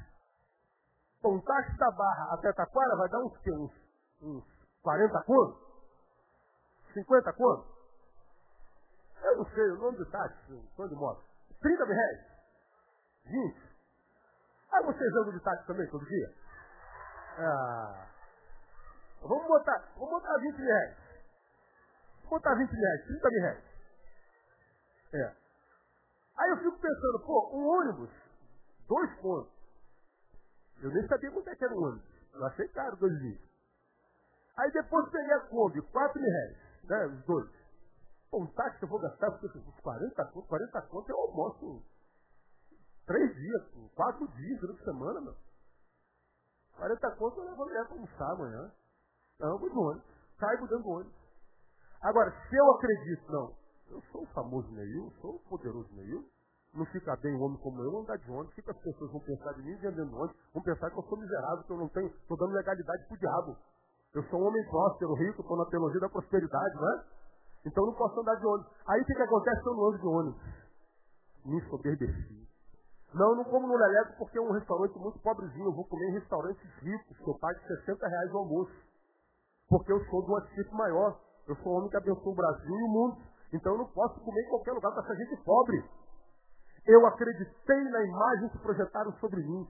Pô, 1.20 1.34
um 1.34 1.40
táxi 1.40 1.76
da 1.76 1.90
Barra 1.90 2.34
até 2.34 2.52
Taquara 2.52 2.96
vai 2.96 3.08
dar 3.08 3.18
uns, 3.18 3.32
uns, 3.48 3.72
uns 4.22 4.44
40 4.82 5.22
contos? 5.24 5.70
50 6.94 7.32
contos? 7.34 7.80
Eu 9.22 9.36
não 9.36 9.44
sei 9.50 9.70
o 9.70 9.78
nome 9.78 9.98
do 9.98 10.10
táxi, 10.10 10.70
quando 10.76 10.90
de 10.90 10.94
moto. 10.96 11.22
30 11.60 11.86
mil 11.86 11.94
reais? 11.94 12.20
20? 13.26 13.70
Ah, 14.72 14.82
vocês 14.82 15.12
andam 15.12 15.32
de 15.32 15.40
táxi 15.40 15.66
também 15.66 15.90
todo 15.90 16.06
dia? 16.06 16.34
Ah, 17.38 18.06
vamos 19.22 19.46
botar, 19.46 19.92
vamos 19.94 20.10
botar 20.10 20.38
20 20.38 20.56
mil 20.56 20.66
reais. 20.66 20.96
Vamos 22.16 22.30
botar 22.30 22.54
20 22.54 22.70
mil 22.70 22.80
reais, 22.80 23.04
30 23.04 23.28
mil 23.30 23.40
reais. 23.42 23.64
É. 25.12 25.34
Aí 26.38 26.50
eu 26.50 26.56
fico 26.58 26.78
pensando, 26.78 27.20
pô, 27.26 27.50
um 27.52 27.66
ônibus, 27.66 28.10
dois 28.90 29.20
pontos. 29.20 29.52
Eu 30.82 30.90
nem 30.90 31.06
sabia 31.06 31.30
quanto 31.30 31.48
é 31.48 31.54
que 31.54 31.64
era 31.64 31.74
um 31.74 31.84
ônibus. 31.84 32.10
Eu 32.34 32.44
achei 32.46 32.68
caro 32.68 32.96
dois 32.96 33.16
dias. 33.20 33.40
Aí 34.56 34.70
depois 34.72 35.08
peguei 35.10 35.32
a 35.32 35.40
Kombi, 35.46 35.80
4 35.80 36.20
mil 36.20 36.30
reais, 36.30 36.58
né, 36.84 37.06
os 37.06 37.24
dois. 37.24 37.50
Pô, 38.30 38.42
um 38.42 38.46
táxi 38.48 38.82
eu 38.82 38.88
vou 38.88 38.98
gastar 38.98 39.30
porque 39.30 39.58
uns 39.58 39.80
40 39.80 40.24
conto, 40.26 40.48
40 40.48 40.82
conto 40.82 41.10
eu 41.10 41.16
almoço 41.16 41.82
três 43.06 43.34
dias, 43.34 43.62
quatro 43.94 44.26
dias 44.28 44.60
durante 44.60 44.80
a 44.82 44.84
semana, 44.84 45.20
meu. 45.20 45.36
40 46.76 47.10
conto 47.16 47.40
eu 47.40 47.44
levo 47.44 47.62
a 47.62 47.66
mulher 47.66 47.84
para 47.86 47.94
almoçar 47.94 48.32
amanhã. 48.32 48.72
Não, 49.38 49.58
vou 49.58 49.70
de 49.70 49.78
ônibus. 49.78 50.10
Caibo 50.38 50.66
dando 50.68 50.88
ônibus. 50.88 51.20
Agora, 52.02 52.30
se 52.48 52.56
eu 52.56 52.70
acredito, 52.74 53.32
não, 53.32 53.56
eu 53.90 54.02
sou 54.12 54.22
o 54.22 54.26
famoso 54.26 54.70
Neil, 54.72 55.12
sou 55.20 55.36
o 55.36 55.40
poderoso 55.48 55.92
Neil, 55.94 56.24
não 56.72 56.86
fica 56.86 57.16
bem 57.16 57.34
um 57.34 57.42
homem 57.42 57.58
como 57.58 57.82
eu 57.82 57.98
andar 57.98 58.16
de 58.16 58.30
ônibus, 58.30 58.52
o 58.52 58.62
que 58.62 58.70
as 58.70 58.76
pessoas 58.78 59.10
vão 59.10 59.20
pensar 59.20 59.52
de 59.54 59.62
mim 59.62 59.74
andando 59.74 60.08
de 60.08 60.14
ônibus? 60.14 60.36
Vão 60.54 60.62
pensar 60.62 60.90
que 60.90 60.98
eu 60.98 61.02
sou 61.02 61.18
miserável, 61.18 61.64
que 61.64 61.72
eu 61.72 61.76
não 61.78 61.88
tenho, 61.88 62.06
estou 62.06 62.36
dando 62.36 62.52
legalidade 62.52 63.06
pro 63.08 63.18
diabo. 63.18 63.56
Eu 64.14 64.22
sou 64.24 64.40
um 64.40 64.46
homem 64.46 64.64
próspero, 64.68 65.14
rico, 65.14 65.40
estou 65.40 65.56
na 65.56 65.66
teologia 65.66 66.00
da 66.00 66.08
prosperidade, 66.08 66.74
não 66.74 66.92
é? 66.92 67.04
Então 67.66 67.84
eu 67.84 67.90
não 67.90 67.94
posso 67.94 68.20
andar 68.20 68.36
de 68.36 68.46
ônibus. 68.46 68.72
Aí 68.86 69.00
o 69.00 69.04
que, 69.04 69.14
que 69.14 69.22
acontece? 69.22 69.66
Eu 69.66 69.74
não 69.74 69.86
ando 69.86 69.98
de 69.98 70.06
ônibus. 70.06 70.42
Me 71.44 71.56
ensoberbeci. 71.58 72.48
Não, 73.12 73.34
não 73.34 73.44
como 73.44 73.66
no 73.66 73.76
Leleco 73.76 74.18
porque 74.18 74.38
é 74.38 74.40
um 74.40 74.52
restaurante 74.52 74.96
muito 74.98 75.18
pobrezinho. 75.18 75.66
Eu 75.66 75.72
vou 75.72 75.84
comer 75.84 76.10
em 76.10 76.12
restaurantes 76.12 76.62
ricos, 76.80 77.16
que 77.16 77.28
eu 77.28 77.38
pago 77.38 77.58
60 77.66 78.06
reais 78.06 78.32
o 78.32 78.38
almoço. 78.38 78.72
Porque 79.68 79.92
eu 79.92 80.04
sou 80.06 80.24
de 80.24 80.32
um 80.32 80.40
tipo 80.54 80.74
maior. 80.76 81.18
Eu 81.46 81.56
sou 81.56 81.72
um 81.72 81.76
homem 81.78 81.90
que 81.90 81.96
abençoa 81.96 82.32
o 82.32 82.36
Brasil 82.36 82.78
e 82.78 82.82
o 82.82 82.88
mundo. 82.88 83.16
Então 83.52 83.72
eu 83.72 83.78
não 83.78 83.86
posso 83.86 84.20
comer 84.20 84.40
em 84.42 84.48
qualquer 84.48 84.72
lugar 84.72 84.92
com 84.92 85.00
essa 85.00 85.16
gente 85.16 85.36
pobre. 85.44 85.84
Eu 86.86 87.06
acreditei 87.06 87.84
na 87.90 88.04
imagem 88.04 88.48
que 88.50 88.58
projetaram 88.58 89.12
sobre 89.18 89.40
mim. 89.42 89.66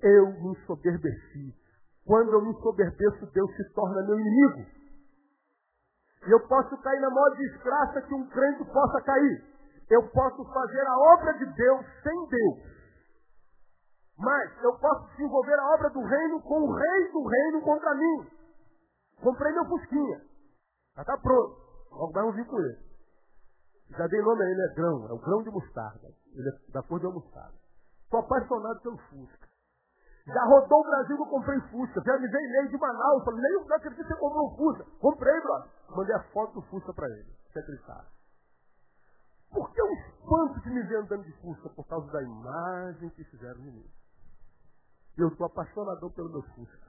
Eu 0.00 0.26
me 0.26 0.52
ensoberbeci. 0.52 1.54
Quando 2.04 2.32
eu 2.32 2.42
me 2.42 2.50
ensoberbeço, 2.50 3.26
Deus 3.32 3.56
se 3.56 3.72
torna 3.74 4.02
meu 4.02 4.18
inimigo. 4.18 4.70
E 6.26 6.30
eu 6.30 6.40
posso 6.48 6.76
cair 6.82 7.00
na 7.00 7.10
maior 7.10 7.36
desgraça 7.36 8.02
que 8.02 8.14
um 8.14 8.28
crente 8.28 8.64
possa 8.64 9.02
cair. 9.02 9.44
Eu 9.90 10.08
posso 10.10 10.44
fazer 10.52 10.86
a 10.86 10.98
obra 11.14 11.32
de 11.34 11.46
Deus 11.46 11.86
sem 12.02 12.28
Deus. 12.28 12.76
Mas 14.18 14.62
eu 14.62 14.72
posso 14.78 15.08
desenvolver 15.10 15.58
a 15.58 15.74
obra 15.74 15.90
do 15.90 16.00
reino 16.00 16.40
com 16.42 16.60
o 16.62 16.74
rei 16.74 17.12
do 17.12 17.26
reino 17.26 17.62
contra 17.62 17.94
mim. 17.94 18.26
Comprei 19.22 19.52
meu 19.52 19.66
fusquinha. 19.66 20.20
Já 20.96 21.02
está 21.02 21.18
pronto. 21.18 21.56
Logo 21.92 22.12
mais 22.12 22.26
um 22.26 22.32
vir 22.32 22.46
com 22.46 22.58
ele. 22.58 22.78
Já 23.90 24.06
dei 24.06 24.20
nome 24.20 24.42
a 24.42 24.50
ele, 24.50 24.60
é 24.62 24.74
grão. 24.74 25.06
É 25.08 25.12
o 25.12 25.18
grão 25.18 25.42
de 25.42 25.50
mostarda. 25.50 26.08
Ele 26.34 26.48
é 26.48 26.72
da 26.72 26.82
cor 26.82 26.98
de 26.98 27.06
uma 27.06 27.14
mostarda. 27.14 27.54
Estou 28.04 28.20
apaixonado 28.20 28.80
pelo 28.80 28.98
Fusca. 28.98 29.48
Já 30.26 30.44
rodou 30.44 30.80
o 30.80 30.84
Brasil 30.84 31.16
eu 31.16 31.26
comprei 31.26 31.60
Fusca. 31.70 32.02
Já 32.04 32.18
me 32.18 32.28
veio 32.28 32.48
e-mail 32.48 32.68
de 32.68 32.78
Manaus. 32.78 33.24
Falei, 33.24 33.40
nem 33.40 33.52
não 33.52 33.76
acredito 33.76 34.02
que 34.02 34.08
você 34.08 34.20
comprou 34.20 34.52
um 34.52 34.56
Fusca. 34.56 34.84
Comprei, 34.98 35.40
brother. 35.40 35.70
Mandei 35.90 36.14
a 36.14 36.22
foto 36.32 36.54
do 36.54 36.62
Fusca 36.62 36.92
para 36.92 37.08
ele. 37.08 37.32
Você 37.52 37.58
acreditar. 37.60 38.06
Por 39.50 39.72
que 39.72 39.80
o 39.80 39.92
espanto 39.92 40.60
de 40.60 40.70
me 40.70 40.82
ver 40.82 40.96
andando 40.96 41.22
de 41.22 41.32
Fusca? 41.40 41.68
Por 41.70 41.86
causa 41.86 42.10
da 42.10 42.22
imagem 42.22 43.08
que 43.10 43.24
fizeram 43.24 43.60
de 43.60 43.70
mim. 43.70 43.90
Eu 45.16 45.28
estou 45.28 45.46
apaixonador 45.46 46.12
pelo 46.12 46.28
meu 46.28 46.42
Fusca. 46.42 46.86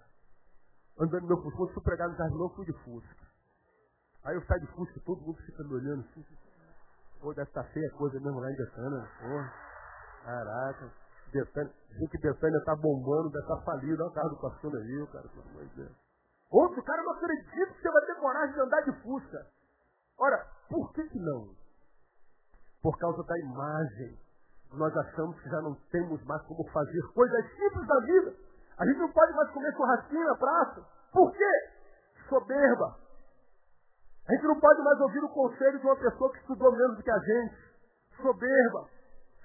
Andando 1.00 1.22
no 1.22 1.28
meu 1.28 1.38
Fusca. 1.43 1.58
Quando 1.58 1.74
fui 1.74 1.84
pregar 1.84 2.10
no 2.10 2.16
Jardim 2.16 2.56
fui 2.56 2.66
de 2.66 2.74
Fusca. 2.84 3.28
Aí 4.24 4.36
eu 4.36 4.45
saio 4.45 4.62
de 4.62 4.68
Fusca, 4.74 5.00
todo 5.06 5.22
mundo 5.22 5.38
fica 5.43 5.64
me 5.64 5.74
olhando 5.76 6.02
assim. 6.02 6.26
Pô, 7.22 7.34
deve 7.34 7.49
estar 7.49 7.63
feia 7.65 7.88
a 7.88 7.97
coisa 7.97 8.20
mesmo 8.20 8.39
lá 8.39 8.51
em 8.51 8.55
Betânia. 8.55 9.09
Porra. 9.20 9.53
Caraca. 10.24 10.91
Betânia, 11.32 11.74
dizem 11.89 12.07
que 12.07 12.18
Betânia 12.20 12.57
está 12.57 12.76
bombando, 12.76 13.30
deve 13.30 13.43
estar 13.43 13.57
tá 13.57 13.61
falida. 13.63 14.03
Olha 14.03 14.11
o 14.11 14.13
carro 14.13 14.30
do 14.30 14.41
pastor 14.41 14.76
aí, 14.76 15.07
cara, 15.11 15.28
pelo 15.30 15.49
amor 15.49 15.65
de 15.65 15.76
Deus. 15.76 15.95
Outro 16.49 16.84
cara 16.84 17.03
não 17.03 17.11
acredita 17.11 17.74
que 17.74 17.82
você 17.82 17.91
vai 17.91 18.05
ter 18.05 18.15
coragem 18.15 18.53
de 18.53 18.61
andar 18.61 18.82
de 18.82 18.91
Fusca. 19.01 19.47
Ora, 20.18 20.47
por 20.70 20.93
que, 20.93 21.03
que 21.09 21.20
não? 21.20 21.49
Por 22.82 22.97
causa 22.97 23.24
da 23.24 23.38
imagem. 23.39 24.18
Nós 24.74 24.95
achamos 24.95 25.39
que 25.41 25.49
já 25.49 25.61
não 25.61 25.76
temos 25.91 26.24
mais 26.26 26.41
como 26.43 26.63
fazer 26.72 27.01
coisas 27.13 27.45
simples 27.55 27.88
da 27.88 27.99
vida. 28.01 28.36
A 28.78 28.86
gente 28.86 28.99
não 28.99 29.11
pode 29.11 29.34
mais 29.34 29.49
comer 29.51 29.74
churrasquinho 29.74 30.26
na 30.26 30.36
praça. 30.36 30.86
Por 31.11 31.32
quê? 31.32 31.70
Soberba. 32.30 33.07
A 34.28 34.34
gente 34.34 34.43
não 34.43 34.59
pode 34.59 34.82
mais 34.82 34.99
ouvir 34.99 35.23
o 35.23 35.30
conselho 35.30 35.80
de 35.80 35.86
uma 35.86 35.95
pessoa 35.95 36.32
que 36.34 36.39
estudou 36.39 36.71
menos 36.71 36.97
do 36.97 37.03
que 37.03 37.11
a 37.11 37.19
gente. 37.19 37.55
Soberba. 38.21 38.89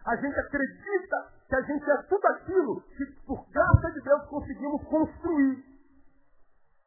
A 0.04 0.16
gente 0.16 0.38
acredita 0.40 1.32
que 1.48 1.54
a 1.54 1.60
gente 1.60 1.90
é 1.90 2.02
tudo 2.08 2.26
aquilo 2.26 2.80
que, 2.96 3.06
por 3.26 3.46
graça 3.50 3.92
de 3.92 4.00
Deus, 4.00 4.24
conseguimos 4.26 4.82
construir. 4.88 5.64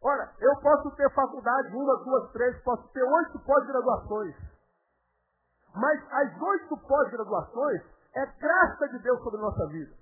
Ora, 0.03 0.29
eu 0.39 0.55
posso 0.57 0.91
ter 0.97 1.09
faculdade, 1.13 1.73
uma, 1.73 2.03
duas, 2.03 2.31
três, 2.31 2.61
posso 2.63 2.85
ter 2.89 3.01
oito 3.01 3.39
pós-graduações. 3.39 4.35
Mas 5.73 6.03
as 6.11 6.41
oito 6.41 6.77
pós-graduações 6.87 7.81
é 8.15 8.25
graça 8.25 8.89
de 8.89 8.99
Deus 8.99 9.21
sobre 9.23 9.39
a 9.39 9.43
nossa 9.43 9.67
vida. 9.67 9.93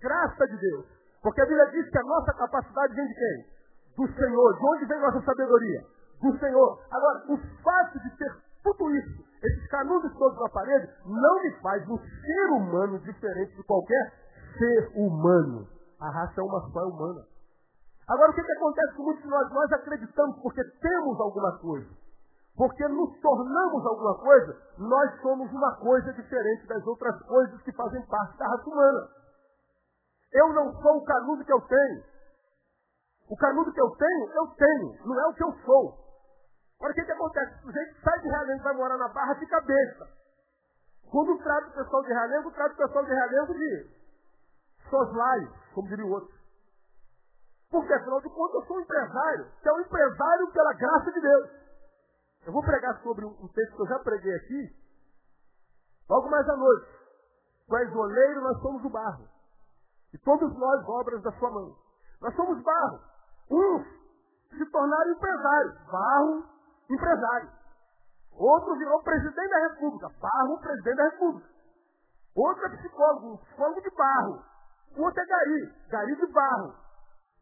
Graça 0.00 0.46
de 0.46 0.56
Deus. 0.56 0.86
Porque 1.22 1.40
a 1.40 1.46
Bíblia 1.46 1.70
diz 1.70 1.88
que 1.90 1.98
a 1.98 2.02
nossa 2.02 2.32
capacidade 2.32 2.94
vem 2.94 3.06
de 3.06 3.14
quem? 3.14 3.46
Do 3.96 4.14
Senhor. 4.14 4.56
De 4.56 4.64
onde 4.64 4.86
vem 4.86 5.00
nossa 5.00 5.20
sabedoria? 5.20 5.84
Do 6.22 6.38
Senhor. 6.38 6.78
Agora, 6.90 7.24
o 7.28 7.36
fato 7.62 7.98
de 7.98 8.16
ter 8.16 8.32
tudo 8.62 8.90
isso, 8.94 9.24
esses 9.42 9.66
canudos 9.68 10.12
todos 10.16 10.38
na 10.38 10.48
parede, 10.50 10.88
não 11.04 11.42
me 11.42 11.50
faz 11.60 11.82
um 11.88 11.98
ser 11.98 12.46
humano 12.52 12.98
diferente 13.00 13.56
de 13.56 13.62
qualquer 13.64 14.12
ser 14.56 14.92
humano. 14.94 15.66
A 16.00 16.10
raça 16.10 16.40
é 16.40 16.44
uma 16.44 16.60
só 16.70 16.80
é 16.80 16.84
humana. 16.84 17.24
Agora, 18.08 18.30
o 18.30 18.34
que, 18.34 18.42
que 18.42 18.52
acontece 18.52 18.94
com 18.94 19.02
muitos 19.04 19.22
de 19.22 19.28
nós? 19.28 19.50
Nós 19.50 19.72
acreditamos 19.72 20.38
porque 20.42 20.62
temos 20.80 21.20
alguma 21.20 21.58
coisa. 21.58 21.90
Porque 22.56 22.86
nos 22.86 23.18
tornamos 23.20 23.86
alguma 23.86 24.18
coisa, 24.18 24.56
nós 24.78 25.20
somos 25.22 25.50
uma 25.50 25.76
coisa 25.76 26.12
diferente 26.12 26.66
das 26.66 26.86
outras 26.86 27.20
coisas 27.22 27.62
que 27.62 27.72
fazem 27.72 28.04
parte 28.06 28.36
da 28.36 28.46
raça 28.46 28.68
humana. 28.68 29.08
Eu 30.32 30.52
não 30.52 30.72
sou 30.82 30.98
o 30.98 31.04
canudo 31.04 31.44
que 31.44 31.52
eu 31.52 31.60
tenho. 31.62 32.02
O 33.30 33.36
canudo 33.36 33.72
que 33.72 33.80
eu 33.80 33.90
tenho, 33.90 34.30
eu 34.34 34.46
tenho, 34.48 35.06
não 35.06 35.20
é 35.20 35.26
o 35.28 35.34
que 35.34 35.42
eu 35.42 35.52
sou. 35.64 36.01
Agora 36.82 36.94
o 36.94 36.94
que, 36.96 37.04
que 37.04 37.12
acontece? 37.12 37.64
O 37.64 37.70
gente 37.70 38.00
sai 38.02 38.20
de 38.22 38.28
Realengo 38.28 38.64
vai 38.64 38.74
morar 38.74 38.98
na 38.98 39.06
Barra, 39.06 39.36
fica 39.36 39.60
besta. 39.60 40.08
Quando 41.08 41.38
trata 41.38 41.68
o 41.68 41.72
pessoal 41.74 42.02
de 42.02 42.08
Realengo, 42.08 42.50
trata 42.50 42.74
o 42.74 42.76
pessoal 42.76 43.04
de 43.04 43.12
Realengo 43.12 43.54
de 43.54 43.90
soslai, 44.90 45.48
como 45.74 45.86
diria 45.86 46.04
o 46.04 46.10
outro. 46.10 46.34
Porque 47.70 47.92
afinal 47.92 48.20
de 48.20 48.28
contas 48.30 48.54
eu 48.54 48.66
sou 48.66 48.78
um 48.78 48.80
empresário, 48.80 49.46
que 49.62 49.68
é 49.68 49.72
um 49.72 49.80
empresário 49.80 50.52
pela 50.52 50.72
graça 50.72 51.12
de 51.12 51.20
Deus. 51.20 51.50
Eu 52.46 52.52
vou 52.52 52.64
pregar 52.64 53.00
sobre 53.00 53.26
um 53.26 53.48
texto 53.54 53.76
que 53.76 53.82
eu 53.82 53.86
já 53.86 54.00
preguei 54.00 54.34
aqui, 54.34 54.76
logo 56.10 56.28
mais 56.28 56.48
à 56.48 56.56
noite. 56.56 56.88
Tu 57.68 57.76
és 57.76 57.94
oleiro, 57.94 58.40
nós 58.40 58.60
somos 58.60 58.84
o 58.84 58.90
barro. 58.90 59.28
E 60.12 60.18
todos 60.18 60.52
nós 60.58 60.88
obras 60.88 61.22
da 61.22 61.30
sua 61.38 61.48
mão. 61.48 61.76
Nós 62.20 62.34
somos 62.34 62.60
barro. 62.60 63.00
Uns 63.48 63.86
se 64.58 64.66
tornaram 64.66 65.12
empresários. 65.12 65.74
Barro, 65.86 66.52
empresário. 66.94 67.50
Outro 68.32 68.76
virou 68.76 69.02
presidente 69.02 69.48
da 69.48 69.68
república. 69.68 70.08
Barro, 70.20 70.58
presidente 70.60 70.96
da 70.96 71.04
república. 71.04 71.48
Outro 72.34 72.66
é 72.66 72.76
psicólogo, 72.76 73.32
um 73.32 73.36
psicólogo 73.38 73.80
de 73.82 73.90
barro. 73.90 74.42
Outro 74.96 75.20
é 75.20 75.26
gari, 75.26 75.74
gari 75.88 76.16
de 76.16 76.26
barro. 76.32 76.74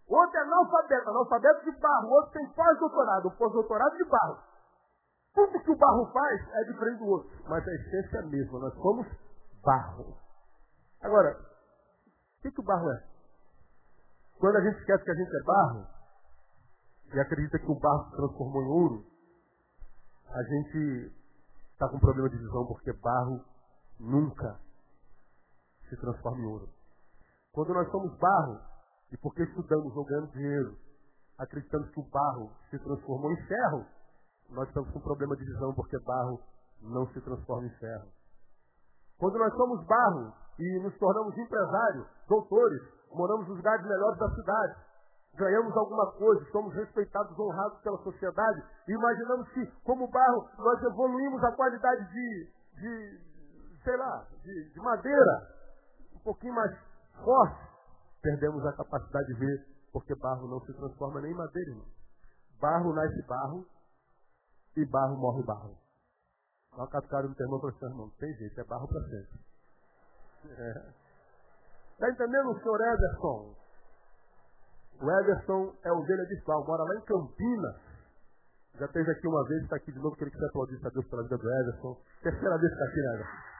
Outro 0.08 0.36
é 0.36 0.42
analfabeto, 0.42 1.08
analfabeto 1.08 1.64
de 1.64 1.78
barro. 1.78 2.08
Outro 2.10 2.32
tem 2.32 2.48
pós-doutorado, 2.52 3.30
pós-doutorado 3.32 3.96
de 3.96 4.04
barro. 4.04 4.38
Tudo 5.32 5.60
que 5.60 5.70
o 5.70 5.76
barro 5.76 6.10
faz 6.12 6.48
é 6.54 6.64
diferente 6.64 6.98
do 6.98 7.06
outro. 7.06 7.30
Mas 7.48 7.66
a 7.66 7.72
essência 7.72 8.16
é 8.16 8.20
a 8.20 8.26
mesma. 8.26 8.58
Nós 8.58 8.74
somos 8.74 9.06
barro. 9.64 10.16
Agora, 11.02 11.30
o 11.30 12.42
que, 12.42 12.50
que 12.50 12.60
o 12.60 12.64
barro 12.64 12.90
é? 12.90 13.04
Quando 14.40 14.56
a 14.56 14.60
gente 14.60 14.80
esquece 14.80 15.04
que 15.04 15.10
a 15.10 15.14
gente 15.14 15.36
é 15.36 15.44
barro, 15.44 15.86
e 17.12 17.20
acredita 17.20 17.58
que 17.58 17.70
o 17.70 17.78
barro 17.78 18.04
se 18.10 18.16
transformou 18.16 18.62
em 18.62 18.68
ouro, 18.68 19.09
a 20.32 20.42
gente 20.42 21.12
está 21.72 21.88
com 21.88 21.98
problema 21.98 22.28
de 22.30 22.38
visão 22.38 22.66
porque 22.66 22.92
barro 22.92 23.44
nunca 23.98 24.60
se 25.88 25.96
transforma 25.96 26.38
em 26.38 26.46
ouro. 26.46 26.68
Quando 27.52 27.74
nós 27.74 27.90
somos 27.90 28.16
barro, 28.18 28.60
e 29.10 29.16
porque 29.16 29.42
estudamos 29.42 29.96
ou 29.96 30.04
ganhamos 30.04 30.30
dinheiro, 30.32 30.76
acreditamos 31.38 31.90
que 31.90 32.00
o 32.00 32.08
barro 32.10 32.52
se 32.70 32.78
transformou 32.78 33.32
em 33.32 33.46
ferro, 33.46 33.86
nós 34.50 34.68
estamos 34.68 34.90
com 34.92 35.00
problema 35.00 35.36
de 35.36 35.44
visão 35.44 35.74
porque 35.74 35.98
barro 36.00 36.40
não 36.80 37.06
se 37.08 37.20
transforma 37.20 37.66
em 37.66 37.78
ferro. 37.78 38.08
Quando 39.18 39.38
nós 39.38 39.52
somos 39.54 39.84
barro 39.84 40.32
e 40.58 40.80
nos 40.82 40.96
tornamos 40.98 41.36
empresários, 41.36 42.06
doutores, 42.28 42.82
moramos 43.12 43.48
nos 43.48 43.56
lugares 43.56 43.84
melhores 43.84 44.18
da 44.18 44.30
cidade, 44.30 44.76
ganhamos 45.40 45.74
alguma 45.76 46.12
coisa, 46.12 46.44
somos 46.52 46.74
respeitados, 46.74 47.38
honrados 47.38 47.80
pela 47.80 47.98
sociedade, 48.02 48.62
e 48.86 48.92
imaginamos 48.92 49.48
que, 49.48 49.66
como 49.82 50.06
barro, 50.08 50.48
nós 50.58 50.82
evoluímos 50.82 51.42
a 51.42 51.52
qualidade 51.52 52.06
de, 52.12 52.52
de 52.74 53.80
sei 53.82 53.96
lá, 53.96 54.26
de, 54.42 54.70
de 54.70 54.80
madeira, 54.80 55.48
um 56.14 56.18
pouquinho 56.20 56.54
mais 56.54 56.76
forte, 57.24 57.70
perdemos 58.22 58.64
a 58.66 58.72
capacidade 58.74 59.26
de 59.28 59.34
ver, 59.34 59.66
porque 59.92 60.14
barro 60.16 60.46
não 60.46 60.60
se 60.60 60.72
transforma 60.74 61.20
nem 61.22 61.32
em 61.32 61.36
madeira. 61.36 61.70
Irmão. 61.70 61.86
Barro 62.60 62.92
nasce 62.92 63.22
barro 63.26 63.66
e 64.76 64.84
barro 64.84 65.16
morre 65.16 65.42
barro. 65.44 65.78
Olha 66.72 66.84
o 66.84 66.88
catucado 66.88 67.28
do 67.28 67.34
termo 67.34 67.60
para 67.60 67.88
irmão, 67.88 68.06
não 68.06 68.10
tem 68.16 68.32
jeito, 68.34 68.60
é 68.60 68.64
barro 68.64 68.86
para 68.86 69.00
sempre. 69.00 69.40
Está 70.44 72.06
é. 72.06 72.10
entendendo, 72.10 72.60
senhor 72.60 72.80
Ederson? 72.80 73.59
O 75.00 75.10
Ederson 75.10 75.74
é 75.82 75.92
ovelha 75.92 76.26
de 76.26 76.36
pau, 76.44 76.62
mora 76.66 76.84
lá 76.84 76.94
em 76.94 77.04
Campinas. 77.06 77.76
Já 78.78 78.86
teve 78.88 79.10
aqui 79.10 79.26
uma 79.26 79.46
vez, 79.48 79.62
está 79.62 79.76
aqui 79.76 79.92
de 79.92 79.98
novo, 79.98 80.14
que 80.14 80.24
ele 80.24 80.30
quiser 80.30 80.46
aplaudir 80.46 80.78
a 80.84 80.90
Deus 80.90 81.06
pela 81.08 81.22
vida 81.22 81.38
do 81.38 81.50
Ederson. 81.50 81.96
Terceira 82.22 82.58
vez 82.58 82.72
que 82.72 82.78
está 82.78 82.84
aqui, 82.84 83.00
né, 83.00 83.14
Ederson? 83.14 83.50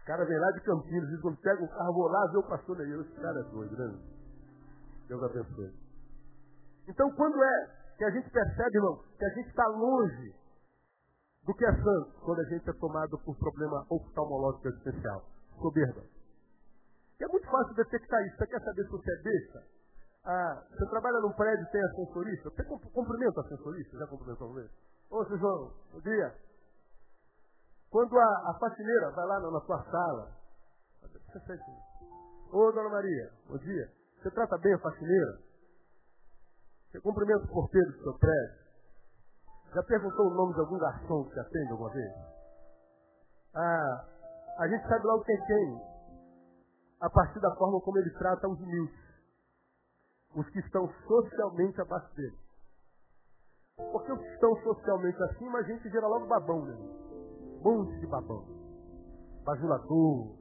O 0.00 0.04
cara 0.10 0.24
vem 0.24 0.38
lá 0.38 0.50
de 0.50 0.60
Campinas, 0.60 1.08
diz, 1.08 1.20
quando 1.20 1.40
pega 1.40 1.62
o 1.62 1.68
carro, 1.68 1.94
vou 1.94 2.08
lá 2.08 2.26
ver 2.32 2.38
o 2.38 2.48
pastor 2.48 2.76
Neil. 2.76 3.00
Esse 3.00 3.20
cara 3.20 3.40
é 3.40 3.44
doido, 3.44 3.76
né? 3.76 3.98
Deus 5.08 5.22
abençoe. 5.22 5.72
Então, 6.88 7.10
quando 7.12 7.42
é 7.42 7.70
que 7.96 8.04
a 8.04 8.10
gente 8.10 8.28
percebe, 8.30 8.76
irmão, 8.76 9.02
que 9.16 9.24
a 9.24 9.28
gente 9.30 9.48
está 9.48 9.66
longe 9.66 10.39
do 11.50 11.54
que 11.54 11.64
é 11.64 11.72
santo, 11.82 12.12
quando 12.24 12.40
a 12.40 12.44
gente 12.44 12.70
é 12.70 12.72
tomado 12.74 13.18
por 13.18 13.36
problema 13.36 13.84
oftalmológico 13.90 14.68
especial, 14.68 15.24
soberba. 15.60 16.02
E 17.18 17.24
é 17.24 17.26
muito 17.26 17.46
fácil 17.50 17.74
detectar 17.74 18.24
isso. 18.26 18.36
Você 18.36 18.46
quer 18.46 18.60
saber 18.62 18.84
se 18.84 18.90
você 18.90 19.10
é 19.10 19.22
besta? 19.22 19.64
Ah, 20.24 20.62
você 20.70 20.86
trabalha 20.86 21.18
num 21.20 21.32
prédio 21.32 21.64
e 21.64 21.70
tem 21.72 21.82
ascensorista? 21.82 22.50
Você 22.50 22.62
cumprimenta 22.62 23.40
ascensorista? 23.40 23.98
Já 23.98 24.06
cumprimentou 24.06 24.46
uma 24.46 24.60
vez? 24.60 24.70
Ô, 25.10 25.24
seu 25.24 25.38
João, 25.38 25.72
bom 25.92 26.00
dia. 26.00 26.34
Quando 27.90 28.16
a, 28.16 28.50
a 28.50 28.58
faxineira 28.60 29.10
vai 29.10 29.26
lá 29.26 29.40
na, 29.40 29.50
na 29.50 29.60
sua 29.62 29.82
sala, 29.90 30.36
Ô, 32.52 32.70
dona 32.70 32.90
Maria, 32.90 33.32
bom 33.48 33.58
dia. 33.58 33.90
Você 34.22 34.30
trata 34.30 34.56
bem 34.58 34.74
a 34.74 34.78
faxineira? 34.78 35.38
Você 36.90 37.00
cumprimenta 37.00 37.44
o 37.44 37.48
porteiro 37.48 37.90
do 37.90 38.02
seu 38.04 38.18
prédio? 38.18 38.59
Já 39.74 39.82
perguntou 39.84 40.26
o 40.26 40.34
nome 40.34 40.54
de 40.54 40.60
algum 40.60 40.78
garçom 40.78 41.24
que 41.24 41.34
você 41.34 41.40
atende 41.40 41.70
alguma 41.72 41.90
vez? 41.90 42.12
Ah, 43.54 44.04
a 44.58 44.68
gente 44.68 44.88
sabe 44.88 45.06
logo 45.06 45.24
quem 45.24 45.44
tem, 45.46 45.80
a 47.00 47.10
partir 47.10 47.40
da 47.40 47.54
forma 47.54 47.80
como 47.80 47.98
ele 47.98 48.10
trata 48.10 48.48
os 48.48 48.60
humildes, 48.60 48.98
os 50.34 50.48
que 50.50 50.58
estão 50.58 50.88
socialmente 51.06 51.80
abaixo 51.80 52.14
dele. 52.14 52.38
Porque 53.92 54.12
os 54.12 54.18
que 54.18 54.34
estão 54.34 54.56
socialmente 54.62 55.22
acima, 55.22 55.58
a 55.58 55.62
gente 55.62 55.88
vira 55.88 56.06
logo 56.06 56.26
babão, 56.26 56.64
né? 56.64 56.76
monte 57.62 57.98
de 58.00 58.06
babão, 58.06 58.44
bajulador. 59.44 60.36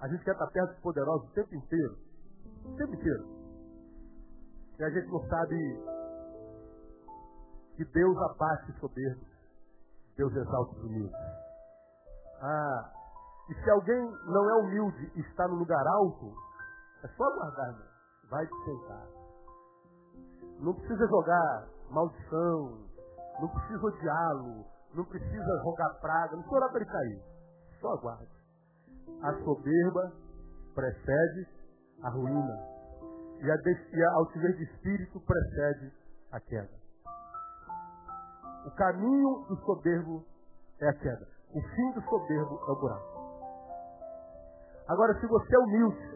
A 0.00 0.08
gente 0.08 0.24
quer 0.24 0.32
estar 0.32 0.46
perto 0.48 0.72
dos 0.72 0.80
poderosos 0.80 1.28
o 1.28 1.32
tempo 1.32 1.54
inteiro. 1.54 1.96
O 2.64 2.76
tempo 2.76 2.94
inteiro. 2.94 3.26
E 4.78 4.84
a 4.84 4.90
gente 4.90 5.08
não 5.08 5.20
sabe 5.28 5.56
que 7.82 7.92
Deus 7.92 8.16
abate 8.16 8.72
soberbos. 8.78 9.26
Deus 10.16 10.32
exalta 10.34 10.72
os 10.72 10.84
humildes. 10.84 11.16
Ah, 12.40 12.92
e 13.48 13.54
se 13.54 13.70
alguém 13.70 14.00
não 14.26 14.50
é 14.50 14.62
humilde 14.62 15.12
e 15.16 15.20
está 15.20 15.48
no 15.48 15.56
lugar 15.56 15.84
alto, 15.86 16.32
é 17.02 17.08
só 17.08 17.24
aguardar, 17.24 17.68
irmão. 17.68 17.86
vai 18.30 18.46
te 18.46 18.64
sentar. 18.64 19.06
Não 20.60 20.74
precisa 20.74 21.06
jogar 21.08 21.68
maldição, 21.90 22.86
não 23.40 23.48
precisa 23.48 23.84
odiá-lo, 23.84 24.64
não 24.94 25.04
precisa 25.04 25.62
rogar 25.64 26.00
praga, 26.00 26.36
não 26.36 26.42
precisa 26.42 26.56
orar 26.56 26.70
para 26.70 26.80
ele 26.80 26.90
cair. 26.90 27.22
Só 27.80 27.92
aguarde. 27.94 28.30
A 29.22 29.32
soberba 29.44 30.12
precede 30.74 31.48
a 32.02 32.10
ruína. 32.10 32.72
E 33.40 33.50
a 33.50 34.12
altivez 34.14 34.56
de 34.56 34.64
espírito 34.64 35.20
precede 35.20 35.92
a 36.30 36.38
queda. 36.38 36.81
O 38.66 38.70
caminho 38.72 39.44
do 39.48 39.56
soberbo 39.64 40.24
é 40.80 40.88
a 40.88 40.94
queda. 40.94 41.26
O 41.54 41.60
fim 41.60 41.92
do 41.92 42.02
soberbo 42.02 42.60
é 42.66 42.70
o 42.70 42.76
buraco. 42.76 43.12
Agora, 44.88 45.18
se 45.20 45.26
você 45.26 45.54
é 45.54 45.58
humilde, 45.58 46.12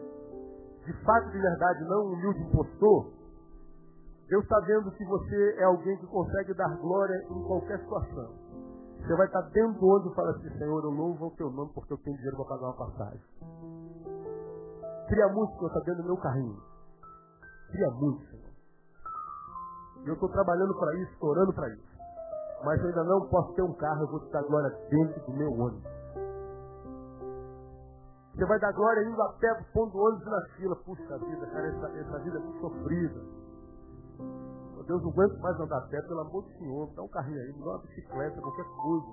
de 0.85 0.93
fato, 1.03 1.29
de 1.31 1.39
verdade, 1.39 1.83
não 1.83 2.05
um 2.05 2.13
humilde 2.13 2.41
impostor, 2.43 3.11
Deus 4.29 4.43
está 4.43 4.59
vendo 4.61 4.91
que 4.91 5.05
você 5.05 5.55
é 5.57 5.63
alguém 5.63 5.97
que 5.97 6.07
consegue 6.07 6.53
dar 6.53 6.75
glória 6.77 7.15
em 7.29 7.43
qualquer 7.43 7.79
situação. 7.79 8.35
Você 8.99 9.15
vai 9.15 9.25
estar 9.25 9.41
dentro 9.53 9.79
do 9.79 9.87
olho 9.87 10.11
e 10.11 10.15
falar 10.15 10.31
assim, 10.31 10.49
Senhor, 10.57 10.83
eu 10.83 10.89
louvo 10.89 11.27
o 11.27 11.31
teu 11.31 11.49
nome 11.49 11.71
porque 11.73 11.93
eu 11.93 11.97
tenho 11.99 12.17
dinheiro 12.17 12.35
para 12.37 12.57
pagar 12.57 12.67
uma 12.67 12.77
passagem. 12.77 13.21
Cria 15.07 15.27
muito, 15.29 15.53
Senhor, 15.53 15.67
está 15.67 15.79
dentro 15.79 16.01
do 16.01 16.07
meu 16.07 16.17
carrinho. 16.17 16.61
Cria 17.71 17.89
muito, 17.91 18.25
Senhor. 18.25 18.51
E 20.03 20.07
eu 20.09 20.13
estou 20.13 20.29
trabalhando 20.29 20.77
para 20.77 20.93
isso, 20.95 21.11
estou 21.13 21.29
orando 21.29 21.53
para 21.53 21.69
isso. 21.69 21.86
Mas 22.63 22.83
ainda 22.83 23.03
não 23.03 23.27
posso 23.27 23.53
ter 23.53 23.61
um 23.61 23.73
carro, 23.73 24.01
eu 24.01 24.07
vou 24.07 24.19
te 24.19 24.31
dar 24.31 24.43
glória 24.43 24.69
dentro 24.89 25.25
do 25.25 25.37
meu 25.37 25.51
ônibus. 25.51 25.97
Você 28.33 28.45
vai 28.45 28.59
dar 28.59 28.71
glória 28.73 29.03
indo 29.03 29.21
a 29.21 29.33
pé, 29.33 29.47
pondo 29.73 29.97
ônibus 29.97 30.25
na 30.25 30.41
fila. 30.55 30.75
Puxa 30.75 31.17
vida, 31.17 31.47
cara, 31.47 31.67
essa, 31.67 31.87
essa 31.97 32.19
vida 32.19 32.37
é 32.37 32.59
sofrida. 32.61 33.21
Deus, 34.87 35.03
não 35.03 35.09
aguento 35.11 35.37
mais 35.41 35.59
andar 35.59 35.79
a 35.79 35.87
pé, 35.87 36.01
pelo 36.01 36.21
amor 36.21 36.43
do 36.43 36.49
Senhor, 36.57 36.89
dá 36.95 37.03
um 37.03 37.09
carrinho 37.09 37.41
aí, 37.41 37.51
me 37.51 37.59
dá 37.59 37.71
uma 37.71 37.79
bicicleta, 37.79 38.41
qualquer 38.41 38.65
coisa. 38.81 39.07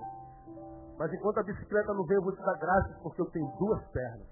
Mas 0.97 1.13
enquanto 1.13 1.37
a 1.39 1.43
bicicleta 1.43 1.93
não 1.93 2.05
vem, 2.05 2.15
eu 2.15 2.23
vou 2.23 2.31
te 2.31 2.41
dar 2.41 2.57
graças 2.57 2.97
porque 3.03 3.21
eu 3.21 3.29
tenho 3.31 3.45
duas 3.59 3.85
pernas. 3.89 4.27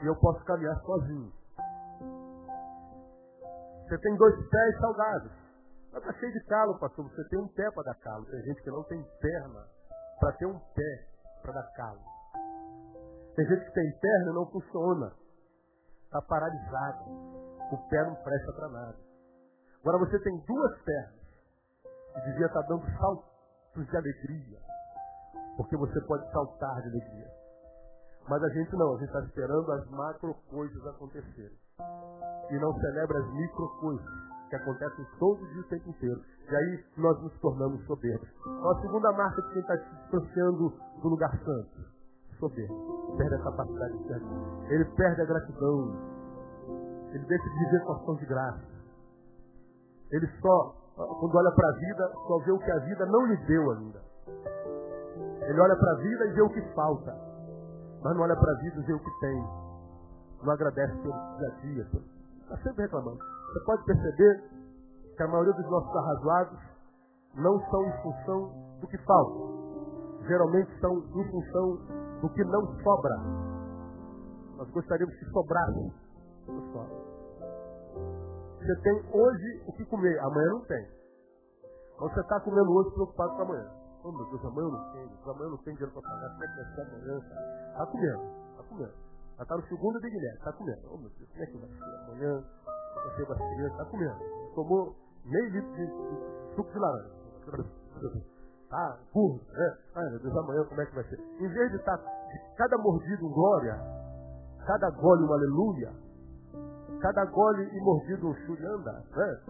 E 0.00 0.06
eu 0.06 0.14
posso 0.16 0.44
caminhar 0.44 0.80
sozinho. 0.82 1.32
Você 3.88 3.98
tem 3.98 4.16
dois 4.16 4.48
pés 4.48 4.78
salgados. 4.78 5.41
Mas 5.92 6.02
está 6.02 6.12
cheio 6.14 6.32
de 6.32 6.40
calo, 6.44 6.78
pastor. 6.78 7.04
Você 7.10 7.28
tem 7.28 7.38
um 7.38 7.48
pé 7.48 7.70
para 7.70 7.82
dar 7.82 7.94
calo. 7.96 8.24
Tem 8.24 8.42
gente 8.42 8.62
que 8.62 8.70
não 8.70 8.82
tem 8.84 9.02
perna 9.20 9.68
para 10.18 10.32
ter 10.32 10.46
um 10.46 10.58
pé 10.58 11.08
para 11.42 11.52
dar 11.52 11.72
calo. 11.74 12.00
Tem 13.36 13.46
gente 13.46 13.64
que 13.66 13.72
tem 13.72 13.98
perna 14.00 14.30
e 14.30 14.34
não 14.34 14.46
funciona. 14.46 15.12
Está 16.04 16.22
paralisado. 16.22 17.10
O 17.72 17.88
pé 17.88 18.04
não 18.04 18.14
presta 18.16 18.52
para 18.52 18.68
nada. 18.68 18.96
Agora 19.80 19.98
você 19.98 20.18
tem 20.20 20.38
duas 20.46 20.82
pernas. 20.82 21.22
E 22.16 22.20
devia 22.30 22.46
estar 22.46 22.62
tá 22.62 22.68
dando 22.68 22.86
saltos 22.98 23.86
de 23.86 23.96
alegria. 23.96 24.58
Porque 25.58 25.76
você 25.76 26.00
pode 26.06 26.30
saltar 26.32 26.80
de 26.82 26.88
alegria. 26.88 27.30
Mas 28.28 28.42
a 28.42 28.48
gente 28.48 28.72
não, 28.76 28.94
a 28.94 28.98
gente 28.98 29.08
está 29.08 29.20
esperando 29.20 29.72
as 29.72 29.90
macro 29.90 30.34
coisas 30.48 30.86
acontecerem. 30.86 31.58
E 32.50 32.58
não 32.58 32.72
celebra 32.80 33.18
as 33.18 33.34
micro 33.34 33.68
coisas 33.80 34.31
que 34.52 34.56
acontecem 34.56 35.06
todo 35.18 35.46
dia 35.48 35.60
o 35.62 35.64
tempo 35.64 35.88
inteiro. 35.88 36.20
E 36.50 36.54
aí 36.54 36.84
nós 36.98 37.18
nos 37.22 37.32
tornamos 37.40 37.82
soberbos. 37.86 38.28
A 38.46 38.80
segunda 38.82 39.10
marca 39.12 39.40
de 39.40 39.48
quem 39.48 39.62
está 39.62 39.78
se 39.78 39.96
distanciando 39.96 40.72
do 41.00 41.08
lugar 41.08 41.30
santo. 41.38 41.92
Soberbo. 42.38 43.16
Perde 43.16 43.34
a 43.34 43.38
capacidade 43.38 43.96
de 43.96 44.08
servir. 44.08 44.72
Ele 44.74 44.84
perde 44.84 45.22
a 45.22 45.24
gratidão. 45.24 45.96
Ele 47.12 47.24
deixa 47.24 47.44
de 47.44 47.58
viver 47.64 47.84
com 47.84 47.92
ação 47.92 48.14
de 48.16 48.26
graça. 48.26 48.62
Ele 50.10 50.26
só, 50.42 50.74
quando 50.96 51.34
olha 51.34 51.52
para 51.52 51.68
a 51.68 51.72
vida, 51.72 52.12
só 52.26 52.38
vê 52.44 52.52
o 52.52 52.58
que 52.58 52.70
a 52.70 52.78
vida 52.80 53.06
não 53.06 53.26
lhe 53.26 53.36
deu 53.46 53.70
ainda. 53.70 54.02
Ele 55.48 55.60
olha 55.60 55.76
para 55.76 55.92
a 55.92 55.96
vida 55.96 56.26
e 56.26 56.32
vê 56.32 56.42
o 56.42 56.50
que 56.50 56.60
falta. 56.74 57.16
Mas 58.02 58.14
não 58.14 58.22
olha 58.22 58.36
para 58.36 58.52
a 58.52 58.56
vida 58.56 58.80
e 58.80 58.84
vê 58.84 58.92
o 58.92 58.98
que 58.98 59.20
tem. 59.20 59.44
Não 60.42 60.52
agradece 60.52 60.92
pelo 60.98 61.14
dia 61.38 61.48
a 61.48 61.60
dia. 61.60 61.88
Está 62.42 62.56
sempre 62.58 62.82
reclamando. 62.82 63.18
Você 63.52 63.60
pode 63.66 63.84
perceber 63.84 64.50
que 65.14 65.22
a 65.22 65.28
maioria 65.28 65.52
dos 65.52 65.70
nossos 65.70 65.94
arrazoados 65.94 66.58
não 67.34 67.60
são 67.68 67.84
em 67.84 68.02
função 68.02 68.78
do 68.80 68.86
que 68.86 68.96
falta. 69.04 70.26
Geralmente 70.26 70.80
são 70.80 70.96
em 70.96 71.30
função 71.30 71.76
do 72.22 72.30
que 72.30 72.42
não 72.44 72.66
sobra. 72.82 73.16
Nós 74.56 74.70
gostaríamos 74.70 75.14
que 75.16 75.24
sobrasse. 75.26 75.92
Você 78.56 78.80
tem 78.82 79.02
hoje 79.12 79.64
o 79.66 79.72
que 79.74 79.84
comer, 79.84 80.18
amanhã 80.20 80.48
não 80.52 80.64
tem. 80.64 80.88
Então 81.94 82.08
você 82.08 82.20
está 82.20 82.40
comendo 82.40 82.72
hoje 82.72 82.90
preocupado 82.94 83.36
com 83.36 83.42
amanhã. 83.42 83.70
Oh 84.02 84.12
meu 84.12 84.24
Deus, 84.30 84.44
amanhã 84.46 84.66
eu 84.66 84.72
não 84.72 84.92
tenho, 84.92 85.10
amanhã 85.24 85.44
eu 85.44 85.50
não 85.50 85.58
tenho 85.58 85.76
dinheiro 85.76 85.92
para 85.92 86.02
pagar, 86.02 86.30
como 86.30 86.44
é 86.44 86.48
que 86.48 86.56
vai 86.56 86.64
ser 86.74 86.80
amanhã? 86.80 87.18
Está 87.68 87.86
comendo, 87.86 88.22
está 88.50 88.62
comendo. 88.62 88.94
Já 89.36 89.42
está 89.42 89.56
no 89.56 89.62
segundo 89.62 90.00
de 90.00 90.10
Guilherme, 90.10 90.38
está 90.38 90.52
comendo. 90.52 90.80
Oh 90.90 90.96
meu 90.96 91.10
Deus, 91.10 91.30
como 91.30 91.42
é 91.42 91.46
que 91.46 91.58
vai 91.58 91.68
ser 91.68 91.84
amanhã? 91.84 92.44
Recebo 93.04 93.32
as 93.32 93.38
crianças, 93.38 93.72
está 93.72 93.84
comendo. 93.86 94.16
Tomou 94.54 94.96
meio 95.24 95.50
litro 95.50 95.72
de, 95.72 96.54
suco 96.54 96.70
de 96.70 96.78
laranja. 96.78 97.10
Tá, 98.68 98.98
burro, 99.12 99.40
né? 99.52 99.76
Ai 99.94 100.10
meu 100.10 100.18
Deus, 100.20 100.36
amanhã 100.36 100.64
como 100.64 100.80
é 100.80 100.86
que 100.86 100.94
vai 100.94 101.04
ser? 101.04 101.20
Em 101.20 101.48
vez 101.48 101.70
de 101.70 101.76
estar 101.76 101.98
tá 101.98 102.04
de 102.04 102.56
cada 102.56 102.78
mordido 102.78 103.26
um 103.26 103.32
glória, 103.32 103.78
cada 104.66 104.90
gole 104.90 105.24
um 105.24 105.32
aleluia, 105.32 105.92
cada 107.00 107.24
gole 107.26 107.64
e 107.64 107.80
mordido 107.80 108.28
um 108.28 108.34
churianda, 108.46 108.92
né? 109.14 109.40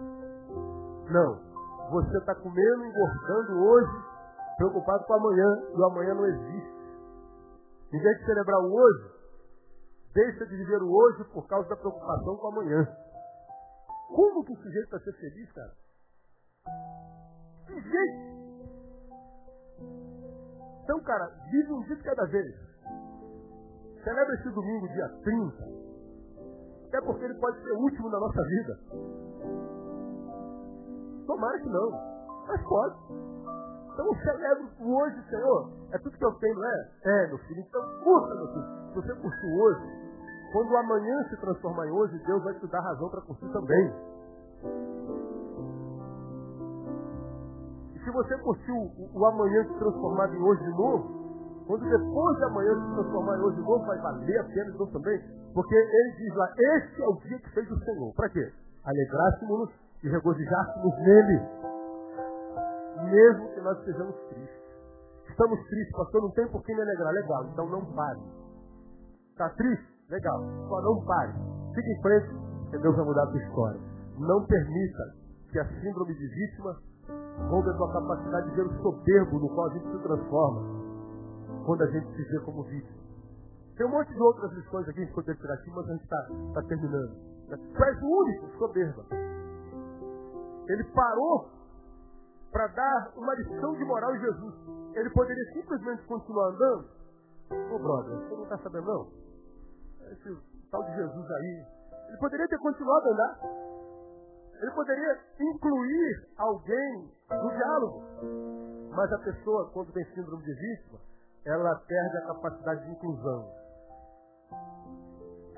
Não. 1.11 1.53
Você 1.91 2.17
está 2.17 2.35
comendo, 2.35 2.85
engordando 2.85 3.65
hoje, 3.65 4.05
preocupado 4.57 5.05
com 5.05 5.15
amanhã, 5.15 5.63
e 5.73 5.79
o 5.79 5.85
amanhã 5.85 6.15
não 6.15 6.27
existe. 6.27 6.73
Em 7.93 8.01
vez 8.01 8.19
de 8.19 8.25
celebrar 8.25 8.61
o 8.61 8.73
hoje, 8.73 9.11
deixa 10.15 10.47
de 10.47 10.57
viver 10.57 10.83
o 10.83 10.91
hoje 10.91 11.25
por 11.33 11.47
causa 11.47 11.69
da 11.69 11.77
preocupação 11.77 12.37
com 12.39 12.49
amanhã. 12.49 12.89
Como 14.15 14.45
que 14.45 14.53
o 14.53 14.57
sujeito 14.57 14.91
vai 14.91 15.01
ser 15.01 15.13
feliz, 15.15 15.53
cara? 15.53 15.73
Que! 17.67 18.33
Então, 20.85 21.01
cara, 21.01 21.27
vive 21.51 21.73
um 21.73 21.83
dia 21.85 21.97
de 21.97 22.03
cada 22.03 22.27
vez. 22.27 22.55
Celebra 24.05 24.35
esse 24.35 24.51
domingo, 24.51 24.89
dia 24.89 25.09
30. 25.23 25.83
Até 26.89 27.01
porque 27.01 27.25
ele 27.25 27.35
pode 27.35 27.63
ser 27.63 27.71
o 27.73 27.79
último 27.79 28.11
na 28.11 28.21
nossa 28.21 28.43
vida. 28.43 28.79
Tomara 31.27 31.59
que 31.61 31.69
não. 31.69 31.91
Mas 32.47 32.63
pode. 32.65 32.97
Então 33.93 34.07
eu 34.07 34.15
celebro 34.17 34.69
hoje, 34.81 35.23
Senhor. 35.31 35.73
É 35.93 35.99
tudo 35.99 36.19
que 36.19 36.25
eu 36.25 36.35
tenho, 36.35 36.55
não 36.55 36.67
é? 36.67 36.91
É, 37.05 37.27
meu 37.29 37.39
filho. 37.39 37.61
Então 37.61 37.81
curta, 38.03 38.35
meu 38.35 38.49
filho. 38.49 38.65
Se 38.89 38.95
você 38.95 39.15
curtiu 39.15 39.51
hoje, 39.55 40.02
quando 40.53 40.71
o 40.71 40.77
amanhã 40.77 41.25
se 41.31 41.37
transformar 41.39 41.87
em 41.87 41.91
hoje, 41.91 42.19
Deus 42.27 42.45
vai 42.45 42.55
te 42.55 42.67
dar 42.69 42.81
razão 42.81 43.09
para 43.09 43.23
curtir 43.23 43.49
também. 43.53 43.93
E 47.95 47.99
se 48.05 48.11
você 48.11 48.39
curtiu 48.39 48.77
o, 48.77 49.19
o 49.19 49.27
amanhã 49.27 49.65
se 49.65 49.79
transformar 49.79 50.29
em 50.29 50.43
hoje 50.43 50.63
de 50.63 50.71
novo, 50.71 51.23
quando 51.67 51.89
depois 51.89 52.37
de 52.37 52.45
amanhã 52.45 52.75
se 52.75 52.95
transformar 52.95 53.39
em 53.39 53.41
hoje 53.41 53.57
de 53.57 53.63
novo, 53.63 53.87
vai 53.87 53.99
valer 53.99 54.39
a 54.41 54.45
pena 54.45 54.71
de 54.73 54.79
novo 54.79 54.93
também. 54.93 55.21
Porque 55.55 55.75
ele 55.75 56.13
diz 56.17 56.35
lá, 56.35 56.49
este 56.77 57.03
é 57.03 57.07
o 57.07 57.17
dia 57.17 57.39
que 57.39 57.51
fez 57.51 57.71
o 57.71 57.79
Senhor. 57.85 58.15
Para 58.15 58.29
quê? 58.29 58.53
Alegrássemos-nos 58.85 59.71
e 60.03 60.09
regozijássemos 60.09 60.99
nele. 60.99 61.41
Mesmo 63.11 63.49
que 63.55 63.61
nós 63.61 63.79
estejamos 63.79 64.17
tristes. 64.29 64.63
Estamos 65.29 65.59
tristes, 65.67 65.97
pastor, 65.97 66.23
não 66.23 66.31
tem 66.33 66.47
por 66.49 66.63
que 66.63 66.75
me 66.75 66.83
alegrar. 66.83 67.13
Legal, 67.13 67.45
então 67.47 67.69
não 67.71 67.85
pare. 67.95 68.21
Está 69.31 69.49
triste? 69.51 69.92
Legal. 70.13 70.45
Só 70.69 70.83
não 70.83 71.05
pare. 71.07 71.33
Fique 71.75 71.91
em 71.91 72.03
frente, 72.03 72.29
que 72.71 72.79
Deus 72.79 72.95
vai 72.97 73.05
mudar 73.07 73.23
a 73.23 73.27
tua 73.29 73.43
história. 73.43 73.81
Não 74.19 74.45
permita 74.45 75.15
que 75.51 75.59
a 75.59 75.65
síndrome 75.81 76.15
de 76.15 76.29
vítima 76.29 76.77
roube 77.49 77.71
a 77.71 77.73
tua 77.73 77.93
capacidade 77.93 78.51
de 78.51 78.57
ver 78.57 78.67
o 78.67 78.83
soberbo 78.83 79.39
no 79.39 79.49
qual 79.55 79.69
a 79.69 79.73
gente 79.73 79.91
se 79.91 80.03
transforma 80.03 80.63
quando 81.65 81.83
a 81.83 81.87
gente 81.87 82.07
se 82.15 82.23
vê 82.25 82.41
como 82.41 82.63
vítima. 82.65 83.03
Tem 83.77 83.87
um 83.87 83.91
monte 83.91 84.13
de 84.13 84.21
outras 84.21 84.53
lições 84.53 84.87
aqui 84.87 85.07
que 85.07 85.19
a 85.19 85.23
gente 85.23 85.41
tirar 85.41 85.55
aqui, 85.55 85.71
mas 85.71 85.89
a 85.89 85.93
gente 85.93 86.05
está 86.05 86.27
tá 86.55 86.63
terminando. 86.69 87.17
Tu 87.49 87.85
és 87.85 88.03
o 88.03 88.07
único 88.07 88.59
soberba. 88.59 89.05
Ele 90.69 90.85
parou 90.95 91.49
para 92.53 92.67
dar 92.67 93.13
uma 93.17 93.35
lição 93.35 93.73
de 93.73 93.85
moral 93.85 94.15
em 94.15 94.21
Jesus. 94.21 94.55
Ele 94.95 95.11
poderia 95.11 95.53
simplesmente 95.55 96.07
continuar 96.07 96.49
andando. 96.49 96.85
Ô 97.51 97.79
brother, 97.79 98.19
você 98.19 98.35
não 98.35 98.43
está 98.43 98.59
sabendo 98.59 98.87
não? 98.87 99.22
Esse 100.11 100.71
tal 100.71 100.83
de 100.85 100.95
Jesus 100.95 101.31
aí, 101.31 101.67
ele 102.09 102.19
poderia 102.19 102.49
ter 102.49 102.59
continuado 102.59 103.09
a 103.09 103.13
andar. 103.13 103.41
Ele 104.61 104.71
poderia 104.73 105.19
incluir 105.41 106.29
alguém 106.37 107.11
no 107.31 107.51
diálogo. 107.51 108.05
Mas 108.95 109.13
a 109.13 109.19
pessoa, 109.19 109.71
quando 109.73 109.93
tem 109.93 110.05
síndrome 110.15 110.45
de 110.45 110.55
vítima, 110.55 111.01
ela 111.45 111.75
perde 111.77 112.17
a 112.19 112.27
capacidade 112.27 112.85
de 112.85 112.91
inclusão. 112.93 113.51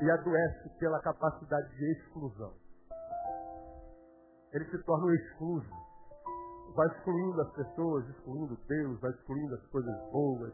E 0.00 0.10
adoece 0.10 0.68
pela 0.78 1.00
capacidade 1.00 1.68
de 1.76 1.92
exclusão. 1.92 2.54
Ele 4.52 4.64
se 4.66 4.78
torna 4.84 5.06
um 5.06 5.14
excluso. 5.14 5.70
Vai 6.74 6.86
excluindo 6.88 7.40
as 7.42 7.52
pessoas, 7.52 8.08
excluindo 8.08 8.56
Deus, 8.68 9.00
vai 9.00 9.10
excluindo 9.10 9.54
as 9.54 9.66
coisas 9.66 10.10
boas. 10.10 10.52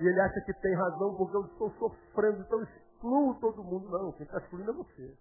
E 0.00 0.06
ele 0.06 0.20
acha 0.20 0.40
que 0.40 0.54
tem 0.54 0.74
razão 0.74 1.14
porque 1.16 1.36
eu 1.36 1.44
estou 1.44 1.70
sofrendo, 1.72 2.40
então 2.40 2.62
excluo 2.62 3.34
todo 3.40 3.64
mundo. 3.64 3.88
Não, 3.90 4.12
quem 4.12 4.24
está 4.24 4.38
excluindo 4.38 4.70
é 4.70 4.74
você. 4.74 5.18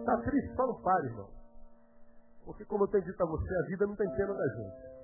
Está 0.00 0.16
triste? 0.22 0.54
Só 0.56 0.66
não 0.66 0.80
pare, 0.82 1.06
irmão. 1.06 1.28
Porque 2.44 2.64
como 2.66 2.84
eu 2.84 2.88
tenho 2.88 3.04
dito 3.04 3.22
a 3.22 3.26
você, 3.26 3.54
a 3.56 3.66
vida 3.68 3.86
não 3.86 3.96
tem 3.96 4.10
pena 4.16 4.34
da 4.34 4.48
gente. 4.48 4.94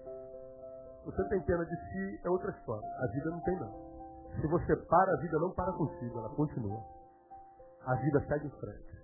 Você 1.05 1.29
tem 1.29 1.41
pena 1.43 1.65
de 1.65 1.77
si, 1.77 2.21
é 2.25 2.31
outra 2.31 2.51
história. 2.51 2.87
A 2.99 3.07
vida 3.07 3.31
não 3.31 3.41
tem 3.41 3.59
não. 3.59 3.73
Se 4.41 4.47
você 4.47 4.77
para, 4.77 5.13
a 5.13 5.17
vida 5.21 5.39
não 5.39 5.51
para 5.53 5.73
contigo, 5.73 6.19
ela 6.19 6.29
continua. 6.31 6.85
A 7.87 7.95
vida 7.95 8.21
segue 8.29 8.47
em 8.47 8.51
frente. 8.51 9.01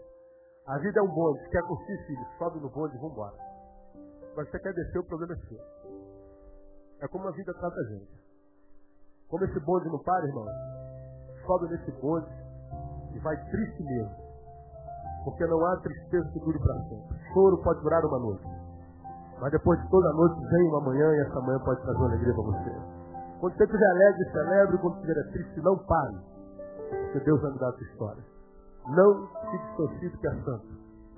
A 0.67 0.79
vida 0.79 1.01
é 1.01 1.03
um 1.03 1.09
bonde. 1.09 1.49
Quer 1.49 1.63
curtir, 1.63 2.07
filho? 2.07 2.27
Sobe 2.39 2.61
no 2.61 2.69
bonde 2.69 2.95
e 2.97 2.99
vambora. 2.99 3.37
Mas 4.37 4.51
você 4.51 4.59
quer 4.59 4.75
descer, 4.75 4.99
o 4.99 5.05
problema 5.05 5.33
é 5.33 5.49
seu. 5.49 5.59
É 7.01 7.09
como 7.09 7.27
a 7.29 7.31
vida 7.31 7.55
trata 7.55 7.81
a 7.81 7.85
gente. 7.85 8.16
Como 9.29 9.45
esse 9.45 9.61
bonde 9.61 9.89
não 9.89 9.99
para, 9.99 10.27
irmão, 10.27 10.47
sobe 11.47 11.68
nesse 11.70 11.91
bonde 12.01 12.27
e 13.12 13.18
vai 13.20 13.37
triste 13.51 13.83
mesmo. 13.83 14.14
Porque 15.24 15.45
não 15.47 15.64
há 15.66 15.77
tristeza 15.79 16.29
que 16.31 16.41
dure 16.41 16.59
para 16.59 16.74
sempre. 16.85 17.18
Choro 17.33 17.59
pode 17.62 17.81
durar 17.81 18.05
uma 18.05 18.18
noite. 18.18 18.47
Mas 19.41 19.51
depois 19.51 19.81
de 19.83 19.91
toda 19.91 20.12
noite 20.12 20.41
vem 20.49 20.68
uma 20.68 20.81
manhã 20.81 21.12
e 21.12 21.20
essa 21.20 21.41
manhã 21.41 21.59
pode 21.61 21.83
trazer 21.83 21.99
uma 21.99 22.07
alegria 22.07 22.35
para 22.35 22.43
você. 22.43 22.97
Quando 23.41 23.57
você 23.57 23.64
estiver 23.64 23.91
alegre, 23.91 24.31
celebre. 24.31 24.79
Quando 24.79 24.95
estiver 24.97 25.31
triste, 25.33 25.61
não 25.61 25.79
pare. 25.79 26.16
Porque 26.89 27.20
Deus 27.20 27.43
vai 27.43 27.51
mudar 27.51 27.68
a 27.68 27.72
sua 27.72 27.83
história. 27.83 28.24
Não 28.89 29.29
se 29.51 29.59
distancie 29.59 30.18
que 30.18 30.27
é 30.27 30.31
santo. 30.43 30.66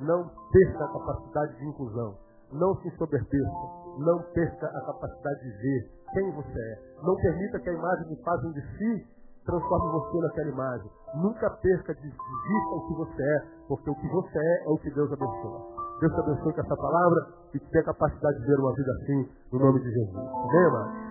Não 0.00 0.30
perca 0.50 0.84
a 0.84 0.92
capacidade 0.92 1.59
de 1.59 1.66
inclusão. 1.66 2.14
Não 2.52 2.74
se 2.76 2.88
ensoberbeça. 2.88 3.50
Não 3.99 4.22
perca 4.32 4.66
a 4.66 4.80
capacidade 4.86 5.40
de 5.40 5.51
ver 5.59 5.90
quem 6.14 6.30
você 6.32 6.59
é. 6.59 6.78
Não 7.03 7.16
permita 7.16 7.59
que 7.61 7.68
a 7.68 7.72
imagem 7.72 8.09
que 8.09 8.22
fazem 8.22 8.53
de 8.53 8.62
si 8.78 9.18
transforme 9.44 9.92
você 9.92 10.20
naquela 10.20 10.51
imagem. 10.51 10.90
Nunca 11.14 11.51
perca 11.51 11.94
de 11.94 12.03
vista 12.03 12.74
o 12.74 12.86
que 12.86 12.94
você 12.94 13.22
é, 13.22 13.44
porque 13.66 13.90
o 13.90 13.94
que 13.94 14.09
você 14.09 14.38
é 14.38 14.64
é 14.64 14.68
o 14.68 14.78
que 14.78 14.90
Deus 14.90 15.11
abençoa. 15.11 15.78
Deus 16.01 16.12
te 16.12 16.20
abençoe 16.20 16.53
com 16.53 16.61
essa 16.61 16.76
palavra 16.76 17.26
e 17.55 17.59
te 17.59 17.78
a 17.78 17.84
capacidade 17.84 18.38
de 18.38 18.46
ver 18.46 18.61
uma 18.61 18.74
vida 18.74 18.92
assim, 18.92 19.28
no 19.53 19.59
nome 19.59 19.80
de 19.80 19.90
Jesus. 19.90 20.16
Amém, 20.16 21.07